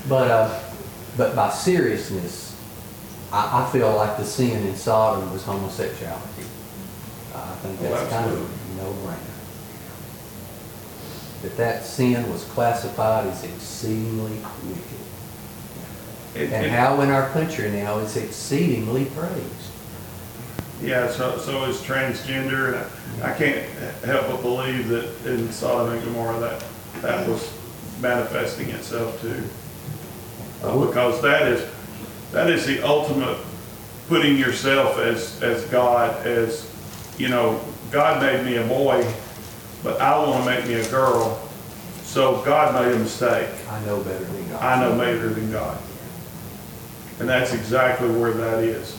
But, 0.09 0.31
uh, 0.31 0.59
but 1.17 1.35
by 1.35 1.49
seriousness, 1.49 2.55
I, 3.31 3.63
I 3.63 3.69
feel 3.73 3.93
like 3.93 4.15
the 4.17 4.23
sin 4.23 4.65
in 4.65 4.75
Sodom 4.77 5.33
was 5.33 5.43
homosexuality. 5.43 6.45
I 7.35 7.55
think 7.61 7.77
Oh, 7.81 7.83
that's 7.83 8.09
kind 8.09 8.31
of 8.31 8.37
a 8.39 8.81
no-brainer. 8.81 9.17
That 11.41 11.57
that 11.57 11.83
sin 11.85 12.31
was 12.31 12.45
classified 12.45 13.27
as 13.27 13.43
exceedingly 13.43 14.37
wicked. 14.63 14.81
It- 16.35 16.53
And 16.53 16.65
it- 16.67 16.71
how 16.71 17.01
in 17.01 17.09
our 17.09 17.29
country 17.31 17.69
now 17.69 17.99
it's 17.99 18.15
exceedingly 18.15 19.05
praised. 19.05 19.56
Yeah, 20.81 21.09
so, 21.09 21.37
so 21.39 21.65
is 21.65 21.77
transgender, 21.77 22.67
and 22.67 22.75
I 23.23 23.31
I 23.31 23.33
can't 23.33 23.67
help 24.05 24.27
but 24.27 24.41
believe 24.43 24.89
that 24.89 25.09
in 25.25 25.51
Sodom 25.51 25.93
and 25.93 26.03
Gomorrah, 26.03 26.39
that, 26.39 26.63
that 27.01 27.27
was 27.27 27.51
manifesting 27.99 28.69
itself 28.69 29.19
too. 29.21 29.43
Uh, 30.63 30.85
Because 30.85 31.19
that 31.23 31.47
is, 31.47 31.67
that 32.31 32.49
is 32.49 32.65
the 32.67 32.81
ultimate, 32.83 33.37
putting 34.07 34.37
yourself 34.37 34.99
as, 34.99 35.41
as 35.41 35.65
God, 35.65 36.25
as, 36.27 36.71
you 37.17 37.29
know, 37.29 37.59
God 37.91 38.21
made 38.21 38.45
me 38.45 38.57
a 38.57 38.67
boy, 38.67 39.03
but 39.83 39.99
I 39.99 40.17
want 40.19 40.43
to 40.43 40.49
make 40.49 40.67
me 40.67 40.75
a 40.75 40.89
girl, 40.89 41.41
so 42.03 42.41
God 42.43 42.73
made 42.75 42.93
a 42.95 42.99
mistake. 42.99 43.49
I 43.69 43.83
know 43.85 44.01
better 44.03 44.25
than 44.25 44.49
God. 44.49 44.63
I 44.63 44.79
know 44.79 44.97
better 44.97 45.29
than 45.29 45.51
God. 45.51 45.77
And 47.19 47.27
that's 47.27 47.53
exactly 47.53 48.09
where 48.09 48.31
that 48.31 48.63
is. 48.63 48.95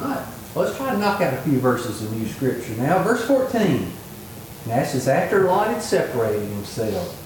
All 0.00 0.06
right, 0.06 0.26
let's 0.54 0.76
try 0.76 0.92
to 0.92 0.98
knock 0.98 1.20
out 1.20 1.34
a 1.34 1.38
few 1.38 1.58
verses 1.58 2.02
of 2.02 2.16
new 2.16 2.26
scripture 2.28 2.74
now. 2.74 3.02
Verse 3.02 3.24
14. 3.26 3.60
And 3.60 3.92
that's 4.66 4.94
is 4.94 5.08
after 5.08 5.44
Lot 5.44 5.68
had 5.68 5.82
separated 5.82 6.48
himself. 6.48 7.20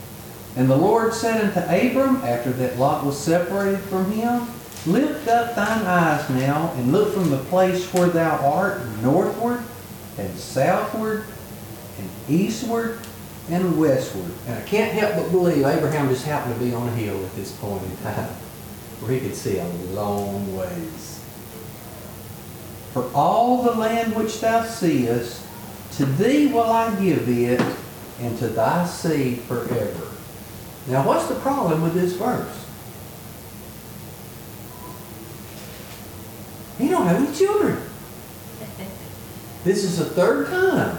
And 0.56 0.68
the 0.68 0.76
Lord 0.76 1.14
said 1.14 1.44
unto 1.44 1.60
Abram, 1.60 2.16
after 2.24 2.50
that 2.50 2.78
Lot 2.78 3.04
was 3.04 3.18
separated 3.18 3.80
from 3.80 4.10
him, 4.10 4.48
Lift 4.86 5.28
up 5.28 5.54
thine 5.54 5.84
eyes 5.84 6.30
now, 6.30 6.72
and 6.76 6.92
look 6.92 7.12
from 7.12 7.30
the 7.30 7.38
place 7.38 7.92
where 7.92 8.08
thou 8.08 8.36
art 8.38 8.80
northward, 9.02 9.62
and 10.16 10.38
southward, 10.38 11.24
and 11.98 12.08
eastward, 12.28 12.98
and 13.50 13.78
westward. 13.78 14.32
And 14.46 14.56
I 14.56 14.62
can't 14.62 14.92
help 14.92 15.16
but 15.16 15.30
believe 15.30 15.66
Abraham 15.66 16.08
just 16.08 16.24
happened 16.24 16.54
to 16.54 16.64
be 16.64 16.72
on 16.72 16.88
a 16.88 16.92
hill 16.92 17.22
at 17.24 17.34
this 17.34 17.52
point 17.56 17.82
in 17.82 17.96
time, 17.98 18.30
where 19.00 19.12
he 19.12 19.20
could 19.20 19.34
see 19.34 19.58
a 19.58 19.66
long 19.92 20.56
ways. 20.56 21.17
For 22.92 23.10
all 23.14 23.62
the 23.62 23.72
land 23.72 24.14
which 24.14 24.40
thou 24.40 24.64
seest, 24.64 25.44
to 25.92 26.06
thee 26.06 26.46
will 26.46 26.62
I 26.62 26.94
give 27.00 27.28
it, 27.28 27.60
and 28.20 28.38
to 28.38 28.48
thy 28.48 28.86
seed 28.86 29.40
forever. 29.42 30.08
Now, 30.88 31.06
what's 31.06 31.26
the 31.26 31.34
problem 31.36 31.82
with 31.82 31.94
this 31.94 32.14
verse? 32.14 32.64
He 36.78 36.88
don't 36.88 37.06
have 37.06 37.22
any 37.22 37.34
children. 37.34 37.82
This 39.64 39.82
is 39.82 39.98
the 39.98 40.04
third 40.04 40.46
time. 40.46 40.96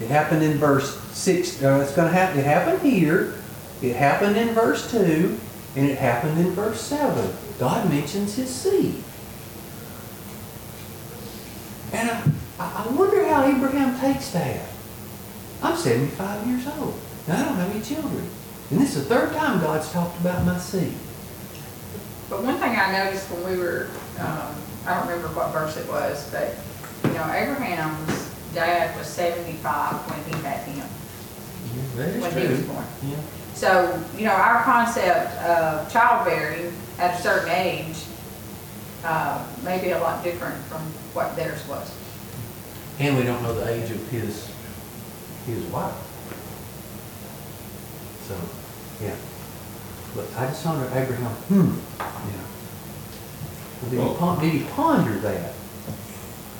It 0.00 0.08
happened 0.08 0.42
in 0.42 0.58
verse 0.58 0.96
six. 1.12 1.60
Uh, 1.62 1.80
it's 1.82 1.94
going 1.94 2.08
to 2.08 2.14
happen. 2.14 2.38
It 2.38 2.44
happened 2.44 2.80
here. 2.80 3.34
It 3.82 3.96
happened 3.96 4.36
in 4.36 4.50
verse 4.50 4.90
two, 4.90 5.38
and 5.74 5.86
it 5.86 5.98
happened 5.98 6.38
in 6.38 6.52
verse 6.52 6.80
seven. 6.80 7.30
God 7.58 7.90
mentions 7.90 8.36
His 8.36 8.48
seed. 8.48 9.02
And 11.92 12.10
I, 12.10 12.22
I 12.58 12.86
wonder 12.92 13.24
how 13.26 13.44
Abraham 13.44 13.98
takes 14.00 14.30
that. 14.30 14.68
I'm 15.62 15.76
75 15.76 16.46
years 16.46 16.66
old, 16.78 16.98
and 17.26 17.36
I 17.36 17.44
don't 17.44 17.54
have 17.56 17.70
any 17.70 17.82
children. 17.82 18.28
And 18.70 18.80
this 18.80 18.96
is 18.96 19.08
the 19.08 19.14
third 19.14 19.32
time 19.32 19.60
God's 19.60 19.90
talked 19.92 20.18
about 20.20 20.44
my 20.44 20.58
seed. 20.58 20.92
But 22.28 22.42
one 22.42 22.56
thing 22.58 22.76
I 22.76 23.04
noticed 23.04 23.30
when 23.30 23.52
we 23.52 23.58
were, 23.58 23.88
um, 24.18 24.54
I 24.86 24.94
don't 24.94 25.08
remember 25.08 25.28
what 25.28 25.52
verse 25.52 25.76
it 25.76 25.88
was, 25.88 26.28
but, 26.30 26.54
you 27.04 27.14
know, 27.16 27.32
Abraham's 27.32 28.34
dad 28.52 28.96
was 28.98 29.06
seventy-five 29.06 29.94
when 30.10 30.24
he 30.24 30.44
had 30.44 30.60
him, 30.66 30.88
That 31.96 32.20
when 32.20 32.32
he 32.42 32.48
was 32.48 32.62
born. 32.62 32.84
Yeah. 33.04 33.16
So, 33.54 34.02
you 34.16 34.24
know, 34.24 34.32
our 34.32 34.62
concept 34.64 35.32
of 35.42 35.90
childbearing 35.92 36.72
at 36.98 37.18
a 37.18 37.22
certain 37.22 37.50
age, 37.50 37.96
uh, 39.04 39.44
may 39.64 39.80
be 39.80 39.90
a 39.90 39.98
lot 39.98 40.22
different 40.24 40.56
from 40.64 40.80
what 41.12 41.34
theirs 41.36 41.66
was. 41.68 41.94
And 42.98 43.16
we 43.16 43.24
don't 43.24 43.42
know 43.42 43.54
the 43.54 43.68
age 43.70 43.90
of 43.90 44.08
his, 44.08 44.50
his 45.46 45.62
wife. 45.64 45.94
So, 48.26 48.34
yeah. 49.02 49.14
But 50.14 50.26
I 50.36 50.46
just 50.46 50.64
wonder, 50.64 50.86
Abraham, 50.94 51.30
hmm, 51.30 51.78
yeah. 52.00 53.90
Did 53.90 54.00
he 54.00 54.14
pon- 54.16 54.40
did 54.40 54.52
he 54.52 54.64
ponder 54.70 55.12
that? 55.18 55.52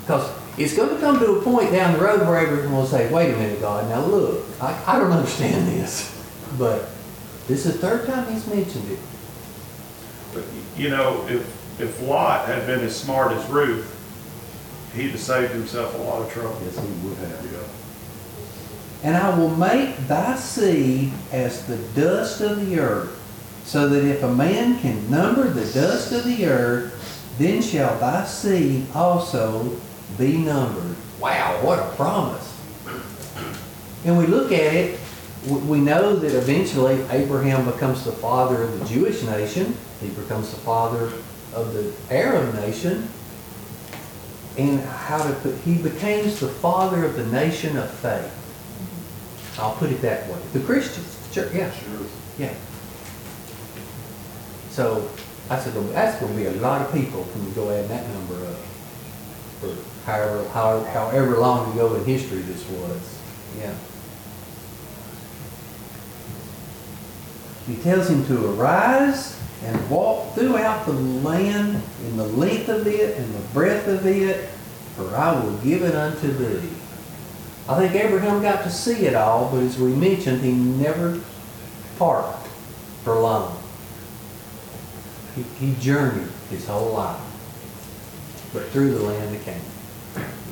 Because 0.02 0.30
it's 0.58 0.76
gonna 0.76 1.00
come 1.00 1.18
to 1.18 1.38
a 1.38 1.42
point 1.42 1.72
down 1.72 1.94
the 1.94 1.98
road 2.04 2.20
where 2.20 2.38
Abraham 2.46 2.72
will 2.72 2.86
say, 2.86 3.10
wait 3.12 3.32
a 3.32 3.36
minute, 3.36 3.60
God, 3.60 3.88
now 3.88 4.04
look, 4.04 4.44
I, 4.60 4.80
I 4.86 4.98
don't 4.98 5.10
understand 5.10 5.66
this. 5.68 6.12
But 6.58 6.88
this 7.48 7.64
is 7.66 7.72
the 7.72 7.78
third 7.78 8.06
time 8.06 8.30
he's 8.32 8.46
mentioned 8.46 8.90
it. 8.90 8.98
But, 10.34 10.44
you 10.76 10.90
know, 10.90 11.26
if, 11.28 11.55
if 11.78 12.00
Lot 12.02 12.46
had 12.46 12.66
been 12.66 12.80
as 12.80 12.96
smart 12.96 13.32
as 13.32 13.48
Ruth, 13.48 13.92
he'd 14.94 15.10
have 15.10 15.20
saved 15.20 15.52
himself 15.52 15.94
a 15.94 15.98
lot 15.98 16.22
of 16.22 16.32
trouble. 16.32 16.58
Yes, 16.64 16.78
he 16.78 17.06
would 17.06 17.18
have. 17.18 17.46
And 19.02 19.16
I 19.16 19.38
will 19.38 19.54
make 19.54 19.96
thy 20.08 20.36
seed 20.36 21.12
as 21.30 21.64
the 21.66 21.76
dust 21.94 22.40
of 22.40 22.66
the 22.66 22.80
earth, 22.80 23.12
so 23.64 23.88
that 23.88 24.04
if 24.04 24.22
a 24.22 24.34
man 24.34 24.80
can 24.80 25.10
number 25.10 25.48
the 25.48 25.70
dust 25.72 26.12
of 26.12 26.24
the 26.24 26.46
earth, 26.46 26.92
then 27.38 27.60
shall 27.60 27.98
thy 27.98 28.24
seed 28.24 28.86
also 28.94 29.76
be 30.18 30.38
numbered. 30.38 30.96
Wow, 31.20 31.60
what 31.62 31.78
a 31.78 31.88
promise. 31.94 32.52
And 34.04 34.16
we 34.16 34.26
look 34.26 34.50
at 34.50 34.74
it, 34.74 34.98
we 35.46 35.56
we 35.58 35.80
know 35.80 36.16
that 36.16 36.36
eventually 36.36 37.00
Abraham 37.10 37.64
becomes 37.70 38.04
the 38.04 38.12
father 38.12 38.62
of 38.62 38.78
the 38.78 38.84
Jewish 38.86 39.22
nation. 39.22 39.76
He 40.00 40.08
becomes 40.08 40.50
the 40.50 40.58
father 40.58 41.12
of 41.56 41.72
the 41.72 41.92
Arab 42.14 42.54
nation. 42.54 43.08
And 44.58 44.80
how 44.80 45.18
to 45.18 45.34
put, 45.34 45.54
he 45.58 45.76
becomes 45.76 46.40
the 46.40 46.48
father 46.48 47.04
of 47.04 47.16
the 47.16 47.26
nation 47.26 47.76
of 47.76 47.90
faith. 47.90 48.32
I'll 49.58 49.74
put 49.74 49.90
it 49.90 50.00
that 50.02 50.28
way. 50.28 50.38
The 50.52 50.60
Christians, 50.60 51.16
the 51.28 51.34
church, 51.34 51.54
yeah. 51.54 51.72
Yeah. 52.38 52.54
So, 54.70 55.10
that's 55.48 55.66
gonna, 55.68 55.86
that's 55.88 56.20
gonna 56.20 56.34
be 56.34 56.46
a 56.46 56.52
lot 56.52 56.82
of 56.82 56.92
people 56.92 57.22
when 57.22 57.46
you 57.46 57.54
go 57.54 57.70
add 57.70 57.88
that 57.88 58.08
number 58.10 58.46
up. 58.46 58.56
For 59.60 59.74
however, 60.10 60.48
however, 60.50 60.88
however 60.90 61.38
long 61.38 61.72
ago 61.72 61.94
in 61.94 62.04
history 62.04 62.40
this 62.42 62.68
was, 62.70 63.18
yeah. 63.58 63.74
He 67.66 67.76
tells 67.82 68.08
him 68.08 68.24
to 68.26 68.52
arise 68.54 69.38
and 69.66 69.90
walk 69.90 70.32
throughout 70.34 70.86
the 70.86 70.92
land 70.92 71.82
in 72.04 72.16
the 72.16 72.26
length 72.26 72.68
of 72.68 72.86
it 72.86 73.18
and 73.18 73.34
the 73.34 73.48
breadth 73.48 73.88
of 73.88 74.06
it, 74.06 74.48
for 74.94 75.14
I 75.16 75.38
will 75.40 75.56
give 75.58 75.82
it 75.82 75.94
unto 75.94 76.28
thee. 76.28 76.68
I 77.68 77.76
think 77.80 77.94
Abraham 77.96 78.40
got 78.42 78.62
to 78.62 78.70
see 78.70 79.06
it 79.06 79.16
all, 79.16 79.50
but 79.50 79.64
as 79.64 79.76
we 79.76 79.92
mentioned, 79.92 80.42
he 80.42 80.52
never 80.52 81.20
parked 81.98 82.46
for 83.02 83.18
long. 83.18 83.60
He, 85.34 85.42
he 85.58 85.74
journeyed 85.80 86.28
his 86.48 86.68
whole 86.68 86.92
life, 86.92 87.20
but 88.52 88.66
through 88.68 88.94
the 88.94 89.02
land 89.02 89.34
of 89.34 89.44
Canaan. 89.44 89.62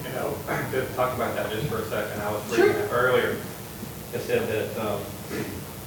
You 0.02 0.12
know, 0.14 0.36
to 0.72 0.86
talk 0.96 1.14
about 1.14 1.36
that 1.36 1.52
just 1.52 1.68
for 1.68 1.78
a 1.78 1.84
second, 1.84 2.20
I 2.20 2.32
was 2.32 2.50
reading 2.50 2.76
it 2.76 2.90
earlier. 2.90 3.36
It 4.12 4.20
said 4.20 4.48
that 4.48 4.84
um, 4.84 5.00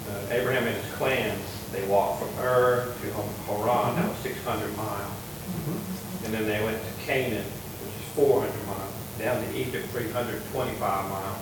uh, 0.10 0.32
Abraham 0.32 0.66
and 0.66 0.76
his 0.76 0.94
clans, 0.94 1.57
they 1.72 1.86
walked 1.88 2.24
from 2.24 2.30
Ur 2.40 2.94
to 3.02 3.08
Haran, 3.12 3.96
that 3.96 4.08
was 4.08 4.18
600 4.20 4.78
miles. 4.78 5.12
Mm-hmm. 5.12 6.26
And 6.26 6.34
then 6.34 6.46
they 6.46 6.64
went 6.64 6.78
to 6.78 7.06
Canaan, 7.06 7.44
which 7.44 7.96
is 7.96 8.14
400 8.16 8.52
miles, 8.68 8.94
down 9.20 9.44
to 9.44 9.58
Egypt, 9.58 9.88
325 9.90 11.10
miles, 11.10 11.38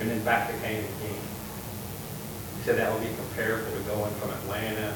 and 0.00 0.10
then 0.10 0.22
back 0.24 0.50
to 0.50 0.58
Canaan 0.58 0.84
again. 0.84 1.20
He 2.56 2.62
said 2.64 2.76
that 2.78 2.92
would 2.92 3.02
be 3.02 3.14
comparable 3.14 3.70
to 3.72 3.82
going 3.84 4.12
from 4.14 4.30
Atlanta 4.30 4.94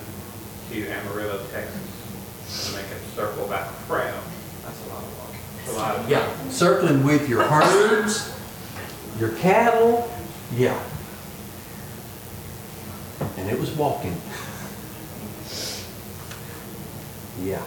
to 0.70 0.88
Amarillo, 0.88 1.44
Texas, 1.52 2.68
to 2.68 2.76
make 2.76 2.86
a 2.86 2.98
circle 3.16 3.46
back 3.48 3.68
around. 3.88 4.22
That's 4.64 4.80
a 4.86 4.88
lot 4.88 5.02
of 5.02 5.18
walking. 5.18 5.40
That's 5.56 5.72
a 5.72 5.78
lot 5.78 5.96
of. 5.96 6.10
Yeah, 6.10 6.50
circling 6.50 7.04
with 7.04 7.28
your 7.28 7.42
herds, 7.42 8.34
your 9.18 9.30
cattle, 9.36 10.10
yeah. 10.56 10.78
And 13.36 13.50
it 13.50 13.58
was 13.58 13.70
walking. 13.72 14.16
Yeah. 17.42 17.62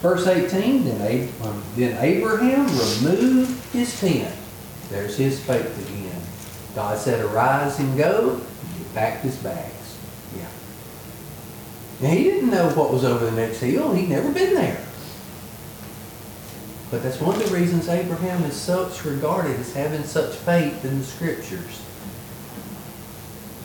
Verse 0.00 0.26
18, 0.26 0.84
then 0.84 1.28
um, 1.42 1.62
then 1.76 1.96
Abraham 2.02 2.66
removed 2.66 3.64
his 3.72 3.98
tent. 3.98 4.34
There's 4.90 5.16
his 5.16 5.40
faith 5.40 5.76
again. 5.86 6.22
God 6.74 6.98
said, 6.98 7.24
arise 7.24 7.78
and 7.80 7.98
go. 7.98 8.36
He 8.36 8.84
packed 8.94 9.24
his 9.24 9.36
bags. 9.36 9.98
Yeah. 10.36 10.48
Now, 12.00 12.14
he 12.14 12.24
didn't 12.24 12.50
know 12.50 12.68
what 12.70 12.92
was 12.92 13.04
over 13.04 13.24
the 13.24 13.32
next 13.32 13.60
hill. 13.60 13.92
He'd 13.92 14.08
never 14.08 14.30
been 14.30 14.54
there. 14.54 14.87
But 16.90 17.02
that's 17.02 17.20
one 17.20 17.36
of 17.36 17.46
the 17.46 17.54
reasons 17.54 17.88
Abraham 17.88 18.44
is 18.44 18.54
such 18.54 19.04
regarded 19.04 19.60
as 19.60 19.74
having 19.74 20.04
such 20.04 20.34
faith 20.36 20.84
in 20.84 20.98
the 20.98 21.04
scriptures. 21.04 21.82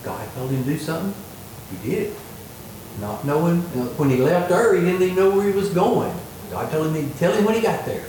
God 0.03 0.27
told 0.35 0.51
him 0.51 0.63
to 0.63 0.69
do 0.69 0.77
something. 0.77 1.13
He 1.71 1.89
did 1.89 2.07
it. 2.07 2.17
Not 2.99 3.25
knowing, 3.25 3.61
when 3.97 4.09
he 4.09 4.17
left 4.17 4.51
Ur, 4.51 4.75
he 4.75 4.81
didn't 4.81 5.01
even 5.01 5.15
know 5.15 5.29
where 5.31 5.47
he 5.47 5.53
was 5.53 5.69
going. 5.69 6.13
God 6.51 6.69
told 6.69 6.93
him 6.93 7.11
to 7.11 7.17
tell 7.17 7.31
him 7.31 7.45
when 7.45 7.55
he 7.55 7.61
got 7.61 7.85
there. 7.85 8.05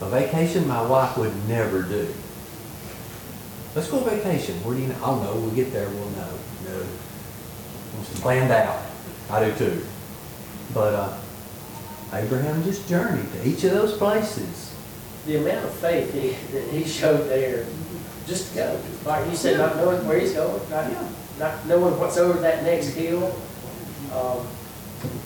A 0.00 0.08
vacation 0.08 0.66
my 0.66 0.80
wife 0.80 1.18
would 1.18 1.48
never 1.48 1.82
do. 1.82 2.08
Let's 3.74 3.90
go 3.90 3.98
on 3.98 4.04
vacation. 4.04 4.56
Where 4.64 4.74
do 4.74 4.82
you 4.82 4.88
know? 4.88 4.96
I'll 5.02 5.20
know. 5.20 5.34
We'll 5.34 5.54
get 5.54 5.72
there. 5.72 5.88
We'll 5.88 6.10
know. 6.10 6.38
No. 6.66 6.82
It's 8.00 8.20
planned 8.20 8.50
out. 8.50 8.80
I 9.28 9.44
do 9.44 9.54
too. 9.56 9.86
But 10.72 10.94
uh, 10.94 11.18
Abraham 12.12 12.62
just 12.64 12.88
journeyed 12.88 13.30
to 13.32 13.48
each 13.48 13.64
of 13.64 13.72
those 13.72 13.96
places. 13.96 14.74
The 15.26 15.36
amount 15.36 15.64
of 15.64 15.74
faith 15.74 16.12
he, 16.12 16.30
that 16.52 16.68
he 16.70 16.84
showed 16.84 17.28
there, 17.28 17.66
just 18.26 18.50
to 18.50 18.54
go. 18.56 18.80
Like 19.04 19.28
you 19.28 19.36
said, 19.36 19.58
not 19.58 19.76
knowing 19.76 20.06
where 20.06 20.18
he's 20.18 20.32
going, 20.32 20.60
not, 20.70 20.90
not 21.38 21.66
knowing 21.66 21.98
what's 21.98 22.16
over 22.16 22.40
that 22.40 22.64
next 22.64 22.94
hill. 22.94 23.34
Um, 24.12 24.46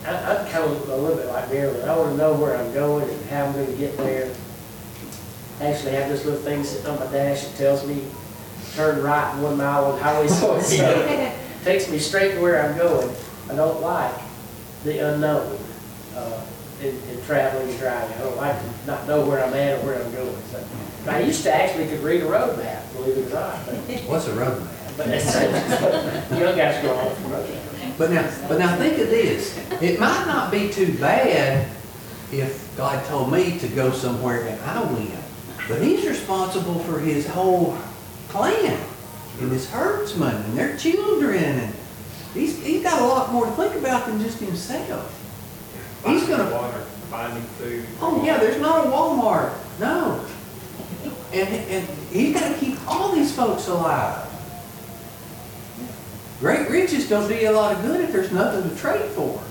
I, 0.05 0.15
I'm 0.15 0.47
kind 0.51 0.65
of 0.65 0.89
a 0.89 0.97
little 0.97 1.17
bit 1.17 1.27
like 1.27 1.51
Marilyn. 1.51 1.89
I 1.89 1.97
want 1.97 2.11
to 2.11 2.17
know 2.17 2.35
where 2.35 2.57
I'm 2.57 2.73
going 2.75 3.09
and 3.09 3.27
how 3.27 3.47
I'm 3.47 3.53
going 3.53 3.67
to 3.67 3.77
get 3.79 3.97
there. 3.97 4.31
I 5.61 5.67
Actually 5.67 5.93
have 5.93 6.09
this 6.09 6.25
little 6.25 6.41
thing 6.41 6.65
sitting 6.65 6.87
on 6.87 6.99
my 6.99 7.07
dash 7.11 7.45
that 7.45 7.57
tells 7.57 7.87
me, 7.87 8.05
turn 8.75 9.03
right 9.03 9.37
one 9.41 9.57
mile 9.57 9.87
on 9.87 10.01
highway 10.01 10.29
so 10.29 10.57
and 10.57 10.65
so. 10.65 11.33
Takes 11.65 11.89
me 11.89 11.99
straight 11.99 12.33
to 12.35 12.41
where 12.41 12.63
I'm 12.63 12.77
going. 12.77 13.15
I 13.49 13.55
don't 13.55 13.81
like 13.81 14.15
the 14.83 14.99
unknown, 14.99 15.59
uh, 16.15 16.45
in, 16.85 16.95
in 17.11 17.25
traveling 17.25 17.69
and 17.69 17.79
driving. 17.79 18.17
I 18.17 18.21
don't 18.21 18.37
like 18.37 18.61
to 18.61 18.87
not 18.87 19.07
know 19.09 19.27
where 19.27 19.45
I'm 19.45 19.55
at 19.55 19.79
or 19.79 19.87
where 19.87 20.03
I'm 20.03 20.13
going. 20.13 20.37
So, 20.51 20.65
I 21.09 21.21
used 21.21 21.43
to 21.45 21.55
actually 21.55 21.89
could 21.89 22.01
read 22.01 22.23
a 22.23 22.27
road 22.27 22.57
map, 22.59 22.93
believe 22.95 23.19
it 23.19 23.31
or 23.31 23.35
not, 23.35 23.67
but, 23.67 23.75
What's 24.07 24.27
a 24.27 24.35
road 24.35 24.63
map? 24.63 24.71
but 24.97 25.07
that's, 25.07 25.35
young 26.31 26.57
guys 26.57 26.81
go 26.83 26.95
off 26.95 27.21
the 27.23 27.29
road. 27.29 27.59
But 27.99 28.11
now, 28.11 28.49
but 28.49 28.59
now 28.59 28.77
think 28.77 28.99
of 28.99 29.09
this. 29.09 29.59
It 29.81 29.99
might 29.99 30.25
not 30.27 30.53
be 30.53 30.71
too 30.71 30.97
bad 30.99 31.69
if 32.33 32.73
God 32.77 33.05
told 33.07 33.33
me 33.33 33.59
to 33.59 33.69
go 33.69 33.93
somewhere 33.93 34.47
and 34.47 34.61
I 34.63 34.83
went. 34.85 35.11
But 35.69 35.83
he's 35.83 36.07
responsible 36.07 36.79
for 36.81 37.01
his 37.01 37.27
whole 37.27 37.77
clan 38.29 38.81
and 39.41 39.51
his 39.51 39.69
herdsmen 39.71 40.35
and 40.35 40.59
their 40.59 40.77
children 40.77 41.43
and 41.43 41.75
he's, 42.35 42.63
he's 42.65 42.83
got 42.83 43.01
a 43.01 43.05
lot 43.05 43.33
more 43.33 43.47
to 43.47 43.53
think 43.53 43.75
about 43.77 44.07
than 44.07 44.21
just 44.21 44.39
himself. 44.39 45.24
He's 46.05 46.23
Finding 46.23 46.29
gonna, 46.29 46.55
water, 46.55 46.81
finding 47.11 47.43
food. 47.43 47.87
oh 48.01 48.23
yeah, 48.25 48.39
there's 48.39 48.61
not 48.61 48.87
a 48.87 48.91
Walmart, 48.91 49.53
no. 49.81 50.25
And, 51.33 51.49
and 51.49 51.89
he's 52.11 52.35
gotta 52.35 52.55
keep 52.59 52.79
all 52.87 53.13
these 53.13 53.35
folks 53.35 53.67
alive. 53.69 54.29
Great 56.41 56.69
riches 56.69 57.09
don't 57.09 57.27
do 57.29 57.35
you 57.35 57.51
a 57.51 57.53
lot 57.53 57.75
of 57.75 57.83
good 57.83 58.01
if 58.03 58.13
there's 58.13 58.31
nothing 58.33 58.69
to 58.69 58.77
trade 58.77 59.11
for. 59.13 59.43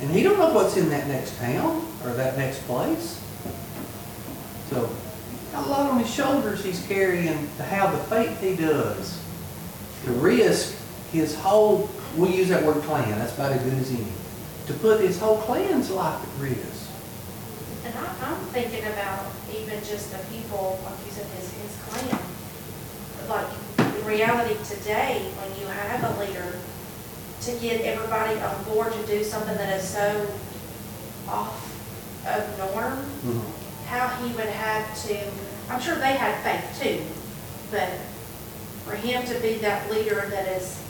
And 0.00 0.10
he 0.10 0.22
don't 0.22 0.38
know 0.38 0.52
what's 0.54 0.76
in 0.76 0.88
that 0.90 1.08
next 1.08 1.36
town 1.38 1.84
or 2.04 2.12
that 2.12 2.38
next 2.38 2.62
place. 2.66 3.20
So, 4.70 4.88
got 5.52 5.66
a 5.66 5.68
lot 5.68 5.90
on 5.90 5.98
his 5.98 6.12
shoulders 6.12 6.62
he's 6.62 6.86
carrying 6.86 7.48
to 7.56 7.62
have 7.64 7.92
the 7.92 8.04
faith 8.04 8.40
he 8.40 8.54
does. 8.54 9.20
To 10.04 10.12
risk 10.12 10.76
his 11.10 11.34
whole, 11.34 11.90
we 12.16 12.28
use 12.36 12.48
that 12.50 12.64
word 12.64 12.82
clan, 12.84 13.18
that's 13.18 13.34
about 13.34 13.52
as 13.52 13.62
good 13.62 13.74
as 13.74 13.90
any. 13.90 14.06
To 14.68 14.74
put 14.74 15.00
his 15.00 15.18
whole 15.18 15.38
clan's 15.38 15.90
life 15.90 16.22
at 16.22 16.42
risk. 16.42 16.90
And 17.84 17.94
I, 17.94 18.14
I'm 18.20 18.36
thinking 18.52 18.84
about 18.84 19.24
even 19.50 19.78
just 19.82 20.12
the 20.12 20.18
people, 20.30 20.78
like 20.84 21.06
you 21.06 21.10
said, 21.10 21.26
his, 21.32 21.50
his 21.52 21.74
clan. 21.84 22.20
Like, 23.28 23.96
in 23.96 24.04
reality 24.04 24.62
today, 24.64 25.32
when 25.40 25.58
you 25.58 25.66
have 25.66 26.04
a 26.04 26.20
leader, 26.20 26.58
to 27.40 27.52
get 27.60 27.80
everybody 27.82 28.38
on 28.40 28.64
board 28.64 28.92
to 28.92 29.06
do 29.06 29.24
something 29.24 29.56
that 29.56 29.74
is 29.74 29.88
so 29.88 30.26
off 31.28 31.64
of 32.26 32.58
norm, 32.58 32.98
mm-hmm. 33.24 33.86
how 33.86 34.08
he 34.22 34.34
would 34.34 34.46
have 34.46 35.02
to, 35.06 35.30
I'm 35.70 35.80
sure 35.80 35.94
they 35.94 36.12
had 36.12 36.42
faith 36.42 36.82
too, 36.82 37.02
but 37.70 37.88
for 38.84 38.96
him 38.96 39.24
to 39.26 39.40
be 39.40 39.54
that 39.58 39.90
leader 39.90 40.26
that 40.30 40.48
is 40.48 40.82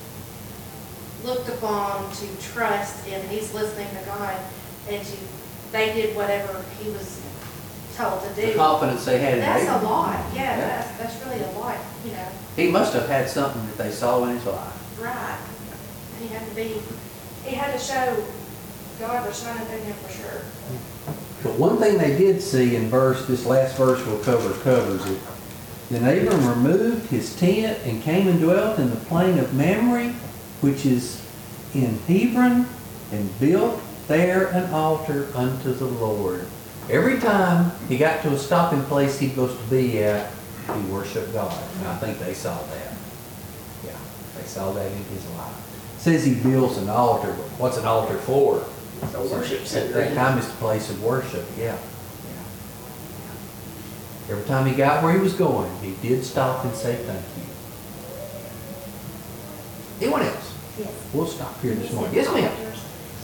looked 1.25 1.49
upon 1.49 2.11
to 2.13 2.27
trust 2.41 3.07
and 3.09 3.29
he's 3.31 3.53
listening 3.55 3.89
to 3.89 4.05
God 4.07 4.39
and 4.89 5.05
to, 5.05 5.17
they 5.73 5.93
did 5.93 6.15
whatever 6.17 6.65
he 6.81 6.91
was 6.91 7.21
told 7.97 8.23
to 8.23 8.29
do. 8.31 8.43
The 8.43 8.47
do. 8.53 8.55
confidence 8.57 9.05
they 9.05 9.19
had 9.19 9.35
in 9.35 9.41
That's 9.41 9.83
a 9.83 9.87
lot, 9.87 10.25
yeah, 10.35 10.43
Yeah. 10.43 10.57
that's, 10.61 10.99
that's 10.99 11.27
really 11.27 11.43
a 11.43 11.59
lot, 11.59 11.77
you 12.05 12.13
know, 12.13 12.29
He 12.57 12.71
must 12.71 12.93
have 12.95 13.09
had 13.09 13.29
something 13.29 13.65
that 13.67 13.77
they 13.79 13.91
saw 13.91 14.25
in 14.25 14.37
his 14.37 14.45
life. 14.47 15.01
right. 15.03 15.39
He 16.21 16.29
had 16.29 16.49
to 16.49 16.55
be, 16.55 16.75
he 17.45 17.55
had 17.55 17.73
to 17.73 17.79
show 17.79 18.17
God 18.99 19.27
was 19.27 19.41
shining 19.41 19.65
through 19.69 19.79
him 19.79 19.95
for 19.95 20.11
sure. 20.13 20.43
But 21.45 21.57
one 21.59 21.79
thing 21.79 21.99
they 21.99 22.19
did 22.19 22.43
see 22.43 22.75
in 22.75 22.89
verse, 22.89 23.27
this 23.27 23.47
last 23.47 23.77
verse 23.77 24.05
we'll 24.05 24.19
cover, 24.25 24.53
covers 24.65 25.07
it. 25.07 25.21
Then 25.91 26.05
Abram 26.27 26.49
removed 26.49 27.07
his 27.07 27.35
tent 27.37 27.79
and 27.85 28.03
came 28.03 28.27
and 28.27 28.41
dwelt 28.41 28.79
in 28.81 28.91
the 28.91 28.97
plain 28.97 29.39
of 29.39 29.55
Mamre, 29.55 30.13
which 30.61 30.85
is 30.87 31.23
in 31.75 31.99
Hebron, 32.07 32.67
and 33.13 33.41
built 33.41 33.81
there 34.09 34.49
an 34.49 34.71
altar 34.73 35.29
unto 35.35 35.73
the 35.73 35.85
Lord. 35.85 36.47
Every 36.91 37.19
time 37.19 37.71
he 37.89 37.99
got 37.99 38.23
to 38.23 38.33
a 38.33 38.39
stopping 38.39 38.83
place 38.85 39.19
he 39.19 39.29
was 39.29 39.55
to 39.55 39.63
be 39.65 40.03
at, 40.03 40.31
he 40.75 40.81
worshiped 40.91 41.33
God. 41.33 41.53
And 41.79 41.89
I 41.89 41.97
think 41.97 42.19
they 42.19 42.33
saw 42.35 42.57
that. 42.63 42.93
Yeah, 43.85 43.97
they 44.37 44.45
saw 44.47 44.73
that 44.73 44.91
in 44.91 45.05
his 45.05 45.27
life. 45.31 45.55
Says 45.99 46.25
he 46.25 46.35
builds 46.35 46.79
an 46.79 46.89
altar, 46.89 47.29
but 47.29 47.47
what's 47.59 47.77
an 47.77 47.85
altar 47.85 48.17
for? 48.19 48.65
It's 49.03 49.15
a 49.15 49.21
worship 49.23 49.61
At 49.61 49.67
center. 49.67 49.93
that 49.93 50.15
time, 50.15 50.39
it's 50.39 50.49
a 50.49 50.53
place 50.53 50.91
of 50.91 51.03
worship, 51.05 51.45
yeah. 51.59 51.77
yeah. 51.77 51.79
Every 54.31 54.45
time 54.45 54.67
he 54.67 54.75
got 54.75 55.03
where 55.03 55.13
he 55.13 55.19
was 55.19 55.35
going, 55.35 55.71
he 55.83 55.95
did 56.07 56.25
stop 56.25 56.65
and 56.65 56.75
say 56.75 56.97
thank 56.97 57.25
you. 57.37 57.43
Anyone 60.01 60.23
else? 60.23 60.38
Yes. 61.09 61.15
We'll 61.15 61.27
stop 61.27 61.61
here 61.63 61.75
this 61.75 61.93
morning. 61.93 62.15
Yes, 62.15 62.29
ma'am. 62.29 62.53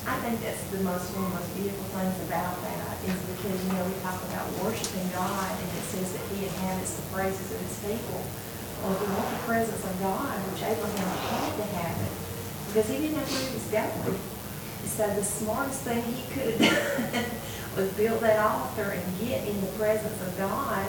I 0.09 0.17
think 0.21 0.41
that's 0.41 0.65
the 0.73 0.81
most, 0.81 1.13
one 1.17 1.29
of 1.29 1.33
the 1.33 1.37
most 1.37 1.53
beautiful 1.57 1.85
things 1.93 2.17
about 2.29 2.57
that 2.65 2.97
is 3.05 3.21
because, 3.37 3.61
you 3.61 3.73
know, 3.73 3.85
we 3.85 3.93
talk 4.01 4.17
about 4.25 4.49
worshiping 4.65 5.05
God 5.13 5.53
and 5.53 5.69
it 5.69 5.85
says 5.93 6.13
that 6.17 6.25
he 6.33 6.49
inhabits 6.49 6.97
the 6.97 7.05
praises 7.13 7.45
of 7.53 7.61
his 7.61 7.77
people. 7.85 8.21
Well, 8.81 8.93
if 8.93 9.01
we 9.01 9.09
want 9.13 9.29
the 9.33 9.43
presence 9.45 9.85
of 9.85 9.95
God, 10.01 10.33
which 10.49 10.65
Abraham 10.65 11.13
had 11.29 11.57
to 11.57 11.67
have 11.77 11.97
it, 12.05 12.15
because 12.69 12.89
he 12.89 13.05
didn't 13.05 13.17
know 13.21 13.29
where 13.29 13.45
he 13.49 13.53
was 13.53 13.69
going. 13.69 14.21
So 14.89 15.05
the 15.09 15.25
smartest 15.25 15.81
thing 15.85 16.01
he 16.05 16.25
could 16.33 16.61
have 16.61 17.13
done 17.13 17.31
was 17.77 17.93
build 17.97 18.21
that 18.21 18.41
altar 18.41 18.97
and 18.97 19.05
get 19.21 19.45
in 19.49 19.61
the 19.61 19.73
presence 19.77 20.21
of 20.21 20.37
God 20.37 20.85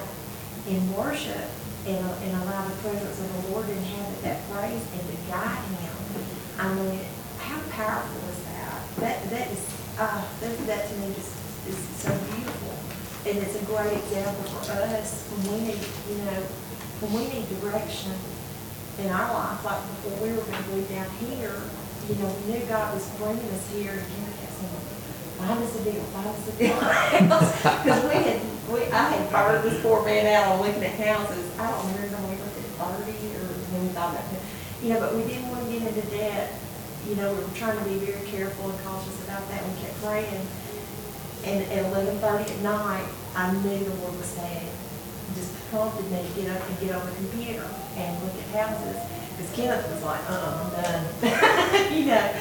in 0.68 0.80
worship 0.96 1.48
and, 1.88 2.04
and 2.24 2.32
allow 2.44 2.68
the 2.68 2.76
presence 2.84 3.20
of 3.20 3.28
the 3.32 3.52
Lord 3.52 3.68
to 3.68 3.72
inhabit 3.72 4.22
that 4.24 4.40
praise 4.52 4.84
and 4.96 5.04
to 5.08 5.16
guide 5.32 5.64
him. 5.80 5.95
I 6.58 6.74
mean, 6.74 7.00
how 7.40 7.60
powerful 7.72 8.22
is 8.30 8.40
that? 8.46 8.82
That, 8.98 9.30
that 9.30 9.52
is, 9.52 9.64
uh, 10.00 10.24
that, 10.42 10.58
that 10.68 10.88
to 10.90 10.94
me 10.98 11.14
just 11.16 11.36
is 11.68 11.78
so 12.00 12.10
beautiful. 12.32 12.74
And 13.28 13.38
it's 13.40 13.56
a 13.60 13.66
great 13.66 13.94
example 13.98 14.44
for 14.64 14.72
us 14.72 15.28
when 15.32 15.42
we 15.52 15.68
need, 15.68 15.82
you 16.10 16.18
know, 16.26 16.42
when 17.02 17.12
we 17.14 17.24
need 17.28 17.50
direction 17.60 18.14
in 19.00 19.10
our 19.12 19.28
life, 19.34 19.66
like 19.66 19.82
before 20.00 20.16
we 20.24 20.32
were 20.32 20.46
gonna 20.48 20.64
be 20.72 20.86
down 20.88 21.10
here, 21.20 21.60
you 22.08 22.16
know, 22.22 22.30
we 22.48 22.54
knew 22.54 22.64
God 22.70 22.94
was 22.94 23.04
bringing 23.18 23.50
us 23.52 23.66
here 23.74 23.92
and 23.92 24.06
Ken 24.16 24.30
kept 24.40 24.54
saying, 24.56 24.86
deal, 25.84 26.04
find 26.16 26.28
us 26.30 26.48
a 26.48 26.52
deal. 26.56 26.78
Because 27.84 28.04
we 28.08 28.16
had, 28.24 28.40
we, 28.72 28.80
I 28.94 29.04
had 29.10 29.30
fired 29.30 29.64
this 29.64 29.82
poor 29.82 30.06
man 30.06 30.26
out 30.32 30.56
on 30.56 30.66
looking 30.66 30.84
at 30.84 30.96
houses. 30.96 31.44
I 31.60 31.70
don't 31.70 31.84
remember 31.92 32.16
when 32.24 32.30
we 32.32 32.38
looked 32.40 32.58
at 32.58 32.66
thirty 32.80 33.18
or 33.36 33.46
when 33.74 33.82
we 33.84 33.90
thought 33.92 34.16
about 34.16 34.32
it. 34.32 34.40
Know, 34.84 35.00
but 35.00 35.16
we 35.16 35.24
didn't 35.24 35.50
want 35.50 35.66
to 35.66 35.72
get 35.72 35.82
into 35.88 36.02
debt. 36.12 36.54
You 37.08 37.16
know, 37.16 37.34
we 37.34 37.44
were 37.44 37.50
trying 37.56 37.78
to 37.78 37.86
be 37.86 37.96
very 37.98 38.26
careful 38.28 38.70
and 38.70 38.80
cautious 38.86 39.24
about 39.26 39.48
that. 39.50 39.64
We 39.64 39.82
kept 39.82 40.02
praying. 40.04 40.46
And 41.46 41.64
at 41.72 41.86
eleven 41.92 42.18
thirty 42.20 42.52
at 42.52 42.60
night, 42.62 43.06
I 43.36 43.52
knew 43.54 43.78
the 43.84 43.94
Lord 44.02 44.18
was 44.18 44.26
saying, 44.26 44.68
just 45.36 45.54
prompted 45.70 46.10
me 46.12 46.22
to 46.26 46.42
get 46.42 46.50
up 46.56 46.68
and 46.70 46.80
get 46.80 46.96
on 46.96 47.06
the 47.06 47.16
computer 47.16 47.66
and 47.98 48.24
look 48.24 48.34
at 48.34 48.68
houses. 48.68 48.98
Because 49.38 49.52
Kenneth 49.56 49.92
was 49.92 50.04
like, 50.04 50.22
uh-uh, 50.30 50.64
I'm 50.64 50.72
done. 50.82 51.92
You 51.96 52.06
know, 52.06 52.32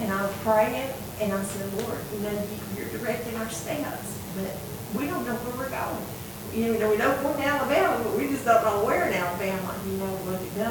and 0.00 0.12
I 0.12 0.22
was 0.22 0.34
praying 0.42 0.90
and 1.20 1.32
I 1.32 1.42
said, 1.44 1.72
Lord, 1.82 1.98
you 2.12 2.20
know, 2.20 2.30
you- 2.30 2.64
you're 2.78 2.88
directing 2.98 3.36
our 3.36 3.48
steps, 3.50 4.18
but 4.36 4.56
we 4.94 5.06
don't 5.06 5.26
know 5.26 5.34
where 5.34 5.66
we're 5.66 5.70
going. 5.70 6.06
You 6.54 6.78
know, 6.78 6.90
we 6.90 6.96
know 6.96 7.10
we're 7.22 7.36
in 7.36 7.42
Alabama, 7.42 8.00
but 8.02 8.16
we 8.16 8.28
just 8.28 8.44
don't 8.44 8.64
know 8.64 8.84
where 8.84 9.06
in 9.08 9.14
Alabama. 9.14 9.74
You 9.86 9.98
know, 9.98 10.06
we 10.24 10.30
looked 10.32 10.58
at 10.58 10.66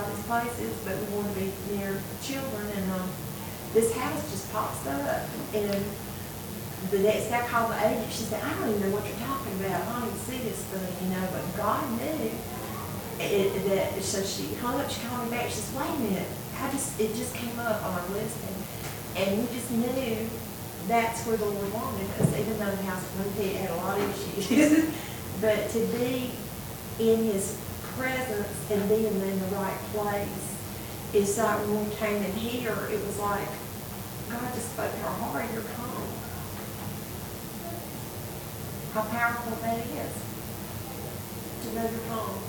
All 0.00 0.08
these 0.08 0.24
places, 0.24 0.72
but 0.84 0.96
we 0.96 1.04
want 1.14 1.28
to 1.28 1.40
be 1.40 1.52
near 1.76 2.00
children 2.22 2.66
and, 2.74 2.92
um, 2.92 3.10
this 3.74 3.92
house 3.94 4.30
just 4.32 4.50
pops 4.50 4.86
up 4.86 5.28
and 5.54 5.84
the 6.90 6.98
next 7.00 7.28
day 7.28 7.34
I 7.36 7.46
called 7.46 7.70
the 7.70 7.76
agent, 7.86 8.10
she 8.10 8.24
said, 8.24 8.42
I 8.42 8.48
don't 8.58 8.70
even 8.70 8.80
know 8.80 8.96
what 8.96 9.04
you're 9.04 9.20
talking 9.20 9.52
about, 9.60 9.76
I 9.76 10.00
don't 10.00 10.08
even 10.08 10.20
see 10.24 10.38
this 10.38 10.64
thing, 10.72 10.88
you 11.04 11.14
know, 11.14 11.28
but 11.30 11.44
God 11.56 11.84
knew. 12.00 12.32
It, 13.20 13.68
that, 13.68 14.02
so 14.02 14.24
she 14.24 14.54
hung 14.54 14.80
up, 14.80 14.88
she 14.90 15.04
called 15.06 15.28
me 15.28 15.36
back, 15.36 15.52
she 15.52 15.60
says, 15.60 15.76
wait 15.76 15.92
a 15.92 16.00
minute, 16.00 16.28
I 16.56 16.70
just, 16.72 16.98
it 16.98 17.14
just 17.14 17.34
came 17.34 17.58
up 17.60 17.84
on 17.84 18.00
our 18.00 18.08
listing. 18.16 18.56
And 19.16 19.38
we 19.38 19.46
just 19.52 19.70
knew 19.70 20.30
that's 20.88 21.26
where 21.26 21.36
the 21.36 21.44
Lord 21.44 21.72
wanted 21.74 22.08
us, 22.16 22.32
even 22.40 22.58
though 22.58 22.70
the 22.70 22.82
house 22.88 23.04
of 23.04 23.36
had 23.36 23.70
a 23.70 23.76
lot 23.76 24.00
of 24.00 24.38
issues. 24.38 24.88
But 25.40 25.70
to 25.70 25.78
be 25.86 26.30
in 26.98 27.24
his 27.24 27.56
presence 27.96 28.70
and 28.70 28.88
being 28.88 29.04
in 29.06 29.40
the 29.40 29.56
right 29.56 29.78
place 29.92 30.56
is 31.12 31.38
like 31.38 31.58
when 31.66 31.88
we 31.88 31.94
came 31.96 32.22
in 32.22 32.32
here, 32.32 32.76
it 32.90 33.04
was 33.04 33.18
like, 33.18 33.48
God 34.30 34.54
just 34.54 34.72
spoke 34.72 34.92
to 34.92 35.02
our 35.02 35.14
heart, 35.14 35.44
you're 35.52 35.62
home. 35.62 36.08
How 38.94 39.02
powerful 39.02 39.56
that 39.62 39.78
is, 39.78 40.12
to 41.62 41.74
know 41.74 41.82
you're 41.82 42.14
home. 42.14 42.42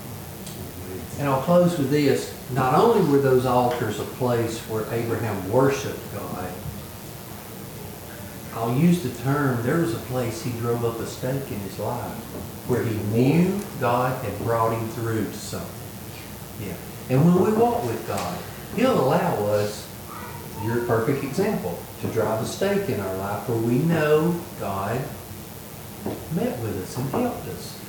And 1.18 1.28
I'll 1.28 1.42
close 1.42 1.78
with 1.78 1.90
this. 1.90 2.34
Not 2.52 2.74
only 2.74 3.08
were 3.10 3.18
those 3.18 3.46
altars 3.46 4.00
a 4.00 4.04
place 4.04 4.58
where 4.68 4.84
Abraham 4.92 5.50
worshiped 5.50 6.00
God, 6.14 6.48
I'll 8.54 8.74
use 8.76 9.02
the 9.02 9.22
term, 9.22 9.62
there 9.62 9.78
was 9.78 9.94
a 9.94 9.98
place 9.98 10.42
he 10.42 10.50
drove 10.60 10.84
up 10.84 10.98
a 11.00 11.06
stake 11.06 11.50
in 11.50 11.58
his 11.60 11.78
life 11.78 12.12
where 12.68 12.82
he 12.82 12.94
knew 13.14 13.58
God 13.80 14.22
had 14.24 14.38
brought 14.40 14.76
him 14.76 14.88
through 14.90 15.24
to 15.24 15.32
something. 15.32 15.68
Yeah. 16.60 16.74
And 17.10 17.24
when 17.24 17.44
we 17.44 17.58
walk 17.58 17.82
with 17.84 18.06
God, 18.06 18.38
he'll 18.76 19.00
allow 19.00 19.34
us, 19.46 19.88
you're 20.64 20.84
a 20.84 20.86
perfect 20.86 21.24
example, 21.24 21.78
to 22.02 22.08
drive 22.08 22.42
a 22.42 22.46
stake 22.46 22.88
in 22.88 23.00
our 23.00 23.16
life 23.16 23.48
where 23.48 23.58
we 23.58 23.78
know 23.78 24.38
God 24.60 25.00
met 26.34 26.58
with 26.60 26.82
us 26.82 26.96
and 26.96 27.08
helped 27.10 27.48
us. 27.48 27.80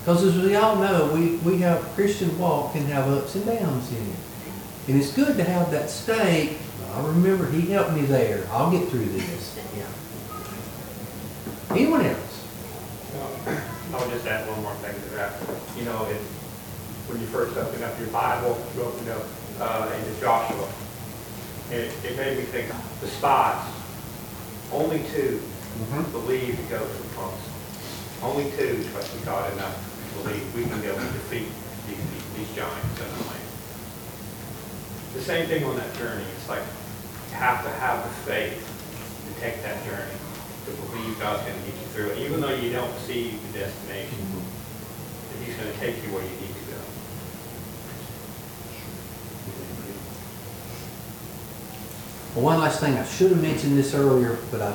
Because 0.00 0.24
as 0.24 0.36
we 0.36 0.56
all 0.56 0.76
know, 0.76 1.12
we, 1.14 1.36
we 1.36 1.58
have, 1.58 1.80
a 1.80 1.88
Christian 1.94 2.36
walk 2.38 2.72
can 2.72 2.84
have 2.86 3.08
ups 3.08 3.34
and 3.34 3.46
downs 3.46 3.90
in 3.92 4.02
it. 4.02 4.16
And 4.88 5.00
it's 5.00 5.12
good 5.12 5.36
to 5.36 5.44
have 5.44 5.70
that 5.70 5.88
stake. 5.88 6.58
I 6.92 7.06
remember 7.06 7.50
he 7.50 7.62
helped 7.70 7.92
me 7.92 8.02
there. 8.02 8.46
I'll 8.50 8.70
get 8.70 8.88
through 8.88 9.06
this. 9.06 9.58
Yeah. 9.76 9.86
Anyone 11.70 12.06
else? 12.06 12.18
I'll 13.92 14.08
just 14.10 14.26
add 14.26 14.48
one 14.48 14.62
more 14.62 14.74
thing 14.76 14.94
to 14.94 15.08
that. 15.16 15.34
You 15.76 15.84
know, 15.84 16.04
it, 16.06 16.20
when 17.08 17.20
you 17.20 17.26
first 17.26 17.56
opened 17.56 17.84
up 17.84 17.98
your 17.98 18.08
Bible, 18.08 18.58
you 18.74 18.82
opened 18.82 19.08
up, 19.10 19.22
uh, 19.60 19.92
into 19.98 20.20
Joshua. 20.20 20.68
It, 21.70 21.92
it 22.04 22.16
made 22.16 22.38
me 22.38 22.44
think, 22.44 22.72
the 23.00 23.06
spies, 23.06 23.64
only 24.72 25.02
two 25.12 25.40
believed 26.12 26.56
to 26.56 26.64
go 26.68 26.78
to 26.78 27.02
the 27.02 27.08
promised. 27.14 27.48
Only 28.22 28.50
two 28.52 28.84
trusted 28.92 29.24
God 29.24 29.52
enough 29.54 29.76
to 29.76 30.22
believe 30.22 30.54
we 30.54 30.62
can 30.64 30.80
go 30.80 30.94
and 30.94 31.12
defeat 31.12 31.48
these, 31.88 31.98
these 32.36 32.56
giants 32.56 33.00
in 33.00 33.08
the 33.08 33.24
land. 33.28 33.48
The 35.14 35.22
same 35.22 35.48
thing 35.48 35.64
on 35.64 35.76
that 35.76 35.92
journey. 35.96 36.24
It's 36.36 36.48
like, 36.48 36.62
you 37.30 37.36
have 37.36 37.64
to 37.64 37.70
have 37.70 38.02
the 38.04 38.10
faith 38.30 38.60
to 39.26 39.40
take 39.40 39.62
that 39.62 39.84
journey, 39.84 40.16
to 40.64 40.70
believe 40.70 41.18
God's 41.18 41.42
gonna 41.42 41.58
get 41.66 41.74
you 41.74 41.88
through 41.92 42.10
it, 42.10 42.18
even 42.18 42.40
though 42.40 42.54
you 42.54 42.72
don't 42.72 42.96
see 43.00 43.38
the 43.52 43.58
destination. 43.58 44.18
That 45.30 45.44
He's 45.44 45.56
gonna 45.56 45.72
take 45.78 45.96
you 46.04 46.12
where 46.14 46.22
you 46.22 46.30
need 46.30 46.54
to 46.54 46.64
go. 46.70 46.78
Well, 52.34 52.44
one 52.44 52.60
last 52.60 52.80
thing, 52.80 52.94
I 52.94 53.04
should 53.04 53.30
have 53.30 53.42
mentioned 53.42 53.76
this 53.76 53.94
earlier, 53.94 54.38
but 54.50 54.62
I, 54.62 54.70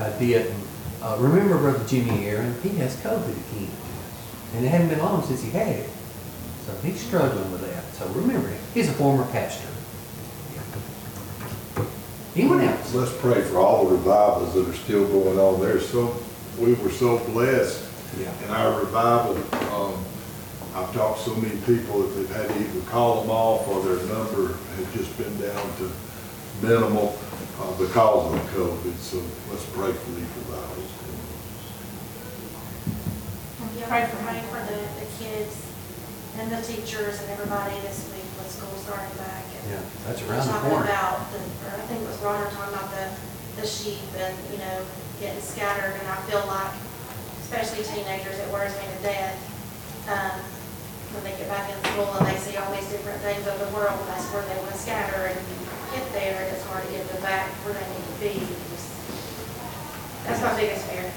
I, 0.00 0.06
I 0.06 0.18
didn't. 0.18 0.54
Uh, 1.02 1.16
remember 1.20 1.58
Brother 1.58 1.86
Jimmy 1.86 2.26
Aaron? 2.26 2.54
He 2.62 2.70
has 2.78 2.96
COVID 2.96 3.28
again. 3.28 3.70
And 4.54 4.64
it 4.64 4.68
hadn't 4.68 4.88
been 4.88 4.98
long 4.98 5.22
since 5.24 5.42
he 5.42 5.50
had 5.50 5.68
it. 5.68 5.90
So 6.66 6.74
he's 6.82 7.00
struggling 7.00 7.52
with 7.52 7.60
that. 7.60 7.84
So 7.94 8.08
remember 8.08 8.48
him. 8.48 8.58
He's 8.74 8.88
a 8.88 8.92
former 8.92 9.24
pastor. 9.30 9.68
Anyone 12.36 12.60
else? 12.60 12.92
Let's 12.94 13.16
pray 13.16 13.40
for 13.40 13.58
all 13.58 13.86
the 13.86 13.96
revivals 13.96 14.52
that 14.52 14.68
are 14.68 14.74
still 14.74 15.08
going 15.08 15.38
on. 15.38 15.58
There's 15.58 15.88
so, 15.88 16.14
we 16.58 16.74
were 16.74 16.90
so 16.90 17.18
blessed 17.32 17.82
Yeah. 18.20 18.30
in 18.44 18.50
our 18.50 18.78
revival. 18.78 19.36
Um, 19.72 20.04
I've 20.74 20.92
talked 20.92 21.24
to 21.24 21.30
so 21.30 21.36
many 21.36 21.56
people 21.64 22.02
that 22.02 22.14
they've 22.14 22.36
had 22.36 22.48
to 22.48 22.60
either 22.60 22.80
call 22.90 23.22
them 23.22 23.30
off 23.30 23.66
or 23.68 23.80
their 23.82 24.04
number 24.12 24.52
has 24.76 24.94
just 24.94 25.16
been 25.16 25.32
down 25.40 25.64
to 25.78 25.90
minimal 26.60 27.18
uh, 27.58 27.72
because 27.78 28.26
of 28.26 28.32
the 28.32 28.60
COVID. 28.60 28.96
So 28.98 29.22
let's 29.50 29.64
pray 29.72 29.92
for 29.92 30.10
these 30.10 30.28
revivals. 30.44 30.92
Pray 33.88 34.04
for, 34.04 34.16
pray 34.24 34.42
for 34.50 34.60
the, 34.66 34.80
the 35.00 35.24
kids 35.24 35.56
and 36.38 36.50
the 36.50 36.60
teachers 36.60 37.22
and 37.22 37.30
everybody 37.30 37.78
this 37.80 38.10
week 38.12 38.15
when 38.46 38.54
school's 38.54 38.82
starting 38.86 39.10
back. 39.18 39.42
And 39.42 39.64
Yeah, 39.74 39.82
that's 40.06 40.22
around 40.22 40.46
the 40.46 40.54
Talking 40.54 40.86
about, 40.86 41.18
the 41.34 41.38
or 41.66 41.70
I 41.74 41.82
think 41.90 41.98
it 41.98 42.06
was 42.06 42.18
Ron 42.22 42.46
talking 42.54 42.74
about 42.78 42.90
the, 42.94 43.06
the 43.58 43.66
sheep 43.66 44.06
and, 44.22 44.34
you 44.54 44.58
know, 44.62 44.86
getting 45.18 45.42
scattered. 45.42 45.98
And 45.98 46.06
I 46.06 46.14
feel 46.30 46.46
like, 46.46 46.70
especially 47.42 47.82
teenagers, 47.82 48.38
it 48.38 48.46
worries 48.54 48.70
me 48.78 48.86
to 48.86 48.98
death. 49.02 49.34
um, 50.06 50.38
When 51.18 51.26
they 51.26 51.34
get 51.34 51.50
back 51.50 51.66
in 51.66 51.78
school 51.90 52.06
and 52.22 52.26
they 52.30 52.38
see 52.38 52.54
all 52.54 52.70
these 52.70 52.86
different 52.86 53.18
things 53.26 53.42
of 53.50 53.58
the 53.58 53.70
world, 53.74 53.98
that's 54.06 54.26
where 54.30 54.46
they 54.46 54.54
want 54.62 54.70
to 54.70 54.78
scatter 54.78 55.26
and 55.34 55.38
get 55.90 56.06
there. 56.14 56.46
It's 56.54 56.62
hard 56.70 56.86
to 56.86 56.90
get 56.94 57.02
them 57.10 57.22
back 57.26 57.50
where 57.66 57.74
they 57.74 57.86
need 57.90 58.06
to 58.06 58.16
be. 58.22 58.34
Just- 58.70 58.94
That's 60.22 60.38
my 60.42 60.54
biggest 60.54 60.86
fear. 60.86 61.10